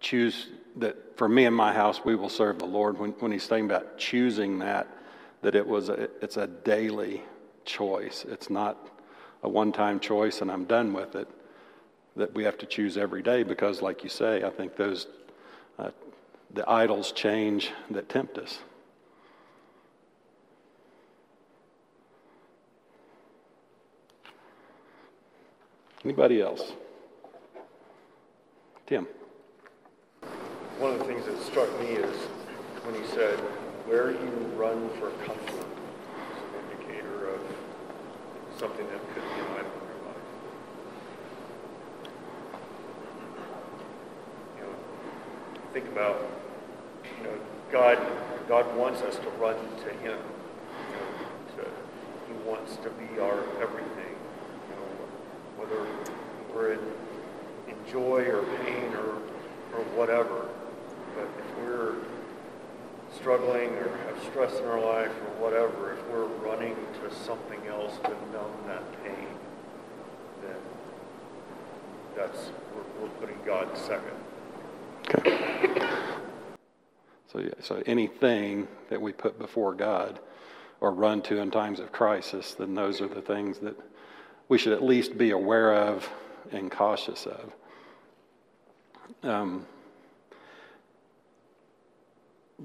choose 0.00 0.48
that 0.76 1.16
for 1.16 1.28
me 1.28 1.46
and 1.46 1.54
my 1.54 1.72
house 1.72 2.04
we 2.04 2.14
will 2.14 2.28
serve 2.28 2.58
the 2.58 2.66
Lord. 2.66 2.98
When, 2.98 3.10
when 3.12 3.32
he's 3.32 3.44
saying 3.44 3.66
about 3.66 3.98
choosing 3.98 4.58
that, 4.58 4.88
that 5.42 5.54
it 5.54 5.66
was 5.66 5.88
a, 5.88 6.08
it's 6.22 6.36
a 6.36 6.46
daily 6.46 7.22
choice. 7.64 8.24
It's 8.28 8.50
not 8.50 8.76
a 9.42 9.48
one-time 9.48 10.00
choice 10.00 10.40
and 10.40 10.50
I'm 10.50 10.64
done 10.64 10.92
with 10.92 11.14
it. 11.14 11.28
That 12.16 12.32
we 12.34 12.44
have 12.44 12.58
to 12.58 12.66
choose 12.66 12.96
every 12.96 13.22
day 13.22 13.42
because, 13.42 13.82
like 13.82 14.04
you 14.04 14.08
say, 14.08 14.44
I 14.44 14.50
think 14.50 14.76
those 14.76 15.08
uh, 15.78 15.90
the 16.52 16.68
idols 16.70 17.10
change 17.10 17.72
that 17.90 18.08
tempt 18.08 18.38
us. 18.38 18.60
Anybody 26.04 26.40
else? 26.40 26.72
Tim. 28.86 29.06
One 30.78 30.92
of 30.92 30.98
the 30.98 31.04
things 31.04 31.24
that 31.24 31.40
struck 31.40 31.68
me 31.80 31.86
is 31.86 32.16
when 32.84 32.94
he 33.00 33.06
said, 33.08 33.38
where 33.86 34.10
you 34.10 34.30
run 34.56 34.90
for 35.00 35.10
comfort 35.24 35.48
is 35.48 36.38
an 36.42 36.70
indicator 36.70 37.28
of 37.28 37.40
something 38.58 38.86
that 38.86 39.00
could 39.14 39.22
be 39.22 39.40
an 39.40 39.64
in 39.64 39.88
your 39.88 40.00
life. 40.04 40.24
You 44.56 44.62
know, 44.64 44.74
think 45.72 45.86
about, 45.88 46.20
you 47.18 47.24
know, 47.24 47.38
God 47.72 47.98
God 48.48 48.76
wants 48.76 49.00
us 49.00 49.16
to 49.16 49.30
run 49.40 49.56
to 49.56 49.90
Him. 50.04 50.18
You 50.90 50.96
know, 50.96 51.62
to, 51.62 51.70
he 52.28 52.34
wants 52.46 52.76
to 52.76 52.90
be 52.90 53.18
our 53.20 53.40
everything. 53.62 54.16
You 54.68 54.76
know, 54.76 54.88
whether 55.56 55.86
we're 56.54 56.74
in 56.74 56.80
joy 57.90 58.24
or 58.24 58.42
pain 58.64 58.92
or, 58.94 59.14
or 59.76 59.84
whatever. 59.96 60.48
But 61.14 61.28
if 61.38 61.58
we're 61.58 61.94
struggling 63.14 63.70
or 63.70 63.88
have 64.06 64.22
stress 64.30 64.58
in 64.58 64.64
our 64.64 64.80
life 64.80 65.10
or 65.10 65.42
whatever, 65.42 65.92
if 65.92 66.06
we're 66.08 66.26
running 66.48 66.74
to 66.74 67.14
something 67.14 67.60
else 67.68 67.96
to 68.04 68.10
numb 68.32 68.52
that 68.66 69.04
pain, 69.04 69.28
then 70.42 70.56
that's 72.16 72.50
we're, 72.74 73.02
we're 73.02 73.14
putting 73.20 73.38
God 73.44 73.76
second. 73.76 74.16
Okay. 75.14 75.54
So, 77.32 77.40
yeah, 77.40 77.50
so 77.60 77.82
anything 77.86 78.68
that 78.90 79.00
we 79.00 79.12
put 79.12 79.38
before 79.38 79.74
God 79.74 80.20
or 80.80 80.92
run 80.92 81.20
to 81.22 81.38
in 81.38 81.50
times 81.50 81.80
of 81.80 81.90
crisis, 81.90 82.54
then 82.54 82.74
those 82.74 83.00
are 83.00 83.08
the 83.08 83.20
things 83.20 83.58
that 83.58 83.76
we 84.48 84.56
should 84.56 84.72
at 84.72 84.84
least 84.84 85.18
be 85.18 85.30
aware 85.30 85.74
of 85.74 86.08
and 86.52 86.70
cautious 86.70 87.26
of. 87.26 87.52
Um, 89.24 89.66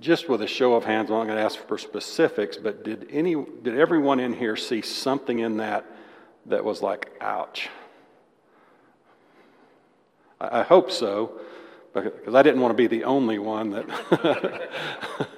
just 0.02 0.28
with 0.28 0.42
a 0.42 0.48
show 0.48 0.74
of 0.74 0.84
hands, 0.84 1.10
I'm 1.10 1.18
not 1.18 1.26
going 1.26 1.38
to 1.38 1.44
ask 1.44 1.58
for 1.58 1.78
specifics, 1.78 2.58
but 2.58 2.84
did 2.84 3.08
any, 3.10 3.34
did 3.64 3.78
everyone 3.78 4.20
in 4.20 4.34
here 4.34 4.58
see 4.58 4.82
something 4.82 5.40
in 5.40 5.58
that 5.58 5.86
that 6.48 6.66
was 6.66 6.82
like, 6.82 7.12
ouch? 7.22 7.70
I, 10.42 10.60
I 10.60 10.64
hope 10.64 10.92
so, 10.92 11.40
because 11.94 12.36
I 12.36 12.44
didn't 12.44 12.60
want 12.60 12.74
to 12.74 12.78
be 12.78 12.88
the 12.88 13.06
only 13.06 13.40
one 13.40 13.70
that. 13.72 14.70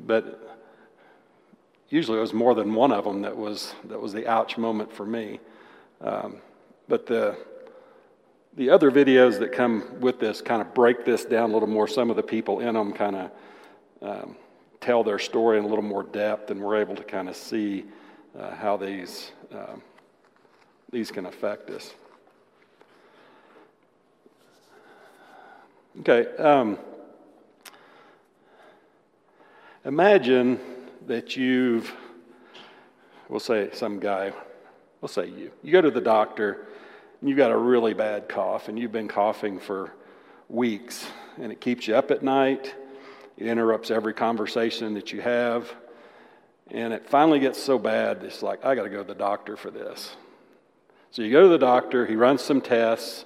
but 0.00 0.56
usually 1.90 2.18
it 2.18 2.22
was 2.22 2.32
more 2.32 2.54
than 2.54 2.72
one 2.72 2.90
of 2.90 3.04
them 3.04 3.20
that 3.22 3.36
was 3.36 3.74
that 3.84 4.00
was 4.00 4.14
the 4.14 4.26
ouch 4.26 4.56
moment 4.56 4.90
for 4.90 5.04
me. 5.04 5.40
Um, 6.00 6.38
but 6.88 7.06
the 7.06 7.36
the 8.56 8.70
other 8.70 8.90
videos 8.90 9.38
that 9.40 9.52
come 9.52 10.00
with 10.00 10.20
this 10.20 10.40
kind 10.40 10.62
of 10.62 10.74
break 10.74 11.04
this 11.04 11.24
down 11.24 11.50
a 11.50 11.52
little 11.52 11.68
more. 11.68 11.88
Some 11.88 12.10
of 12.10 12.16
the 12.16 12.22
people 12.22 12.60
in 12.60 12.74
them 12.74 12.92
kind 12.92 13.16
of 13.16 13.30
um, 14.02 14.36
tell 14.80 15.02
their 15.02 15.18
story 15.18 15.58
in 15.58 15.64
a 15.64 15.66
little 15.66 15.82
more 15.82 16.02
depth, 16.02 16.50
and 16.50 16.60
we're 16.60 16.76
able 16.76 16.94
to 16.94 17.04
kind 17.04 17.28
of 17.28 17.36
see 17.36 17.84
uh, 18.38 18.54
how 18.54 18.76
these 18.76 19.32
uh, 19.52 19.76
these 20.90 21.10
can 21.10 21.26
affect 21.26 21.70
us. 21.70 21.92
Okay. 26.00 26.36
Um, 26.36 26.78
imagine 29.84 30.58
that 31.06 31.36
you've, 31.36 31.92
we'll 33.28 33.40
say 33.40 33.70
some 33.72 34.00
guy, 34.00 34.32
we'll 35.00 35.08
say 35.08 35.28
you, 35.28 35.52
you 35.62 35.72
go 35.72 35.80
to 35.80 35.90
the 35.90 36.00
doctor 36.00 36.66
you've 37.28 37.38
got 37.38 37.50
a 37.50 37.56
really 37.56 37.94
bad 37.94 38.28
cough 38.28 38.68
and 38.68 38.78
you've 38.78 38.92
been 38.92 39.08
coughing 39.08 39.58
for 39.58 39.92
weeks 40.48 41.06
and 41.40 41.50
it 41.50 41.60
keeps 41.60 41.88
you 41.88 41.96
up 41.96 42.10
at 42.10 42.22
night, 42.22 42.74
it 43.36 43.46
interrupts 43.46 43.90
every 43.90 44.12
conversation 44.12 44.94
that 44.94 45.12
you 45.12 45.20
have, 45.20 45.74
and 46.70 46.92
it 46.92 47.08
finally 47.08 47.40
gets 47.40 47.60
so 47.62 47.78
bad 47.78 48.22
it's 48.22 48.42
like, 48.42 48.64
I 48.64 48.74
got 48.74 48.84
to 48.84 48.90
go 48.90 48.98
to 48.98 49.08
the 49.08 49.14
doctor 49.14 49.56
for 49.56 49.70
this. 49.70 50.14
So 51.10 51.22
you 51.22 51.30
go 51.30 51.42
to 51.42 51.48
the 51.48 51.58
doctor, 51.58 52.06
he 52.06 52.16
runs 52.16 52.42
some 52.42 52.60
tests, 52.60 53.24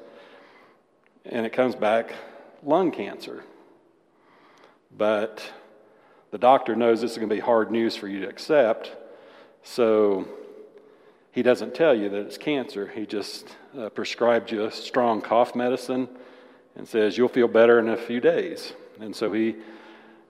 and 1.25 1.45
it 1.45 1.53
comes 1.53 1.75
back 1.75 2.15
lung 2.63 2.91
cancer. 2.91 3.45
But 4.97 5.43
the 6.31 6.39
doctor 6.39 6.77
knows 6.77 7.01
this 7.01 7.13
is 7.13 7.19
going 7.19 7.29
to 7.29 7.35
be 7.35 7.41
hard 7.41 7.71
news 7.71 7.97
for 7.97 8.09
you 8.09 8.21
to 8.21 8.29
accept, 8.29 8.95
so 9.63 10.29
he 11.39 11.43
doesn't 11.43 11.73
tell 11.73 11.95
you 11.95 12.09
that 12.09 12.19
it's 12.19 12.37
cancer. 12.37 12.89
He 12.89 13.07
just 13.07 13.55
uh, 13.79 13.91
prescribed 13.91 14.51
you 14.51 14.65
a 14.65 14.73
strong 14.73 15.21
cough 15.21 15.55
medicine 15.55 16.09
and 16.75 16.89
says, 16.89 17.17
You'll 17.17 17.29
feel 17.29 17.47
better 17.47 17.79
in 17.79 17.89
a 17.91 17.97
few 17.97 18.19
days. 18.19 18.73
And 18.99 19.15
so 19.15 19.33
he 19.33 19.55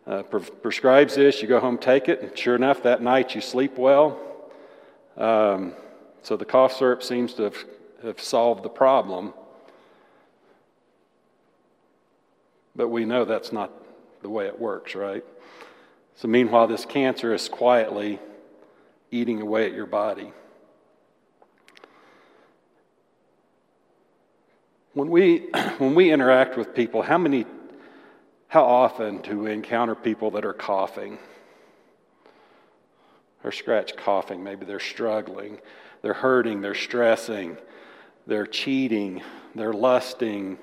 uh, 0.06 0.24
pre- 0.24 0.42
prescribes 0.42 1.14
this, 1.14 1.40
you 1.40 1.48
go 1.48 1.60
home, 1.60 1.78
take 1.78 2.10
it, 2.10 2.20
and 2.20 2.36
sure 2.36 2.54
enough, 2.54 2.82
that 2.82 3.00
night 3.00 3.34
you 3.34 3.40
sleep 3.40 3.78
well. 3.78 4.20
Um, 5.16 5.72
so 6.20 6.36
the 6.36 6.44
cough 6.44 6.76
syrup 6.76 7.02
seems 7.02 7.32
to 7.34 7.44
have, 7.44 7.56
have 8.02 8.20
solved 8.20 8.62
the 8.62 8.68
problem. 8.68 9.32
But 12.76 12.88
we 12.88 13.06
know 13.06 13.24
that's 13.24 13.50
not 13.50 13.72
the 14.20 14.28
way 14.28 14.46
it 14.46 14.60
works, 14.60 14.94
right? 14.94 15.24
So, 16.16 16.28
meanwhile, 16.28 16.66
this 16.66 16.84
cancer 16.84 17.32
is 17.32 17.48
quietly 17.48 18.18
eating 19.10 19.40
away 19.40 19.64
at 19.64 19.72
your 19.72 19.86
body. 19.86 20.34
When 24.98 25.11
we, 25.11 25.38
when 25.78 25.94
we 25.94 26.11
interact 26.11 26.56
with 26.56 26.74
people, 26.74 27.02
how 27.02 27.18
many, 27.18 27.46
how 28.48 28.64
often 28.64 29.18
do 29.22 29.38
we 29.38 29.52
encounter 29.52 29.94
people 29.94 30.32
that 30.32 30.44
are 30.44 30.52
coughing? 30.52 31.18
Or 33.44 33.52
scratch 33.52 33.96
coughing, 33.96 34.42
maybe 34.42 34.66
they're 34.66 34.80
struggling, 34.80 35.61
they're 36.02 36.14
hurting, 36.14 36.62
they're 36.62 36.74
stressing, 36.74 37.58
they're 38.26 38.44
cheating, 38.44 39.22
they're 39.54 39.72
lusting, 39.72 40.58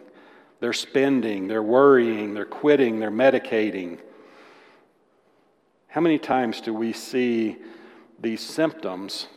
they're 0.60 0.74
spending, 0.74 1.48
they're 1.48 1.64
worrying, 1.64 2.34
they're 2.34 2.44
quitting, 2.44 3.00
they're 3.00 3.12
medicating. 3.12 4.00
How 5.88 6.02
many 6.02 6.20
times 6.20 6.60
do 6.60 6.74
we 6.74 6.92
see 6.92 7.56
these 8.20 8.42
symptoms 8.42 9.28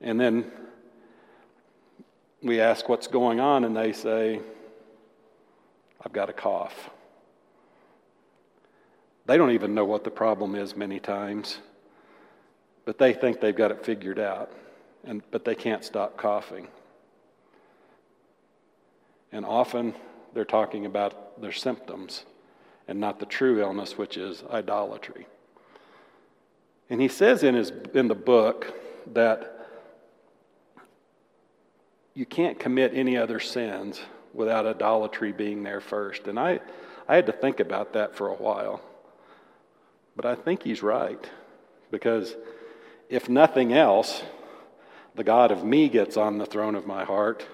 and 0.00 0.18
then 0.18 0.50
we 2.42 2.60
ask 2.60 2.88
what's 2.88 3.06
going 3.06 3.40
on, 3.40 3.64
and 3.64 3.76
they 3.76 3.92
say, 3.92 4.40
I've 6.04 6.12
got 6.12 6.30
a 6.30 6.32
cough. 6.32 6.90
They 9.26 9.36
don't 9.36 9.50
even 9.50 9.74
know 9.74 9.84
what 9.84 10.04
the 10.04 10.10
problem 10.10 10.54
is 10.54 10.74
many 10.74 10.98
times, 10.98 11.58
but 12.84 12.98
they 12.98 13.12
think 13.12 13.40
they've 13.40 13.54
got 13.54 13.70
it 13.70 13.84
figured 13.84 14.18
out, 14.18 14.50
and, 15.04 15.22
but 15.30 15.44
they 15.44 15.54
can't 15.54 15.84
stop 15.84 16.16
coughing. 16.16 16.68
And 19.32 19.44
often 19.44 19.94
they're 20.34 20.44
talking 20.44 20.86
about 20.86 21.40
their 21.40 21.52
symptoms 21.52 22.24
and 22.88 22.98
not 22.98 23.20
the 23.20 23.26
true 23.26 23.60
illness, 23.60 23.96
which 23.96 24.16
is 24.16 24.42
idolatry. 24.50 25.26
And 26.88 27.00
he 27.00 27.06
says 27.06 27.44
in, 27.44 27.54
his, 27.54 27.70
in 27.94 28.08
the 28.08 28.16
book 28.16 28.74
that 29.12 29.59
you 32.14 32.26
can't 32.26 32.58
commit 32.58 32.92
any 32.94 33.16
other 33.16 33.40
sins 33.40 34.00
without 34.34 34.66
idolatry 34.66 35.32
being 35.32 35.62
there 35.62 35.80
first. 35.80 36.26
And 36.26 36.38
I, 36.38 36.60
I 37.08 37.16
had 37.16 37.26
to 37.26 37.32
think 37.32 37.60
about 37.60 37.92
that 37.94 38.14
for 38.14 38.28
a 38.28 38.34
while. 38.34 38.80
But 40.16 40.26
I 40.26 40.34
think 40.34 40.62
he's 40.62 40.82
right. 40.82 41.28
Because 41.90 42.36
if 43.08 43.28
nothing 43.28 43.72
else, 43.72 44.22
the 45.14 45.24
God 45.24 45.50
of 45.50 45.64
me 45.64 45.88
gets 45.88 46.16
on 46.16 46.38
the 46.38 46.46
throne 46.46 46.74
of 46.74 46.86
my 46.86 47.04
heart 47.04 47.46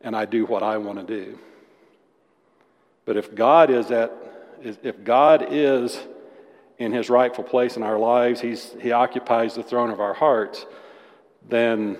and 0.00 0.14
I 0.14 0.24
do 0.24 0.46
what 0.46 0.62
I 0.62 0.78
want 0.78 0.98
to 0.98 1.04
do. 1.04 1.38
But 3.04 3.16
if 3.16 3.34
God 3.34 3.70
is 3.70 3.90
at 3.90 4.12
if 4.62 5.04
God 5.04 5.48
is 5.50 5.98
in 6.78 6.92
his 6.92 7.10
rightful 7.10 7.44
place 7.44 7.76
in 7.76 7.82
our 7.82 7.98
lives, 7.98 8.40
he's, 8.40 8.74
he 8.80 8.92
occupies 8.92 9.54
the 9.54 9.62
throne 9.62 9.90
of 9.90 10.00
our 10.00 10.14
hearts, 10.14 10.66
then 11.48 11.98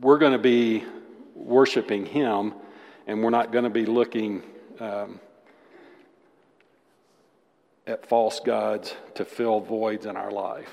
we're 0.00 0.18
going 0.18 0.32
to 0.32 0.38
be 0.38 0.84
worshiping 1.34 2.06
him 2.06 2.54
and 3.06 3.22
we're 3.22 3.30
not 3.30 3.52
going 3.52 3.64
to 3.64 3.70
be 3.70 3.86
looking 3.86 4.42
um, 4.78 5.20
at 7.86 8.06
false 8.06 8.38
gods 8.40 8.94
to 9.14 9.24
fill 9.24 9.60
voids 9.60 10.06
in 10.06 10.16
our 10.16 10.30
life. 10.30 10.70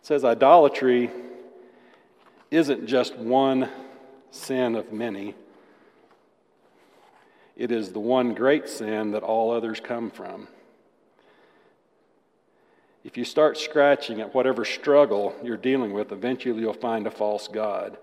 It 0.00 0.06
says 0.06 0.24
idolatry 0.24 1.10
isn't 2.50 2.86
just 2.86 3.16
one 3.16 3.70
sin 4.32 4.74
of 4.74 4.92
many, 4.92 5.34
it 7.56 7.70
is 7.70 7.92
the 7.92 8.00
one 8.00 8.34
great 8.34 8.68
sin 8.68 9.12
that 9.12 9.22
all 9.22 9.52
others 9.52 9.78
come 9.78 10.10
from. 10.10 10.48
If 13.04 13.16
you 13.16 13.24
start 13.24 13.58
scratching 13.58 14.20
at 14.20 14.34
whatever 14.34 14.64
struggle 14.64 15.34
you're 15.42 15.56
dealing 15.56 15.92
with, 15.92 16.12
eventually 16.12 16.60
you'll 16.60 16.72
find 16.72 17.06
a 17.06 17.10
false 17.10 17.48
God. 17.48 17.98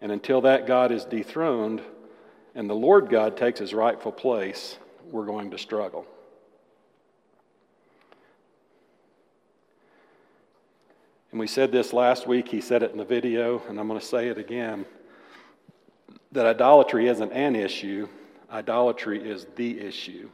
And 0.00 0.12
until 0.12 0.40
that 0.42 0.66
God 0.66 0.92
is 0.92 1.04
dethroned 1.04 1.82
and 2.54 2.70
the 2.70 2.74
Lord 2.74 3.08
God 3.10 3.36
takes 3.36 3.58
his 3.58 3.74
rightful 3.74 4.12
place, 4.12 4.78
we're 5.10 5.26
going 5.26 5.50
to 5.50 5.58
struggle. 5.58 6.06
And 11.30 11.40
we 11.40 11.46
said 11.46 11.72
this 11.72 11.92
last 11.92 12.26
week, 12.26 12.48
he 12.48 12.60
said 12.60 12.82
it 12.82 12.92
in 12.92 12.96
the 12.96 13.04
video, 13.04 13.62
and 13.68 13.78
I'm 13.78 13.86
going 13.88 14.00
to 14.00 14.06
say 14.06 14.28
it 14.28 14.38
again 14.38 14.86
that 16.32 16.46
idolatry 16.46 17.08
isn't 17.08 17.32
an 17.32 17.56
issue, 17.56 18.08
idolatry 18.50 19.22
is 19.28 19.46
the 19.56 19.80
issue. 19.80 20.28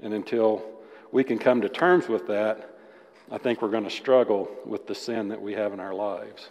And 0.00 0.14
until 0.14 0.62
we 1.12 1.24
can 1.24 1.38
come 1.38 1.60
to 1.62 1.68
terms 1.68 2.08
with 2.08 2.26
that, 2.28 2.76
I 3.30 3.38
think 3.38 3.62
we're 3.62 3.70
going 3.70 3.84
to 3.84 3.90
struggle 3.90 4.50
with 4.64 4.86
the 4.86 4.94
sin 4.94 5.28
that 5.28 5.40
we 5.40 5.54
have 5.54 5.72
in 5.72 5.80
our 5.80 5.94
lives. 5.94 6.50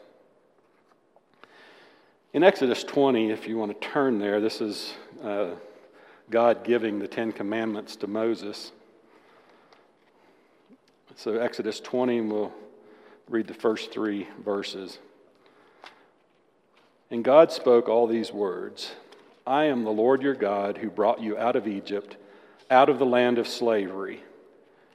In 2.31 2.43
Exodus 2.43 2.83
20, 2.83 3.31
if 3.31 3.47
you 3.47 3.57
want 3.57 3.79
to 3.79 3.87
turn 3.87 4.19
there, 4.19 4.39
this 4.39 4.61
is 4.61 4.93
uh, 5.23 5.49
God 6.29 6.63
giving 6.63 6.99
the 6.99 7.07
Ten 7.07 7.31
Commandments 7.31 7.95
to 7.97 8.07
Moses. 8.07 8.71
So, 11.15 11.37
Exodus 11.37 11.79
20, 11.79 12.21
we'll 12.21 12.53
read 13.27 13.47
the 13.47 13.53
first 13.53 13.91
three 13.91 14.27
verses. 14.45 14.99
And 17.11 17.23
God 17.23 17.51
spoke 17.51 17.89
all 17.89 18.07
these 18.07 18.31
words 18.31 18.91
I 19.45 19.65
am 19.65 19.83
the 19.83 19.91
Lord 19.91 20.21
your 20.21 20.35
God 20.35 20.77
who 20.77 20.89
brought 20.89 21.21
you 21.21 21.37
out 21.37 21.55
of 21.55 21.67
Egypt, 21.67 22.15
out 22.69 22.89
of 22.89 22.99
the 22.99 23.05
land 23.05 23.39
of 23.39 23.47
slavery. 23.47 24.23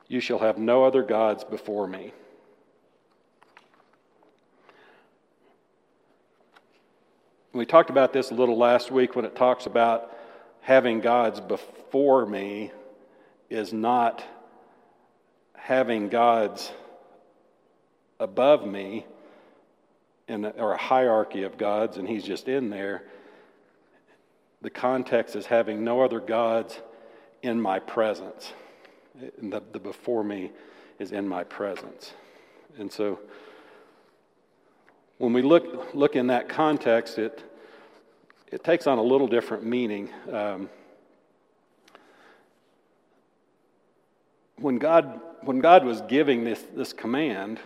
You 0.08 0.20
shall 0.20 0.38
have 0.38 0.58
no 0.58 0.84
other 0.84 1.02
gods 1.02 1.44
before 1.44 1.86
me. 1.86 2.12
We 7.52 7.64
talked 7.64 7.90
about 7.90 8.12
this 8.12 8.30
a 8.30 8.34
little 8.34 8.58
last 8.58 8.90
week 8.90 9.14
when 9.14 9.24
it 9.24 9.36
talks 9.36 9.66
about 9.66 10.10
having 10.60 11.00
gods 11.00 11.40
before 11.40 12.26
me 12.26 12.72
is 13.48 13.72
not 13.72 14.24
having 15.54 16.08
gods 16.08 16.72
above 18.18 18.66
me 18.66 19.06
in 20.26 20.44
a, 20.44 20.50
or 20.50 20.72
a 20.72 20.76
hierarchy 20.76 21.44
of 21.44 21.56
gods 21.56 21.96
and 21.96 22.08
he's 22.08 22.24
just 22.24 22.48
in 22.48 22.70
there. 22.70 23.04
The 24.62 24.70
context 24.70 25.36
is 25.36 25.46
having 25.46 25.84
no 25.84 26.00
other 26.00 26.20
gods 26.20 26.80
in 27.42 27.60
my 27.60 27.78
presence. 27.78 28.52
The, 29.14 29.62
the 29.72 29.78
before 29.78 30.24
me 30.24 30.50
is 30.98 31.12
in 31.12 31.28
my 31.28 31.44
presence. 31.44 32.12
And 32.78 32.90
so 32.92 33.20
when 35.18 35.32
we 35.32 35.42
look, 35.42 35.94
look 35.94 36.16
in 36.16 36.26
that 36.28 36.48
context, 36.48 37.18
it, 37.18 37.42
it 38.50 38.64
takes 38.64 38.86
on 38.86 38.98
a 38.98 39.02
little 39.02 39.28
different 39.28 39.64
meaning. 39.64 40.10
Um, 40.32 40.68
when, 44.56 44.78
God, 44.78 45.20
when 45.42 45.60
God 45.60 45.84
was 45.84 46.00
giving 46.02 46.44
this, 46.44 46.62
this 46.74 46.92
command, 46.92 47.60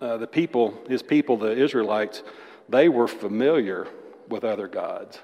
uh, 0.00 0.18
the 0.18 0.26
people, 0.26 0.78
his 0.88 1.02
people, 1.02 1.36
the 1.36 1.52
Israelites, 1.52 2.22
they 2.68 2.88
were 2.88 3.08
familiar 3.08 3.88
with 4.28 4.44
other 4.44 4.68
gods. 4.68 5.18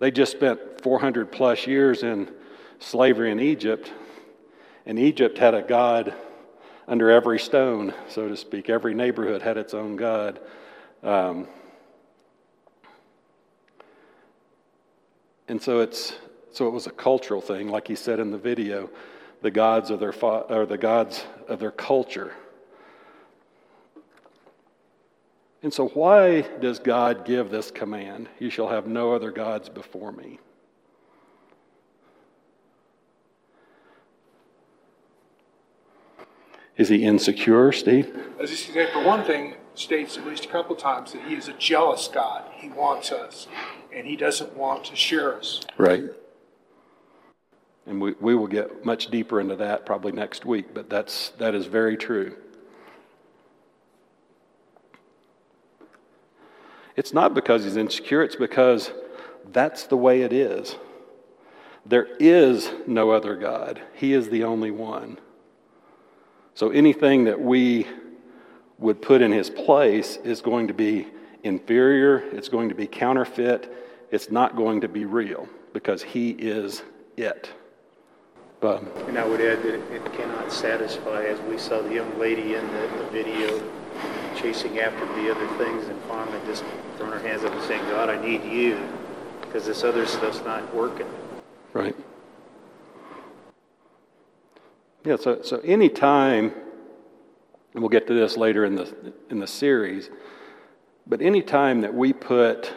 They 0.00 0.10
just 0.10 0.32
spent 0.32 0.60
400 0.82 1.32
plus 1.32 1.66
years 1.66 2.02
in 2.02 2.30
slavery 2.78 3.32
in 3.32 3.40
Egypt, 3.40 3.92
and 4.88 4.98
Egypt 4.98 5.36
had 5.36 5.54
a 5.54 5.60
god 5.60 6.14
under 6.88 7.10
every 7.10 7.38
stone, 7.38 7.92
so 8.08 8.26
to 8.26 8.36
speak. 8.36 8.70
Every 8.70 8.94
neighborhood 8.94 9.42
had 9.42 9.58
its 9.58 9.74
own 9.74 9.96
god. 9.96 10.40
Um, 11.02 11.46
and 15.46 15.60
so 15.60 15.80
it's 15.80 16.14
so 16.52 16.66
it 16.66 16.70
was 16.70 16.86
a 16.86 16.90
cultural 16.90 17.42
thing, 17.42 17.68
like 17.68 17.86
he 17.86 17.94
said 17.94 18.18
in 18.18 18.30
the 18.30 18.38
video. 18.38 18.88
The 19.42 19.50
gods 19.50 19.90
of 19.90 20.00
their 20.00 20.14
or 20.24 20.64
the 20.64 20.78
gods 20.78 21.22
of 21.46 21.60
their 21.60 21.70
culture. 21.70 22.32
And 25.62 25.72
so, 25.72 25.88
why 25.88 26.40
does 26.40 26.78
God 26.78 27.26
give 27.26 27.50
this 27.50 27.70
command? 27.70 28.28
You 28.38 28.48
shall 28.48 28.68
have 28.68 28.86
no 28.86 29.12
other 29.12 29.30
gods 29.30 29.68
before 29.68 30.12
me. 30.12 30.38
Is 36.78 36.88
he 36.88 37.04
insecure, 37.04 37.72
Steve? 37.72 38.16
As 38.40 38.50
he 38.50 38.56
said, 38.56 38.90
for 38.92 39.02
one 39.02 39.24
thing, 39.24 39.54
states 39.74 40.16
at 40.16 40.24
least 40.24 40.44
a 40.44 40.48
couple 40.48 40.76
times 40.76 41.12
that 41.12 41.22
he 41.22 41.34
is 41.34 41.48
a 41.48 41.52
jealous 41.54 42.08
God. 42.08 42.44
He 42.54 42.68
wants 42.68 43.10
us, 43.10 43.48
and 43.92 44.06
he 44.06 44.16
doesn't 44.16 44.56
want 44.56 44.84
to 44.84 44.96
share 44.96 45.36
us. 45.36 45.60
Right. 45.76 46.04
And 47.84 48.00
we, 48.00 48.14
we 48.20 48.34
will 48.36 48.46
get 48.46 48.84
much 48.84 49.08
deeper 49.08 49.40
into 49.40 49.56
that 49.56 49.86
probably 49.86 50.12
next 50.12 50.44
week, 50.44 50.72
but 50.72 50.88
that's, 50.88 51.30
that 51.38 51.54
is 51.54 51.66
very 51.66 51.96
true. 51.96 52.36
It's 56.94 57.12
not 57.12 57.34
because 57.34 57.64
he's 57.64 57.76
insecure, 57.76 58.22
it's 58.22 58.36
because 58.36 58.92
that's 59.50 59.84
the 59.84 59.96
way 59.96 60.22
it 60.22 60.32
is. 60.32 60.76
There 61.86 62.08
is 62.20 62.70
no 62.86 63.10
other 63.10 63.34
God, 63.34 63.80
He 63.94 64.12
is 64.12 64.28
the 64.28 64.44
only 64.44 64.70
one. 64.70 65.18
So 66.58 66.70
anything 66.70 67.22
that 67.26 67.40
we 67.40 67.86
would 68.80 69.00
put 69.00 69.22
in 69.22 69.30
His 69.30 69.48
place 69.48 70.16
is 70.24 70.40
going 70.40 70.66
to 70.66 70.74
be 70.74 71.06
inferior, 71.44 72.18
it's 72.32 72.48
going 72.48 72.68
to 72.68 72.74
be 72.74 72.88
counterfeit, 72.88 73.72
it's 74.10 74.32
not 74.32 74.56
going 74.56 74.80
to 74.80 74.88
be 74.88 75.04
real 75.04 75.48
because 75.72 76.02
He 76.02 76.30
is 76.30 76.82
it. 77.16 77.48
But, 78.58 78.82
and 79.06 79.16
I 79.16 79.24
would 79.24 79.40
add 79.40 79.62
that 79.62 79.74
it 79.94 80.12
cannot 80.14 80.52
satisfy, 80.52 81.26
as 81.26 81.38
we 81.42 81.58
saw 81.58 81.80
the 81.80 81.94
young 81.94 82.18
lady 82.18 82.56
in 82.56 82.66
the, 82.72 82.88
the 82.98 83.08
video 83.12 83.62
chasing 84.36 84.80
after 84.80 85.06
the 85.14 85.30
other 85.30 85.46
things 85.58 85.86
and 85.86 86.02
finally 86.08 86.40
just 86.44 86.64
throwing 86.96 87.12
her 87.12 87.20
hands 87.20 87.44
up 87.44 87.52
and 87.52 87.62
saying, 87.68 87.82
God, 87.82 88.10
I 88.10 88.20
need 88.20 88.42
you 88.42 88.80
because 89.42 89.64
this 89.64 89.84
other 89.84 90.06
stuff's 90.06 90.44
not 90.44 90.74
working. 90.74 91.06
Right. 91.72 91.94
Yeah, 95.08 95.16
so, 95.16 95.40
so 95.40 95.58
any 95.64 95.88
time, 95.88 96.52
and 97.72 97.82
we'll 97.82 97.88
get 97.88 98.06
to 98.08 98.12
this 98.12 98.36
later 98.36 98.66
in 98.66 98.74
the, 98.74 99.14
in 99.30 99.40
the 99.40 99.46
series, 99.46 100.10
but 101.06 101.22
any 101.22 101.40
time 101.40 101.80
that 101.80 101.94
we 101.94 102.12
put 102.12 102.74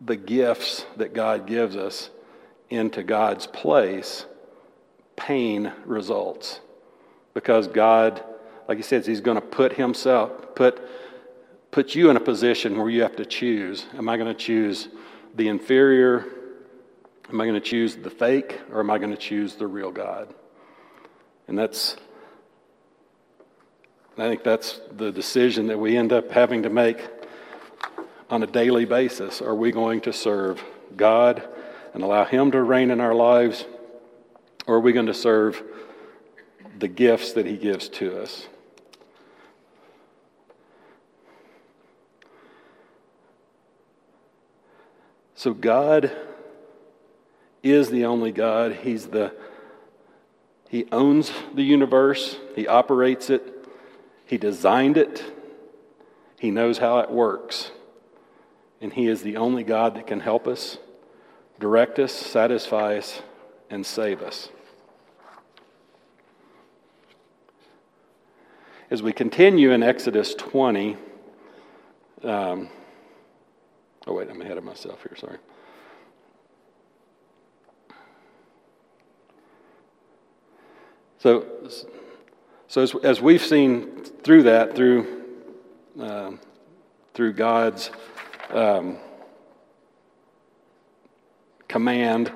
the 0.00 0.14
gifts 0.14 0.86
that 0.98 1.14
God 1.14 1.48
gives 1.48 1.74
us 1.74 2.10
into 2.70 3.02
God's 3.02 3.48
place, 3.48 4.24
pain 5.16 5.72
results. 5.84 6.60
Because 7.34 7.66
God, 7.66 8.22
like 8.68 8.76
he 8.76 8.84
says, 8.84 9.04
he's 9.04 9.20
going 9.20 9.34
to 9.34 9.40
put 9.40 9.72
himself, 9.72 10.54
put 10.54 10.80
puts 11.72 11.96
you 11.96 12.08
in 12.08 12.16
a 12.16 12.20
position 12.20 12.78
where 12.78 12.88
you 12.88 13.02
have 13.02 13.16
to 13.16 13.26
choose. 13.26 13.86
Am 13.94 14.08
I 14.08 14.16
going 14.16 14.32
to 14.32 14.40
choose 14.40 14.90
the 15.34 15.48
inferior? 15.48 16.24
Am 17.32 17.40
I 17.40 17.46
going 17.46 17.54
to 17.54 17.66
choose 17.66 17.96
the 17.96 18.10
fake? 18.10 18.60
Or 18.70 18.80
am 18.80 18.90
I 18.90 18.98
going 18.98 19.10
to 19.10 19.16
choose 19.16 19.54
the 19.54 19.66
real 19.66 19.90
God? 19.90 20.34
And 21.48 21.58
that's, 21.58 21.96
I 24.18 24.28
think 24.28 24.44
that's 24.44 24.80
the 24.94 25.10
decision 25.10 25.68
that 25.68 25.78
we 25.78 25.96
end 25.96 26.12
up 26.12 26.30
having 26.30 26.64
to 26.64 26.70
make 26.70 27.08
on 28.28 28.42
a 28.42 28.46
daily 28.46 28.84
basis. 28.84 29.40
Are 29.40 29.54
we 29.54 29.72
going 29.72 30.02
to 30.02 30.12
serve 30.12 30.62
God 30.94 31.42
and 31.94 32.02
allow 32.02 32.26
Him 32.26 32.50
to 32.50 32.62
reign 32.62 32.90
in 32.90 33.00
our 33.00 33.14
lives? 33.14 33.64
Or 34.66 34.76
are 34.76 34.80
we 34.80 34.92
going 34.92 35.06
to 35.06 35.14
serve 35.14 35.62
the 36.78 36.88
gifts 36.88 37.32
that 37.32 37.46
He 37.46 37.56
gives 37.56 37.88
to 37.88 38.20
us? 38.20 38.46
So 45.34 45.54
God 45.54 46.14
is 47.62 47.90
the 47.90 48.04
only 48.04 48.32
God. 48.32 48.72
He's 48.82 49.06
the 49.06 49.34
He 50.68 50.86
owns 50.90 51.32
the 51.54 51.62
universe, 51.62 52.36
He 52.54 52.66
operates 52.66 53.30
it, 53.30 53.66
He 54.26 54.38
designed 54.38 54.96
it, 54.96 55.22
He 56.38 56.50
knows 56.50 56.78
how 56.78 56.98
it 56.98 57.10
works. 57.10 57.70
And 58.80 58.92
He 58.92 59.06
is 59.06 59.22
the 59.22 59.36
only 59.36 59.62
God 59.62 59.94
that 59.94 60.06
can 60.06 60.20
help 60.20 60.48
us, 60.48 60.78
direct 61.60 61.98
us, 61.98 62.12
satisfy 62.12 62.96
us, 62.98 63.22
and 63.70 63.86
save 63.86 64.22
us. 64.22 64.48
As 68.90 69.02
we 69.02 69.12
continue 69.12 69.70
in 69.70 69.82
Exodus 69.82 70.34
20, 70.34 70.96
um, 72.24 72.68
Oh, 74.06 74.14
wait, 74.14 74.28
I'm 74.28 74.40
ahead 74.42 74.58
of 74.58 74.64
myself 74.64 75.00
here, 75.02 75.16
sorry. 75.16 75.38
So, 81.22 81.46
so 82.66 82.82
as, 82.82 82.96
as 83.04 83.20
we've 83.20 83.44
seen 83.44 84.02
through 84.24 84.42
that, 84.42 84.74
through, 84.74 85.22
uh, 86.00 86.32
through 87.14 87.34
God's 87.34 87.92
um, 88.50 88.96
command 91.68 92.32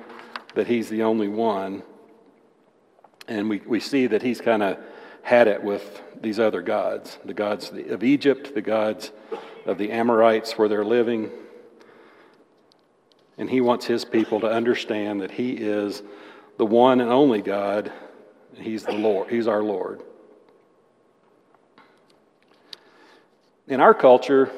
that 0.55 0.67
He's 0.67 0.87
the 0.87 1.03
only 1.03 1.27
one, 1.27 1.83
and 3.27 3.49
we, 3.49 3.57
we 3.65 3.81
see 3.81 4.07
that 4.07 4.21
He's 4.21 4.39
kind 4.39 4.63
of 4.63 4.77
had 5.21 5.49
it 5.49 5.61
with 5.61 6.01
these 6.21 6.39
other 6.39 6.61
gods 6.61 7.19
the 7.25 7.33
gods 7.33 7.73
of 7.89 8.05
Egypt, 8.05 8.55
the 8.55 8.61
gods 8.61 9.11
of 9.65 9.77
the 9.77 9.91
Amorites 9.91 10.53
where 10.53 10.69
they're 10.69 10.85
living. 10.85 11.29
And 13.37 13.49
he 13.49 13.59
wants 13.59 13.85
his 13.85 14.05
people 14.05 14.39
to 14.39 14.47
understand 14.49 15.19
that 15.19 15.31
he 15.31 15.51
is 15.51 16.03
the 16.57 16.65
one 16.65 17.01
and 17.01 17.11
only 17.11 17.41
God. 17.41 17.91
He's 18.59 18.83
the 18.83 18.93
Lord. 18.93 19.29
He's 19.29 19.47
our 19.47 19.63
Lord. 19.63 20.01
In 23.67 23.81
our 23.81 23.93
culture, 23.93 24.49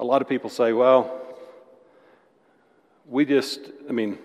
a 0.00 0.04
lot 0.04 0.22
of 0.22 0.28
people 0.28 0.48
say, 0.48 0.72
well, 0.72 1.20
we 3.06 3.24
just, 3.24 3.60
I 3.88 3.92
mean, 3.92 4.18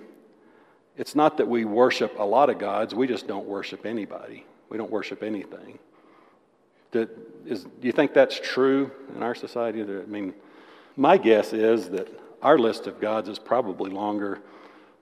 it's 0.98 1.16
not 1.16 1.38
that 1.38 1.48
we 1.48 1.66
worship 1.66 2.20
a 2.20 2.24
lot 2.24 2.50
of 2.50 2.60
gods, 2.60 2.94
we 2.94 3.08
just 3.08 3.28
don't 3.28 3.48
worship 3.48 3.86
anybody. 3.86 4.46
We 4.70 4.78
don't 4.78 4.92
worship 4.92 5.24
anything. 5.24 5.80
Do, 6.92 7.08
do 7.46 7.58
you 7.82 7.92
think 7.92 8.14
that's 8.14 8.40
true 8.40 8.92
in 9.16 9.24
our 9.24 9.36
society? 9.36 9.82
I 9.82 9.86
mean, 10.06 10.34
my 10.96 11.18
guess 11.18 11.54
is 11.54 11.90
that 11.90 12.08
our 12.42 12.58
list 12.58 12.88
of 12.88 13.00
gods 13.00 13.30
is 13.30 13.40
probably 13.40 13.90
longer 13.92 14.42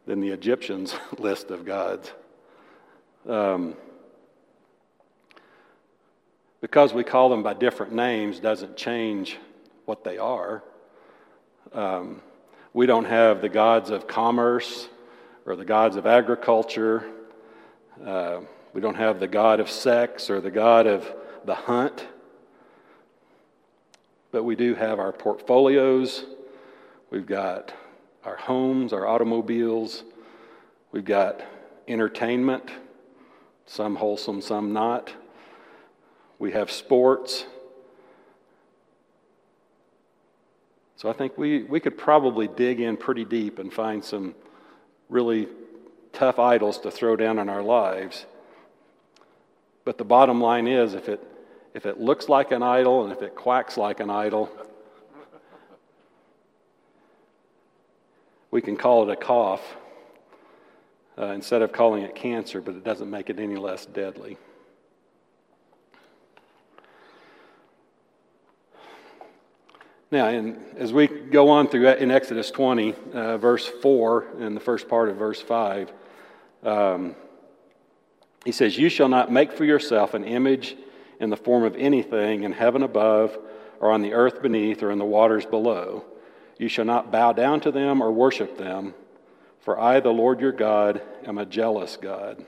than 0.06 0.20
the 0.20 0.30
Egyptians' 0.30 0.95
list 1.18 1.52
of 1.52 1.66
gods. 1.66 2.12
Um, 3.28 3.76
because 6.62 6.93
we 6.93 7.04
call 7.04 7.30
them 7.30 7.43
by 7.43 7.54
different 7.54 7.93
names 7.93 8.39
doesn't 8.39 8.78
change 8.78 9.38
what 9.86 10.04
they 10.04 10.18
are. 10.18 10.64
Um, 11.74 12.22
we 12.74 12.86
don't 12.86 13.06
have 13.06 13.41
the 13.41 13.49
gods 13.49 13.89
of 13.89 14.08
commerce 14.08 14.88
or 15.45 15.56
the 15.56 15.66
gods 15.66 15.95
of 15.95 16.06
agriculture. 16.06 17.06
Uh, 18.06 18.41
we 18.74 18.82
don't 18.82 18.95
have 18.95 19.20
the 19.20 19.28
God 19.28 19.60
of 19.60 19.70
sex 19.70 20.30
or 20.30 20.39
the 20.39 20.52
God 20.52 20.88
of 20.88 21.12
the 21.45 21.56
hunt. 21.56 22.08
But 24.32 24.43
we 24.43 24.56
do 24.56 24.76
have 24.76 24.99
our 24.99 25.12
portfolios. 25.12 26.26
We've 27.10 27.26
got 27.26 27.74
our 28.24 28.36
homes, 28.36 28.93
our 28.93 29.07
automobiles. 29.07 30.03
We've 30.91 31.05
got 31.05 31.41
entertainment, 31.88 32.69
some 33.65 33.95
wholesome, 33.95 34.41
some 34.41 34.74
not. 34.74 35.11
We 36.39 36.51
have 36.51 36.72
sports. 36.72 37.45
So 40.97 41.09
I 41.09 41.13
think 41.13 41.38
we, 41.38 41.63
we 41.63 41.80
could 41.80 41.97
probably 41.97 42.47
dig 42.47 42.80
in 42.80 42.97
pretty 42.97 43.26
deep 43.26 43.57
and 43.57 43.74
find 43.74 44.03
some 44.03 44.36
really 45.09 45.47
tough 46.13 46.39
idols 46.39 46.78
to 46.80 46.91
throw 46.91 47.15
down 47.15 47.39
in 47.39 47.49
our 47.49 47.63
lives. 47.63 48.26
But 49.84 49.97
the 49.97 50.03
bottom 50.03 50.39
line 50.39 50.67
is 50.67 50.93
if 50.93 51.09
it, 51.09 51.24
if 51.74 51.86
it 51.86 51.99
looks 51.99 52.30
like 52.30 52.51
an 52.51 52.61
idol 52.61 53.03
and 53.03 53.11
if 53.11 53.22
it 53.22 53.36
quacks 53.36 53.78
like 53.78 53.99
an 53.99 54.09
idol, 54.09 54.49
we 58.52 58.62
can 58.62 58.76
call 58.76 59.10
it 59.10 59.12
a 59.12 59.16
cough 59.16 59.64
uh, 61.18 61.28
instead 61.28 61.62
of 61.62 61.72
calling 61.72 62.04
it 62.04 62.16
cancer, 62.16 62.62
but 62.62 62.76
it 62.76 62.84
doesn't 62.84 63.10
make 63.10 63.30
it 63.30 63.39
any 63.39 63.56
less 63.56 63.86
deadly. 63.86 64.38
Now, 70.12 70.28
in, 70.28 70.62
as 70.78 70.91
we 70.91 71.08
go 71.08 71.47
on 71.47 71.70
through 71.70 71.88
in 71.88 72.12
Exodus 72.12 72.52
20, 72.52 72.93
uh, 73.14 73.38
verse 73.38 73.66
4, 73.66 74.28
and 74.39 74.58
the 74.58 74.62
first 74.62 74.89
part 74.89 75.08
of 75.08 75.16
verse 75.16 75.41
5, 75.41 75.93
um, 76.64 77.16
he 78.43 78.52
says, 78.52 78.78
You 78.78 78.89
shall 78.89 79.08
not 79.08 79.32
make 79.32 79.54
for 79.54 79.64
yourself 79.64 80.14
an 80.14 80.26
image 80.26 80.76
in 81.22 81.30
the 81.30 81.38
form 81.38 81.64
of 81.64 81.78
anything 81.78 82.43
in 82.43 82.52
heaven 82.52 82.84
above, 82.84 83.38
or 83.80 83.91
on 83.91 84.02
the 84.02 84.14
earth 84.14 84.41
beneath, 84.41 84.84
or 84.84 84.91
in 84.91 84.97
the 84.97 85.06
waters 85.06 85.45
below. 85.45 86.04
You 86.62 86.68
shall 86.68 86.86
not 86.86 87.12
bow 87.12 87.34
down 87.34 87.59
to 87.62 87.72
them 87.72 88.03
or 88.03 88.12
worship 88.12 88.55
them, 88.55 88.93
for 89.62 89.80
I, 89.80 89.99
the 89.99 90.12
Lord 90.14 90.39
your 90.39 90.51
God, 90.51 91.01
am 91.26 91.39
a 91.39 91.45
jealous 91.45 91.97
God. 91.97 92.45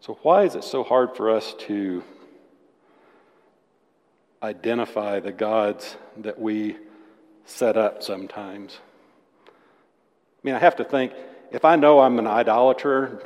So, 0.00 0.18
why 0.20 0.42
is 0.42 0.56
it 0.56 0.64
so 0.64 0.82
hard 0.82 1.16
for 1.16 1.30
us 1.30 1.54
to 1.60 2.04
identify 4.42 5.20
the 5.20 5.32
gods 5.32 5.96
that 6.18 6.38
we 6.38 6.76
set 7.46 7.78
up 7.78 8.02
sometimes? 8.02 8.78
I 9.46 9.50
mean, 10.42 10.54
I 10.54 10.58
have 10.58 10.76
to 10.76 10.84
think 10.84 11.14
if 11.50 11.64
I 11.64 11.76
know 11.76 12.00
I'm 12.00 12.18
an 12.18 12.26
idolater, 12.26 13.22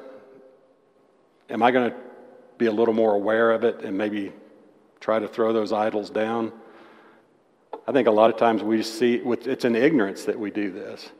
am 1.51 1.61
I 1.61 1.73
going 1.73 1.91
to 1.91 2.08
be 2.59 2.67
a 2.67 2.73
little 2.73 2.95
more 2.95 3.15
aware 3.15 3.53
of 3.53 3.65
it 3.65 3.83
and 3.83 3.97
maybe 3.97 4.33
try 5.01 5.19
to 5.19 5.29
throw 5.29 5.53
those 5.53 5.73
idols 5.73 6.11
down? 6.11 6.53
I 7.87 7.93
think 7.93 8.07
a 8.07 8.11
lot 8.13 8.31
of 8.31 8.37
times 8.37 8.63
we 8.63 8.83
see 8.83 9.15
it's 9.25 9.65
in 9.65 9.75
ignorance 9.75 10.25
that 10.25 10.39
we 10.39 10.51
do 10.51 10.71
this. 10.71 11.11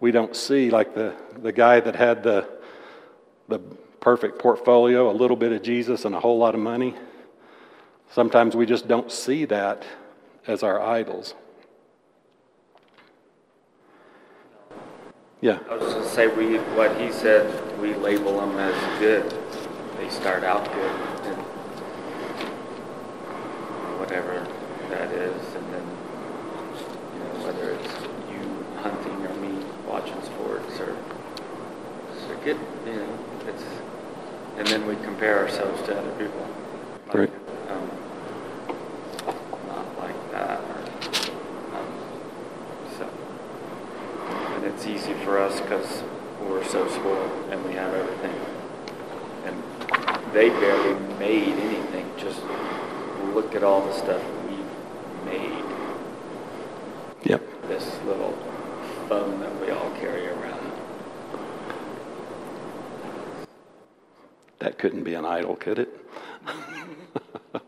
We 0.00 0.12
don't 0.12 0.34
see, 0.34 0.70
like 0.70 0.94
the, 0.94 1.14
the 1.42 1.52
guy 1.52 1.80
that 1.80 1.96
had 1.96 2.22
the, 2.22 2.48
the 3.48 3.58
perfect 4.00 4.38
portfolio, 4.38 5.10
a 5.10 5.12
little 5.12 5.36
bit 5.36 5.52
of 5.52 5.62
Jesus, 5.62 6.04
and 6.04 6.14
a 6.14 6.20
whole 6.20 6.38
lot 6.38 6.54
of 6.54 6.60
money. 6.60 6.94
Sometimes 8.12 8.54
we 8.54 8.66
just 8.66 8.86
don't 8.86 9.10
see 9.10 9.44
that 9.46 9.84
as 10.46 10.62
our 10.62 10.80
idols. 10.80 11.34
Yeah. 15.40 15.58
I 15.68 15.74
was 15.74 15.82
just 15.82 15.94
going 15.94 16.08
to 16.08 16.14
say, 16.14 16.26
we, 16.28 16.56
what 16.76 16.98
he 17.00 17.12
said, 17.12 17.80
we 17.80 17.94
label 17.94 18.40
them 18.40 18.58
as 18.58 18.98
good. 18.98 19.34
They 19.98 20.10
start 20.10 20.44
out 20.44 20.64
good, 20.72 20.90
and 21.26 21.36
whatever 23.98 24.46
that 24.90 25.10
is, 25.12 25.54
and 25.54 25.72
then, 25.72 25.86
you 27.14 27.20
know, 27.20 27.44
whether 27.44 27.70
it's 27.70 27.94
you 28.30 28.64
hunting 28.82 29.26
or 29.26 29.34
me 29.40 29.64
watching 29.86 30.20
sports 30.22 30.78
or, 30.80 30.96
or 32.28 32.36
get, 32.44 32.56
you 32.86 32.94
know, 32.94 33.18
it's 33.48 33.64
and 34.58 34.66
then 34.68 34.86
we 34.86 34.96
compare 34.96 35.38
ourselves 35.38 35.82
to 35.82 35.98
other 35.98 36.12
people. 36.12 36.46
Like, 37.08 37.14
right. 37.14 37.30
Um, 37.68 37.90
not 39.66 39.98
like 39.98 40.32
that. 40.32 40.60
Or, 40.60 40.80
um, 41.76 41.86
so, 42.98 43.08
and 44.54 44.64
it's 44.64 44.86
easy 44.86 45.12
for 45.24 45.38
us 45.38 45.60
because 45.60 46.02
we're 46.40 46.64
so 46.64 46.88
spoiled 46.88 47.30
and 47.50 47.62
we 47.66 47.74
have 47.74 47.92
everything. 47.92 48.34
And 49.44 49.62
they 50.32 50.48
barely 50.48 50.98
made 51.18 51.52
anything. 51.52 52.10
Just 52.16 52.40
look 53.34 53.54
at 53.54 53.55
all 53.66 53.84
the 53.86 53.92
stuff 53.92 54.22
we 54.48 54.56
made. 55.30 55.64
Yep. 57.24 57.42
This 57.68 57.84
little 58.04 58.32
phone 59.08 59.40
that 59.40 59.60
we 59.60 59.70
all 59.70 59.90
carry 60.00 60.28
around. 60.28 60.46
That 64.66 64.78
couldn't 64.78 65.04
be 65.04 65.14
an 65.14 65.24
idol, 65.24 65.54
could 65.54 65.78
it? 65.78 65.88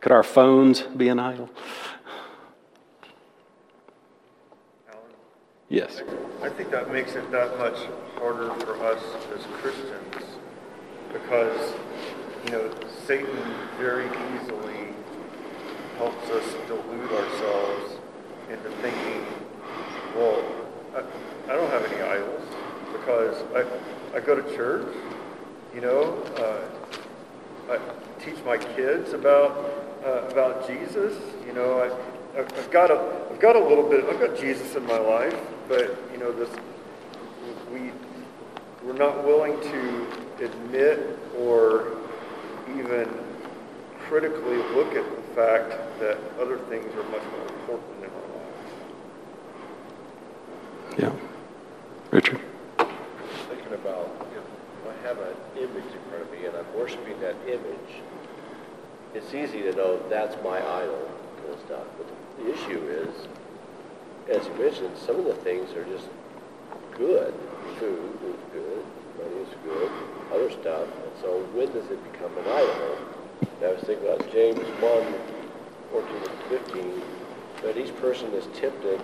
could 0.00 0.12
our 0.12 0.22
phones 0.22 0.82
be 0.82 1.08
an 1.08 1.18
idol? 1.18 1.48
Yes. 5.68 6.02
I 6.42 6.48
think 6.50 6.70
that 6.70 6.92
makes 6.92 7.14
it 7.14 7.30
that 7.30 7.56
much 7.58 7.78
harder 8.18 8.52
for 8.60 8.76
us 8.84 9.02
as 9.34 9.44
Christians 9.60 10.36
because, 11.12 11.72
you 12.44 12.52
know, 12.52 12.70
Satan 13.06 13.38
very 13.78 14.06
easily 14.06 14.92
helps 15.96 16.28
us 16.30 16.44
delude 16.66 17.10
ourselves 17.10 17.96
into 18.50 18.70
thinking, 18.82 19.24
well, 20.14 20.44
I, 20.94 21.00
I 21.50 21.56
don't 21.56 21.70
have 21.70 21.84
any 21.90 22.02
idols 22.02 22.42
because 22.92 23.42
I, 23.54 23.64
I 24.16 24.20
go 24.20 24.34
to 24.38 24.56
church 24.56 24.94
you 25.76 25.82
know, 25.82 26.22
uh, 26.38 27.74
I 27.74 27.78
teach 28.24 28.42
my 28.46 28.56
kids 28.56 29.12
about 29.12 29.50
uh, 30.06 30.26
about 30.30 30.66
Jesus. 30.66 31.18
You 31.46 31.52
know, 31.52 31.80
I, 31.80 32.40
I've 32.40 32.65
got 32.76 32.90
a 32.90 33.00
I've 33.32 33.40
got 33.40 33.56
a 33.56 33.58
little 33.58 33.88
bit. 33.88 34.04
I've 34.04 34.20
got 34.20 34.36
Jesus 34.38 34.76
in 34.76 34.84
my 34.86 34.98
life, 34.98 35.34
but 35.66 35.96
you 36.12 36.18
know, 36.18 36.30
this 36.30 36.50
we 37.72 37.90
we're 38.84 38.92
not 38.92 39.24
willing 39.24 39.58
to 39.58 40.44
admit 40.44 41.18
or 41.38 41.96
even 42.78 43.08
critically 44.00 44.58
look 44.76 44.94
at 44.94 45.04
the 45.16 45.22
fact 45.34 45.70
that 46.00 46.18
other 46.38 46.58
things 46.68 46.84
are 46.96 47.02
much 47.04 47.22
more 47.32 47.46
important 47.60 48.04
in 48.04 48.10
our 48.10 48.28
lives. 48.36 48.72
Yeah. 50.98 51.12
Richard? 52.10 52.40
Thinking 52.76 53.72
about 53.72 54.10
if 54.36 54.44
I 54.86 55.06
have 55.08 55.18
an 55.18 55.34
image 55.56 55.94
in 55.94 56.10
front 56.10 56.24
of 56.24 56.30
me 56.30 56.44
and 56.44 56.54
I'm 56.54 56.78
worshiping 56.78 57.18
that 57.20 57.36
image, 57.46 58.02
it's 59.14 59.32
easy 59.32 59.62
to 59.62 59.72
know 59.72 59.98
that's 60.10 60.36
my 60.44 60.58
idol 60.58 61.08
and 61.48 61.58
stuff. 61.60 61.86
But 61.96 62.06
the 62.38 62.52
issue 62.52 62.80
is, 62.88 63.28
as 64.28 64.45
you 64.45 64.45
mentioned, 64.58 64.96
some 64.98 65.16
of 65.16 65.24
the 65.24 65.34
things 65.34 65.72
are 65.72 65.84
just 65.84 66.08
good. 66.96 67.34
Food 67.78 68.18
is 68.24 68.40
good, 68.52 68.84
money 69.18 69.42
is 69.42 69.54
good, 69.64 69.90
other 70.32 70.50
stuff. 70.50 70.84
And 70.84 71.12
so 71.20 71.40
when 71.54 71.70
does 71.72 71.90
it 71.90 72.12
become 72.12 72.36
an 72.38 72.44
idol? 72.46 72.98
And 73.40 73.64
I 73.64 73.72
was 73.72 73.82
thinking 73.82 74.06
about 74.06 74.32
James 74.32 74.58
1, 74.58 75.14
14 75.90 76.16
and 76.16 76.42
15, 76.48 77.02
but 77.62 77.76
each 77.76 77.94
person 77.96 78.32
is 78.32 78.46
tempted 78.58 79.00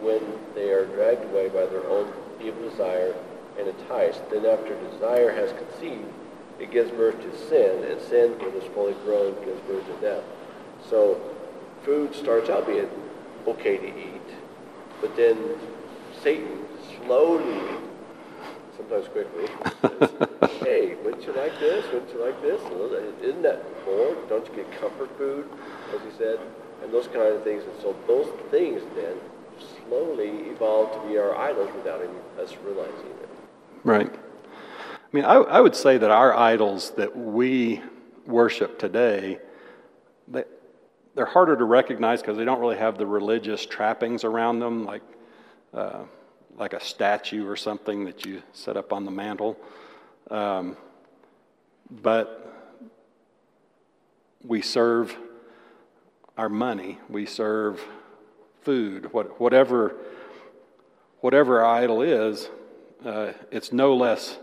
when 0.00 0.20
they 0.54 0.70
are 0.70 0.86
dragged 0.86 1.24
away 1.24 1.48
by 1.48 1.66
their 1.66 1.86
own 1.86 2.12
evil 2.40 2.68
desire 2.70 3.14
and 3.58 3.68
enticed. 3.68 4.20
Then 4.30 4.46
after 4.46 4.74
desire 4.90 5.32
has 5.32 5.52
conceived, 5.52 6.06
it 6.60 6.70
gives 6.70 6.90
birth 6.92 7.20
to 7.20 7.48
sin, 7.48 7.84
and 7.84 8.00
sin, 8.00 8.38
when 8.38 8.54
it's 8.54 8.66
fully 8.74 8.94
grown, 9.04 9.34
gives 9.44 9.60
birth 9.62 9.86
to 9.86 10.00
death. 10.00 10.22
So 10.88 11.20
food 11.84 12.14
starts 12.14 12.48
out 12.48 12.66
being 12.66 12.88
okay 13.46 13.76
to 13.76 13.88
eat, 13.88 14.13
but 15.00 15.16
then 15.16 15.38
Satan 16.22 16.64
slowly, 17.04 17.60
sometimes 18.76 19.08
quickly, 19.08 19.46
says, 19.82 20.10
hey, 20.60 20.94
wouldn't 21.04 21.24
you 21.26 21.32
like 21.34 21.58
this? 21.60 21.84
Wouldn't 21.92 22.12
you 22.12 22.24
like 22.24 22.40
this? 22.42 22.60
Isn't 23.22 23.42
that 23.42 23.62
more? 23.86 24.16
Don't 24.28 24.46
you 24.48 24.54
get 24.54 24.80
comfort 24.80 25.16
food, 25.18 25.48
as 25.94 26.00
he 26.02 26.10
said? 26.16 26.38
And 26.82 26.92
those 26.92 27.06
kind 27.06 27.34
of 27.34 27.42
things. 27.44 27.62
And 27.64 27.80
so 27.80 27.94
those 28.06 28.28
things 28.50 28.82
then 28.94 29.16
slowly 29.86 30.50
evolve 30.50 30.92
to 30.92 31.08
be 31.08 31.18
our 31.18 31.36
idols 31.36 31.70
without 31.74 32.00
us 32.00 32.54
realizing 32.64 33.10
it. 33.22 33.28
Right. 33.84 34.12
I 34.12 35.16
mean, 35.16 35.24
I, 35.24 35.34
I 35.34 35.60
would 35.60 35.76
say 35.76 35.98
that 35.98 36.10
our 36.10 36.34
idols 36.34 36.90
that 36.96 37.16
we 37.16 37.80
worship 38.26 38.78
today, 38.78 39.38
they, 40.26 40.44
they're 41.14 41.24
harder 41.24 41.56
to 41.56 41.64
recognize 41.64 42.20
because 42.20 42.36
they 42.36 42.44
don't 42.44 42.60
really 42.60 42.76
have 42.76 42.98
the 42.98 43.06
religious 43.06 43.64
trappings 43.64 44.24
around 44.24 44.58
them, 44.58 44.84
like, 44.84 45.02
uh, 45.72 46.00
like 46.56 46.72
a 46.72 46.80
statue 46.80 47.46
or 47.46 47.56
something 47.56 48.04
that 48.04 48.24
you 48.24 48.42
set 48.52 48.76
up 48.76 48.92
on 48.92 49.04
the 49.04 49.10
mantle. 49.10 49.56
Um, 50.30 50.76
but 51.90 52.40
we 54.44 54.60
serve 54.60 55.16
our 56.36 56.48
money, 56.48 56.98
we 57.08 57.26
serve 57.26 57.80
food, 58.62 59.12
what, 59.12 59.40
whatever, 59.40 59.96
whatever 61.20 61.62
our 61.62 61.82
idol 61.82 62.02
is, 62.02 62.48
uh, 63.04 63.32
it's 63.50 63.72
no 63.72 63.94
less 63.94 64.38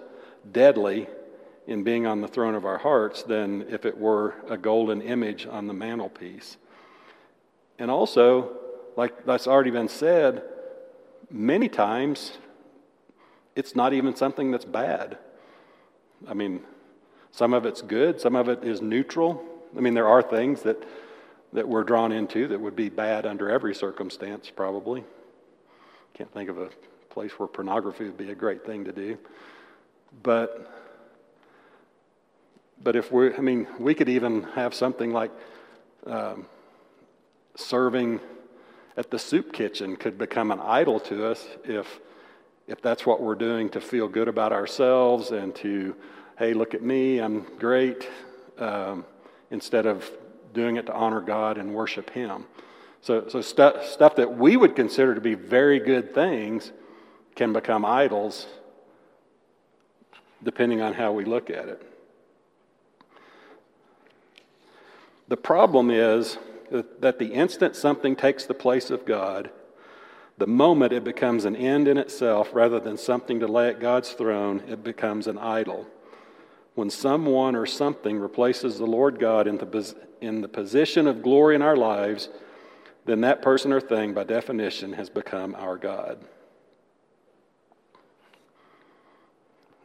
deadly 0.52 1.08
in 1.68 1.84
being 1.84 2.06
on 2.06 2.22
the 2.22 2.28
throne 2.28 2.56
of 2.56 2.66
our 2.66 2.78
hearts 2.78 3.24
than 3.24 3.62
if 3.70 3.86
it 3.86 3.98
were 3.98 4.36
a 4.50 4.58
golden 4.58 5.02
image 5.02 5.46
on 5.46 5.68
the 5.68 5.74
mantelpiece. 5.74 6.58
And 7.80 7.90
also, 7.90 8.58
like 8.98 9.26
that's 9.26 9.48
already 9.48 9.72
been 9.72 9.88
said, 9.88 10.44
many 11.30 11.70
times 11.70 12.38
it's 13.56 13.76
not 13.76 13.94
even 13.94 14.16
something 14.16 14.52
that's 14.52 14.66
bad. 14.66 15.18
I 16.28 16.34
mean, 16.34 16.62
some 17.32 17.54
of 17.54 17.66
it's 17.66 17.82
good, 17.82 18.20
some 18.20 18.36
of 18.36 18.50
it 18.50 18.64
is 18.64 18.82
neutral. 18.82 19.44
I 19.76 19.80
mean, 19.80 19.94
there 19.94 20.08
are 20.08 20.22
things 20.22 20.62
that, 20.64 20.84
that 21.54 21.68
we're 21.68 21.84
drawn 21.84 22.12
into 22.12 22.48
that 22.50 22.60
would 22.60 22.76
be 22.76 22.90
bad 22.90 23.26
under 23.26 23.50
every 23.50 23.74
circumstance, 23.74 24.52
probably. 24.54 25.04
Can't 26.14 26.32
think 26.34 26.50
of 26.50 26.58
a 26.58 26.70
place 27.10 27.32
where 27.40 27.48
pornography 27.48 28.06
would 28.06 28.18
be 28.18 28.32
a 28.32 28.36
great 28.36 28.66
thing 28.66 28.84
to 28.86 28.92
do. 28.92 29.18
But, 30.24 30.81
but 32.84 32.96
if 32.96 33.12
we're, 33.12 33.36
I 33.36 33.42
mean, 33.42 33.68
we 33.80 33.94
could 33.94 34.10
even 34.10 34.44
have 34.44 34.74
something 34.74 35.12
like 35.12 35.32
um, 36.06 36.46
serving 37.56 38.20
at 38.98 39.12
the 39.12 39.20
soup 39.20 39.54
kitchen 39.54 39.96
could 39.96 40.18
become 40.18 40.52
an 40.52 40.60
idol 40.60 41.00
to 41.00 41.26
us 41.26 41.46
if, 41.64 42.00
if 42.68 42.82
that's 42.82 43.06
what 43.06 43.22
we're 43.22 43.36
doing 43.36 43.70
to 43.70 43.82
feel 43.82 44.08
good 44.08 44.28
about 44.28 44.52
ourselves 44.52 45.32
and 45.32 45.56
to, 45.56 45.96
hey, 46.38 46.54
look 46.54 46.74
at 46.74 46.82
me, 46.82 47.20
I'm 47.20 47.42
great, 47.58 48.08
um, 48.58 49.06
instead 49.50 49.86
of 49.86 50.10
doing 50.54 50.76
it 50.76 50.86
to 50.88 50.94
honor 50.94 51.22
God 51.22 51.58
and 51.58 51.74
worship 51.74 52.10
Him. 52.10 52.46
So, 53.02 53.28
so 53.28 53.42
stu- 53.42 53.82
stuff 53.84 54.16
that 54.18 54.38
we 54.38 54.58
would 54.58 54.76
consider 54.76 55.16
to 55.16 55.22
be 55.22 55.36
very 55.36 55.80
good 55.80 56.14
things 56.14 56.72
can 57.36 57.54
become 57.54 57.86
idols 57.86 58.48
depending 60.44 60.82
on 60.82 60.94
how 60.94 61.12
we 61.12 61.24
look 61.24 61.50
at 61.50 61.70
it. 61.70 61.91
The 65.32 65.38
problem 65.38 65.92
is 65.92 66.38
that 67.00 67.18
the 67.18 67.28
instant 67.28 67.78
something 67.78 68.18
takes 68.18 68.44
the 68.44 68.54
place 68.54 68.92
of 68.92 69.06
God, 69.06 69.50
the 70.38 70.46
moment 70.46 70.92
it 70.92 71.06
becomes 71.06 71.46
an 71.46 71.56
end 71.56 71.88
in 71.88 71.98
itself 71.98 72.50
rather 72.52 72.82
than 72.82 72.98
something 72.98 73.40
to 73.40 73.48
lay 73.48 73.70
at 73.70 73.80
God's 73.80 74.12
throne, 74.12 74.62
it 74.68 74.84
becomes 74.84 75.28
an 75.28 75.38
idol. 75.38 75.88
When 76.76 76.90
someone 76.90 77.56
or 77.56 77.66
something 77.66 78.20
replaces 78.20 78.78
the 78.78 78.86
Lord 78.86 79.20
God 79.20 79.48
in 79.48 79.58
the, 79.58 79.96
in 80.20 80.42
the 80.42 80.50
position 80.50 81.08
of 81.08 81.22
glory 81.22 81.56
in 81.56 81.62
our 81.62 81.78
lives, 81.78 82.28
then 83.06 83.22
that 83.22 83.42
person 83.42 83.72
or 83.72 83.80
thing, 83.80 84.14
by 84.14 84.26
definition, 84.26 84.92
has 84.92 85.10
become 85.10 85.56
our 85.56 85.78
God. 85.78 86.20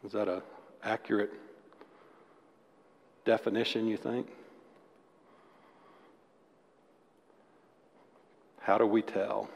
Is 0.05 0.11
that 0.11 0.26
an 0.26 0.42
accurate 0.82 1.30
definition, 3.24 3.86
you 3.86 3.97
think? 3.97 4.26
How 8.66 8.78
do 8.78 8.84
we 8.84 9.00
tell? 9.00 9.48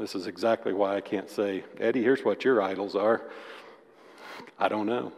This 0.00 0.16
is 0.16 0.26
exactly 0.26 0.72
why 0.72 0.96
I 0.96 1.00
can't 1.00 1.30
say, 1.30 1.62
Eddie, 1.78 2.02
here's 2.02 2.24
what 2.24 2.44
your 2.44 2.60
idols 2.60 2.96
are. 2.96 3.22
I 4.58 4.66
don't 4.66 4.86
know. 4.86 5.12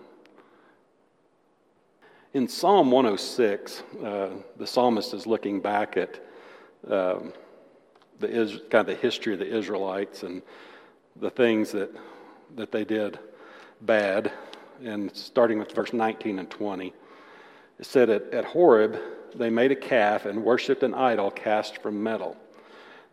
In 2.34 2.48
Psalm 2.48 2.90
106, 2.90 3.82
uh, 4.04 4.28
the 4.58 4.66
psalmist 4.66 5.14
is 5.14 5.26
looking 5.26 5.58
back 5.58 5.96
at 5.96 6.20
um, 6.86 7.32
the 8.18 8.28
kind 8.68 8.74
of 8.74 8.86
the 8.86 8.94
history 8.96 9.32
of 9.32 9.38
the 9.38 9.48
Israelites 9.48 10.22
and 10.22 10.42
the 11.16 11.30
things 11.30 11.72
that 11.72 11.90
that 12.56 12.72
they 12.72 12.84
did 12.84 13.18
bad, 13.80 14.30
and 14.84 15.10
starting 15.16 15.58
with 15.58 15.72
verse 15.72 15.94
19 15.94 16.40
and 16.40 16.50
20. 16.50 16.92
It 17.78 17.86
said, 17.86 18.10
At, 18.10 18.34
at 18.34 18.44
Horeb, 18.44 19.00
they 19.34 19.50
made 19.50 19.72
a 19.72 19.76
calf 19.76 20.26
and 20.26 20.44
worshiped 20.44 20.82
an 20.82 20.94
idol 20.94 21.30
cast 21.30 21.82
from 21.82 22.02
metal. 22.02 22.36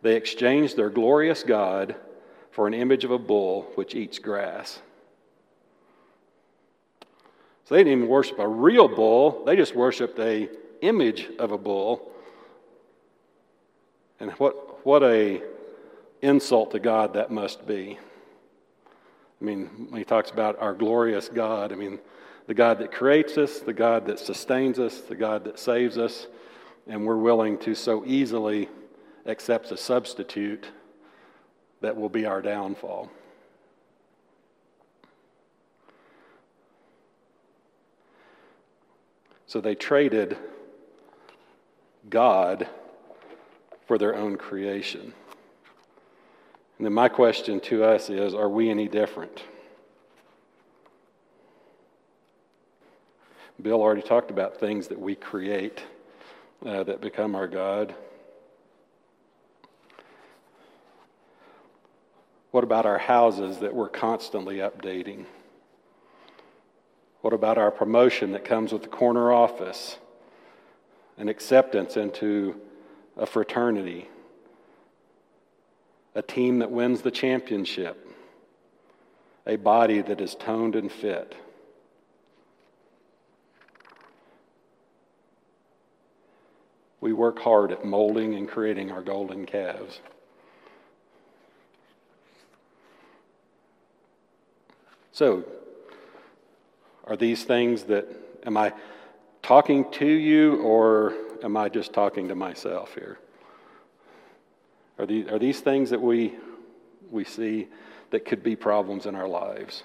They 0.02 0.16
exchanged 0.16 0.76
their 0.76 0.90
glorious 0.90 1.42
God 1.42 1.96
for 2.50 2.66
an 2.66 2.74
image 2.74 3.04
of 3.04 3.10
a 3.10 3.18
bull 3.18 3.62
which 3.74 3.94
eats 3.94 4.18
grass. 4.18 4.80
So 7.64 7.74
they 7.74 7.84
didn't 7.84 7.98
even 7.98 8.08
worship 8.08 8.38
a 8.38 8.48
real 8.48 8.88
bull, 8.88 9.44
they 9.44 9.56
just 9.56 9.74
worshiped 9.74 10.18
a 10.18 10.48
image 10.80 11.28
of 11.38 11.52
a 11.52 11.58
bull. 11.58 12.10
And 14.20 14.32
what, 14.32 14.84
what 14.86 15.02
a 15.02 15.42
insult 16.22 16.72
to 16.72 16.78
God 16.78 17.14
that 17.14 17.30
must 17.30 17.66
be. 17.66 17.98
I 19.40 19.44
mean, 19.44 19.88
when 19.90 19.98
he 19.98 20.04
talks 20.04 20.30
about 20.30 20.60
our 20.60 20.74
glorious 20.74 21.28
God, 21.28 21.72
I 21.72 21.76
mean, 21.76 22.00
the 22.48 22.54
God 22.54 22.78
that 22.78 22.90
creates 22.90 23.36
us, 23.36 23.60
the 23.60 23.74
God 23.74 24.06
that 24.06 24.18
sustains 24.18 24.78
us, 24.78 25.02
the 25.02 25.14
God 25.14 25.44
that 25.44 25.58
saves 25.58 25.98
us, 25.98 26.26
and 26.86 27.04
we're 27.06 27.18
willing 27.18 27.58
to 27.58 27.74
so 27.74 28.02
easily 28.06 28.70
accept 29.26 29.70
a 29.70 29.76
substitute 29.76 30.66
that 31.82 31.94
will 31.94 32.08
be 32.08 32.24
our 32.24 32.40
downfall. 32.40 33.10
So 39.46 39.60
they 39.60 39.74
traded 39.74 40.38
God 42.08 42.66
for 43.86 43.98
their 43.98 44.16
own 44.16 44.36
creation. 44.36 45.12
And 46.78 46.86
then 46.86 46.94
my 46.94 47.10
question 47.10 47.60
to 47.60 47.84
us 47.84 48.08
is 48.08 48.32
are 48.34 48.48
we 48.48 48.70
any 48.70 48.88
different? 48.88 49.42
Bill 53.60 53.80
already 53.80 54.02
talked 54.02 54.30
about 54.30 54.58
things 54.58 54.88
that 54.88 55.00
we 55.00 55.14
create 55.14 55.82
uh, 56.64 56.84
that 56.84 57.00
become 57.00 57.34
our 57.34 57.48
God. 57.48 57.94
What 62.50 62.64
about 62.64 62.86
our 62.86 62.98
houses 62.98 63.58
that 63.58 63.74
we're 63.74 63.88
constantly 63.88 64.56
updating? 64.56 65.26
What 67.20 67.32
about 67.32 67.58
our 67.58 67.70
promotion 67.70 68.32
that 68.32 68.44
comes 68.44 68.72
with 68.72 68.82
the 68.82 68.88
corner 68.88 69.32
office? 69.32 69.98
An 71.16 71.28
acceptance 71.28 71.96
into 71.96 72.60
a 73.16 73.26
fraternity? 73.26 74.08
a 76.18 76.22
team 76.22 76.58
that 76.58 76.70
wins 76.72 77.02
the 77.02 77.12
championship, 77.12 78.12
a 79.46 79.54
body 79.54 80.02
that 80.02 80.20
is 80.20 80.34
toned 80.34 80.74
and 80.74 80.90
fit. 80.90 81.36
We 87.00 87.12
work 87.12 87.38
hard 87.38 87.70
at 87.72 87.84
molding 87.84 88.34
and 88.34 88.48
creating 88.48 88.90
our 88.90 89.02
golden 89.02 89.46
calves. 89.46 90.00
So, 95.12 95.44
are 97.04 97.16
these 97.16 97.44
things 97.44 97.84
that, 97.84 98.06
am 98.44 98.56
I 98.56 98.72
talking 99.42 99.90
to 99.92 100.06
you 100.06 100.62
or 100.62 101.14
am 101.42 101.56
I 101.56 101.68
just 101.68 101.92
talking 101.92 102.28
to 102.28 102.34
myself 102.34 102.94
here? 102.94 103.18
Are 104.98 105.06
these, 105.06 105.26
are 105.28 105.38
these 105.38 105.60
things 105.60 105.90
that 105.90 106.00
we, 106.00 106.34
we 107.10 107.24
see 107.24 107.68
that 108.10 108.24
could 108.24 108.42
be 108.42 108.56
problems 108.56 109.06
in 109.06 109.14
our 109.14 109.28
lives? 109.28 109.84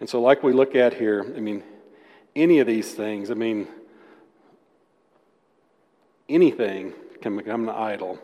And 0.00 0.08
so, 0.08 0.20
like 0.20 0.42
we 0.42 0.52
look 0.52 0.74
at 0.76 0.94
here, 0.94 1.30
I 1.36 1.40
mean, 1.40 1.62
any 2.38 2.60
of 2.60 2.66
these 2.66 2.94
things, 2.94 3.30
I 3.30 3.34
mean, 3.34 3.66
anything 6.28 6.92
can 7.20 7.36
become 7.36 7.68
an 7.68 7.74
idol 7.74 8.18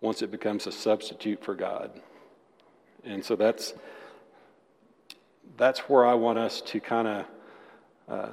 once 0.00 0.22
it 0.22 0.30
becomes 0.30 0.66
a 0.66 0.72
substitute 0.72 1.44
for 1.44 1.54
God. 1.54 1.90
And 3.04 3.24
so 3.24 3.36
that's 3.36 3.74
that's 5.56 5.80
where 5.80 6.06
I 6.06 6.14
want 6.14 6.38
us 6.38 6.60
to 6.60 6.78
kind 6.78 7.08
of 7.08 7.26
uh, 8.08 8.28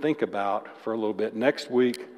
think 0.00 0.22
about 0.22 0.82
for 0.82 0.92
a 0.92 0.96
little 0.96 1.14
bit. 1.14 1.36
Next 1.36 1.70
week, 1.70 2.08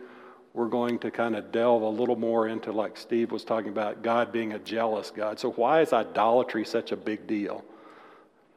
we're 0.54 0.68
going 0.68 0.98
to 1.00 1.10
kind 1.10 1.36
of 1.36 1.52
delve 1.52 1.82
a 1.82 1.88
little 1.88 2.16
more 2.16 2.48
into, 2.48 2.72
like 2.72 2.96
Steve 2.96 3.30
was 3.30 3.44
talking 3.44 3.68
about, 3.68 4.02
God 4.02 4.32
being 4.32 4.54
a 4.54 4.58
jealous 4.58 5.12
God. 5.14 5.38
So, 5.38 5.50
why 5.52 5.82
is 5.82 5.92
idolatry 5.92 6.64
such 6.64 6.92
a 6.92 6.96
big 6.96 7.26
deal? 7.26 7.62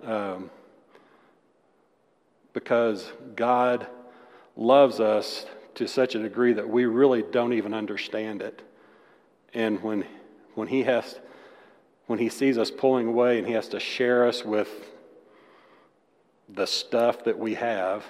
Um, 0.01 0.49
because 2.53 3.11
God 3.35 3.87
loves 4.55 4.99
us 4.99 5.45
to 5.75 5.87
such 5.87 6.15
a 6.15 6.19
degree 6.19 6.53
that 6.53 6.67
we 6.67 6.85
really 6.85 7.23
don't 7.23 7.53
even 7.53 7.73
understand 7.73 8.41
it. 8.41 8.61
And 9.53 9.81
when, 9.81 10.05
when 10.55 10.67
He 10.67 10.83
has, 10.83 11.19
when 12.07 12.19
He 12.19 12.29
sees 12.29 12.57
us 12.57 12.69
pulling 12.69 13.07
away 13.07 13.37
and 13.37 13.47
He 13.47 13.53
has 13.53 13.69
to 13.69 13.79
share 13.79 14.27
us 14.27 14.43
with 14.43 14.69
the 16.49 16.65
stuff 16.65 17.23
that 17.23 17.37
we 17.37 17.55
have, 17.55 18.03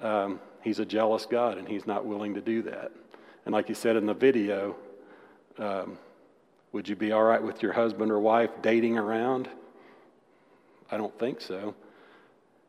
um, 0.00 0.40
He's 0.62 0.78
a 0.78 0.84
jealous 0.84 1.24
God 1.24 1.56
and 1.56 1.66
He's 1.66 1.86
not 1.86 2.04
willing 2.04 2.34
to 2.34 2.40
do 2.40 2.62
that. 2.62 2.92
And 3.46 3.52
like 3.54 3.68
you 3.68 3.74
said 3.74 3.96
in 3.96 4.04
the 4.04 4.14
video, 4.14 4.76
um, 5.58 5.98
would 6.72 6.88
you 6.88 6.96
be 6.96 7.12
all 7.12 7.22
right 7.22 7.42
with 7.42 7.62
your 7.62 7.72
husband 7.72 8.10
or 8.10 8.20
wife 8.20 8.50
dating 8.60 8.98
around? 8.98 9.48
I 10.90 10.96
don't 10.96 11.18
think 11.18 11.40
so. 11.40 11.74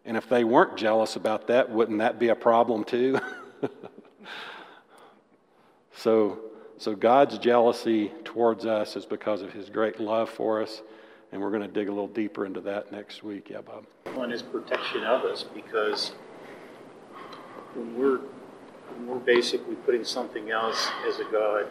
And 0.10 0.18
if 0.18 0.28
they 0.28 0.44
weren't 0.44 0.76
jealous 0.76 1.16
about 1.18 1.46
that, 1.48 1.70
wouldn't 1.70 2.00
that 2.00 2.18
be 2.18 2.30
a 2.30 2.36
problem 2.36 2.84
too? 2.84 3.20
so, 5.94 6.40
so 6.80 6.96
God's 6.96 7.38
jealousy 7.38 8.12
towards 8.24 8.66
us 8.66 8.96
is 8.96 9.06
because 9.06 9.44
of 9.44 9.54
his 9.54 9.70
great 9.70 10.00
love 10.00 10.28
for 10.28 10.64
us, 10.64 10.82
and 11.32 11.40
we're 11.40 11.52
going 11.52 11.62
to 11.62 11.68
dig 11.68 11.90
a 11.90 11.92
little 11.92 12.08
deeper 12.08 12.48
into 12.48 12.60
that 12.62 12.92
next 12.92 13.22
week. 13.22 13.52
Yeah, 13.52 13.62
Bob. 13.62 13.86
One 14.16 14.32
is 14.32 14.42
protection 14.42 15.04
of 15.04 15.26
us 15.26 15.44
because 15.44 16.14
when 17.76 17.96
we're 17.96 18.18
when 18.18 19.06
we're 19.06 19.20
basically 19.20 19.76
putting 19.76 20.04
something 20.04 20.50
else 20.50 20.90
as 21.08 21.20
a 21.20 21.26
God, 21.32 21.68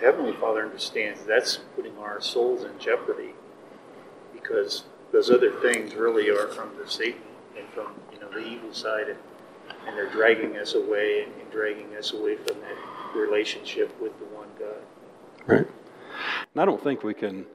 Heavenly 0.00 0.32
Father 0.32 0.64
understands 0.64 1.24
that's 1.24 1.60
putting 1.76 1.96
our 1.98 2.20
souls 2.20 2.64
in 2.64 2.76
jeopardy 2.80 3.34
because 4.34 4.82
those 5.12 5.30
other 5.30 5.50
things 5.60 5.94
really 5.94 6.30
are 6.30 6.48
from 6.48 6.70
the 6.78 6.88
Satan 6.88 7.20
and 7.56 7.66
from 7.70 7.92
you 8.12 8.20
know 8.20 8.30
the 8.30 8.46
evil 8.46 8.72
side, 8.72 9.08
and, 9.08 9.18
and 9.86 9.96
they're 9.96 10.10
dragging 10.10 10.56
us 10.56 10.74
away 10.74 11.24
and, 11.24 11.32
and 11.40 11.50
dragging 11.50 11.96
us 11.96 12.12
away 12.12 12.36
from 12.36 12.60
that 12.60 12.76
relationship 13.16 13.98
with 14.00 14.16
the 14.18 14.24
one 14.26 14.48
God. 14.58 14.76
Right. 15.46 15.66
And 16.52 16.62
I 16.62 16.64
don't 16.64 16.82
think 16.82 17.02
we 17.02 17.14
can 17.14 17.46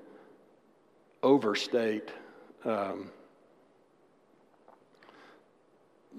overstate 1.23 2.09
um, 2.63 3.09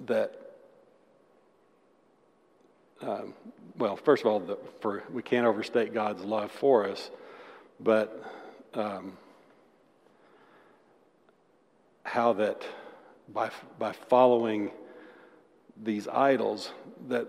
that. 0.07 0.41
Um, 3.03 3.35
well, 3.77 3.95
first 3.95 4.25
of 4.25 4.31
all, 4.31 4.41
the, 4.41 4.57
for 4.81 5.03
we 5.13 5.23
can't 5.23 5.47
overstate 5.47 5.93
God's 5.93 6.25
love 6.25 6.51
for 6.51 6.89
us, 6.89 7.11
but 7.79 8.25
um, 8.73 9.13
how 12.07 12.33
that 12.35 12.65
by, 13.33 13.51
by 13.79 13.93
following 13.93 14.71
these 15.83 16.09
idols 16.09 16.73
that, 17.09 17.29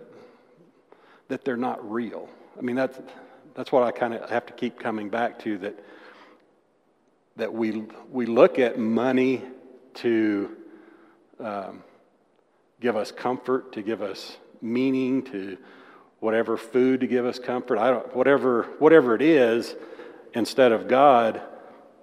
that 1.27 1.43
they're 1.43 1.57
not 1.57 1.91
real. 1.91 2.29
I 2.57 2.61
mean, 2.61 2.75
that's, 2.75 2.99
that's 3.55 3.71
what 3.71 3.83
I 3.83 3.91
kind 3.91 4.13
of 4.13 4.29
have 4.29 4.45
to 4.45 4.53
keep 4.53 4.79
coming 4.79 5.09
back 5.09 5.39
to 5.39 5.57
that, 5.57 5.83
that 7.35 7.53
we, 7.53 7.83
we 8.11 8.25
look 8.25 8.59
at 8.59 8.77
money 8.77 9.41
to 9.95 10.55
um, 11.39 11.83
give 12.79 12.95
us 12.95 13.11
comfort, 13.11 13.73
to 13.73 13.81
give 13.81 14.01
us 14.01 14.37
meaning, 14.61 15.23
to 15.23 15.57
whatever 16.19 16.57
food 16.57 17.01
to 17.01 17.07
give 17.07 17.25
us 17.25 17.39
comfort, 17.39 17.77
I 17.77 17.91
don't, 17.91 18.15
whatever, 18.15 18.63
whatever 18.79 19.15
it 19.15 19.21
is, 19.21 19.75
instead 20.33 20.71
of 20.71 20.87
God. 20.87 21.41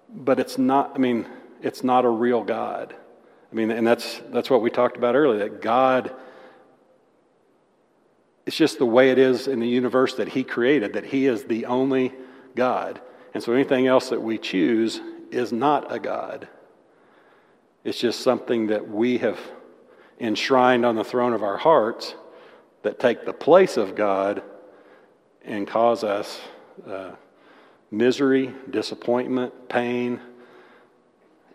But 0.08 0.38
it's 0.38 0.58
not, 0.58 0.92
I 0.94 0.98
mean, 0.98 1.26
it's 1.64 1.82
not 1.82 2.04
a 2.04 2.08
real 2.10 2.44
God. 2.44 2.94
I 3.50 3.54
mean, 3.54 3.70
and 3.70 3.86
that's, 3.86 4.20
that's 4.28 4.50
what 4.50 4.60
we 4.60 4.68
talked 4.68 4.98
about 4.98 5.14
earlier 5.14 5.38
that 5.38 5.62
God, 5.62 6.14
it's 8.44 8.56
just 8.56 8.78
the 8.78 8.86
way 8.86 9.10
it 9.10 9.18
is 9.18 9.48
in 9.48 9.60
the 9.60 9.66
universe 9.66 10.14
that 10.16 10.28
He 10.28 10.44
created, 10.44 10.92
that 10.92 11.06
He 11.06 11.26
is 11.26 11.44
the 11.44 11.64
only 11.64 12.12
God. 12.54 13.00
And 13.32 13.42
so 13.42 13.54
anything 13.54 13.86
else 13.86 14.10
that 14.10 14.20
we 14.20 14.36
choose 14.36 15.00
is 15.30 15.52
not 15.52 15.90
a 15.90 15.98
God. 15.98 16.48
It's 17.82 17.98
just 17.98 18.20
something 18.20 18.66
that 18.66 18.86
we 18.86 19.18
have 19.18 19.40
enshrined 20.20 20.84
on 20.84 20.96
the 20.96 21.04
throne 21.04 21.32
of 21.32 21.42
our 21.42 21.56
hearts 21.56 22.14
that 22.82 23.00
take 23.00 23.24
the 23.24 23.32
place 23.32 23.78
of 23.78 23.94
God 23.94 24.42
and 25.42 25.66
cause 25.66 26.04
us 26.04 26.40
uh, 26.86 27.12
misery, 27.90 28.54
disappointment, 28.70 29.68
pain, 29.70 30.20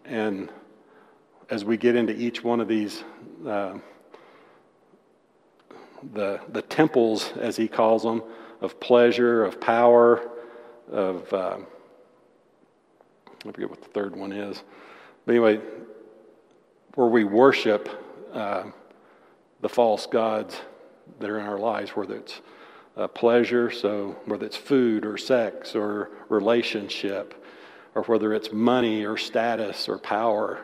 and 0.10 0.50
as 1.50 1.64
we 1.64 1.78
get 1.78 1.96
into 1.96 2.14
each 2.14 2.44
one 2.44 2.60
of 2.60 2.68
these, 2.68 3.04
uh, 3.48 3.78
the, 6.14 6.40
the 6.50 6.64
temples, 6.64 7.32
as 7.40 7.56
he 7.56 7.68
calls 7.68 8.04
them, 8.04 8.24
of 8.62 8.80
pleasure, 8.80 9.46
of 9.46 9.62
power, 9.62 10.30
of, 10.92 11.32
uh, 11.32 11.58
I 13.46 13.52
forget 13.52 13.70
what 13.70 13.82
the 13.82 13.90
third 13.90 14.16
one 14.16 14.32
is. 14.32 14.64
But 15.26 15.34
anyway, 15.34 15.62
where 16.96 17.08
we 17.08 17.24
worship 17.24 17.88
uh, 18.34 18.64
the 19.62 19.70
false 19.70 20.08
gods 20.08 20.60
that 21.20 21.30
are 21.30 21.40
in 21.40 21.46
our 21.46 21.60
lives, 21.60 21.92
whether 21.92 22.16
it's 22.16 22.42
uh, 22.98 23.08
pleasure, 23.08 23.70
so 23.70 24.18
whether 24.26 24.46
it's 24.46 24.58
food 24.58 25.06
or 25.06 25.18
sex 25.18 25.76
or 25.76 26.10
relationship, 26.30 27.39
or 28.00 28.04
whether 28.04 28.34
it's 28.34 28.54
money 28.54 29.06
or 29.06 29.18
status 29.18 29.90
or 29.90 29.98
power, 29.98 30.62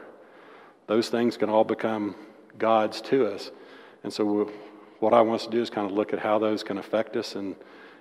those 0.87 1.09
things 1.09 1.35
can 1.35 1.49
all 1.49 1.65
become 1.65 2.15
gods 2.57 3.01
to 3.01 3.27
us. 3.27 3.51
And 4.05 4.13
so, 4.13 4.49
what 4.99 5.13
I 5.13 5.19
want 5.19 5.41
us 5.41 5.45
to 5.45 5.51
do 5.51 5.61
is 5.61 5.69
kind 5.69 5.89
of 5.89 5.91
look 5.91 6.13
at 6.13 6.19
how 6.19 6.39
those 6.39 6.63
can 6.63 6.77
affect 6.77 7.17
us 7.17 7.35
and, 7.35 7.57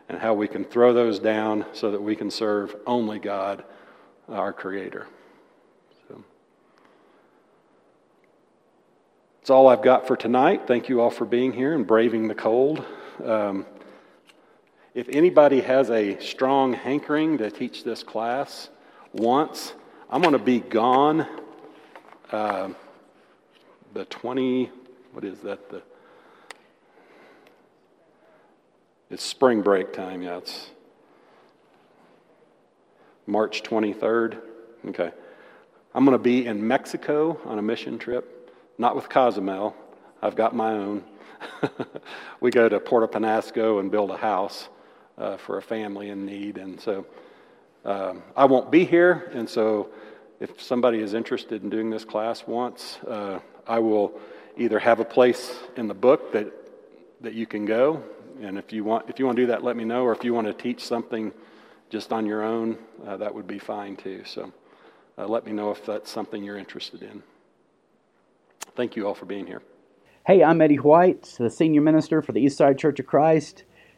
and 0.08 0.20
how 0.20 0.34
we 0.34 0.46
can 0.46 0.64
throw 0.64 0.92
those 0.92 1.18
down 1.18 1.66
so 1.72 1.90
that 1.90 2.00
we 2.00 2.14
can 2.14 2.30
serve 2.30 2.76
only 2.86 3.18
God, 3.18 3.64
our 4.28 4.52
Creator. 4.52 5.08
So, 6.06 6.22
that's 9.40 9.50
all 9.50 9.66
I've 9.66 9.82
got 9.82 10.06
for 10.06 10.16
tonight. 10.16 10.68
Thank 10.68 10.88
you 10.88 11.00
all 11.00 11.10
for 11.10 11.24
being 11.24 11.52
here 11.52 11.74
and 11.74 11.84
braving 11.84 12.28
the 12.28 12.36
cold. 12.36 12.84
Um, 13.24 13.66
if 14.94 15.08
anybody 15.08 15.60
has 15.62 15.90
a 15.90 16.20
strong 16.20 16.72
hankering 16.72 17.38
to 17.38 17.50
teach 17.50 17.82
this 17.82 18.04
class, 18.04 18.70
once. 19.14 19.72
I'm 20.10 20.20
going 20.20 20.32
to 20.32 20.38
be 20.38 20.60
gone 20.60 21.26
uh, 22.30 22.68
the 23.94 24.04
20, 24.04 24.70
what 25.12 25.24
is 25.24 25.38
that? 25.40 25.70
The 25.70 25.82
It's 29.10 29.22
spring 29.22 29.62
break 29.62 29.92
time, 29.92 30.22
yeah. 30.22 30.38
It's 30.38 30.70
March 33.26 33.62
23rd. 33.62 34.40
Okay. 34.88 35.12
I'm 35.94 36.04
going 36.04 36.18
to 36.18 36.22
be 36.22 36.46
in 36.46 36.66
Mexico 36.66 37.38
on 37.44 37.60
a 37.60 37.62
mission 37.62 37.98
trip, 37.98 38.50
not 38.76 38.96
with 38.96 39.08
Cozumel. 39.08 39.76
I've 40.20 40.34
got 40.34 40.56
my 40.56 40.72
own. 40.72 41.04
we 42.40 42.50
go 42.50 42.68
to 42.68 42.80
Puerto 42.80 43.06
Penasco 43.06 43.78
and 43.78 43.90
build 43.90 44.10
a 44.10 44.16
house 44.16 44.68
uh, 45.16 45.36
for 45.36 45.58
a 45.58 45.62
family 45.62 46.08
in 46.08 46.26
need. 46.26 46.58
And 46.58 46.80
so 46.80 47.06
um, 47.84 48.22
I 48.36 48.44
won't 48.46 48.70
be 48.70 48.84
here, 48.84 49.30
and 49.34 49.48
so 49.48 49.90
if 50.40 50.60
somebody 50.60 50.98
is 50.98 51.14
interested 51.14 51.62
in 51.62 51.70
doing 51.70 51.90
this 51.90 52.04
class 52.04 52.46
once, 52.46 52.98
uh, 53.06 53.40
I 53.66 53.78
will 53.78 54.18
either 54.56 54.78
have 54.78 55.00
a 55.00 55.04
place 55.04 55.54
in 55.76 55.88
the 55.88 55.94
book 55.94 56.32
that 56.32 56.52
that 57.20 57.34
you 57.34 57.46
can 57.46 57.64
go, 57.64 58.02
and 58.42 58.58
if 58.58 58.72
you 58.72 58.84
want 58.84 59.08
if 59.08 59.18
you 59.18 59.26
want 59.26 59.36
to 59.36 59.42
do 59.42 59.46
that, 59.48 59.64
let 59.64 59.76
me 59.76 59.84
know. 59.84 60.04
Or 60.04 60.12
if 60.12 60.24
you 60.24 60.34
want 60.34 60.46
to 60.46 60.52
teach 60.52 60.84
something 60.84 61.32
just 61.90 62.12
on 62.12 62.26
your 62.26 62.42
own, 62.42 62.78
uh, 63.06 63.16
that 63.16 63.34
would 63.34 63.46
be 63.46 63.58
fine 63.58 63.96
too. 63.96 64.22
So 64.24 64.52
uh, 65.18 65.26
let 65.26 65.46
me 65.46 65.52
know 65.52 65.70
if 65.70 65.84
that's 65.84 66.10
something 66.10 66.42
you're 66.42 66.58
interested 66.58 67.02
in. 67.02 67.22
Thank 68.76 68.96
you 68.96 69.06
all 69.06 69.14
for 69.14 69.26
being 69.26 69.46
here. 69.46 69.62
Hey, 70.26 70.42
I'm 70.42 70.60
Eddie 70.60 70.76
White, 70.76 71.36
the 71.38 71.50
senior 71.50 71.82
minister 71.82 72.22
for 72.22 72.32
the 72.32 72.44
Eastside 72.44 72.78
Church 72.78 72.98
of 72.98 73.06
Christ. 73.06 73.64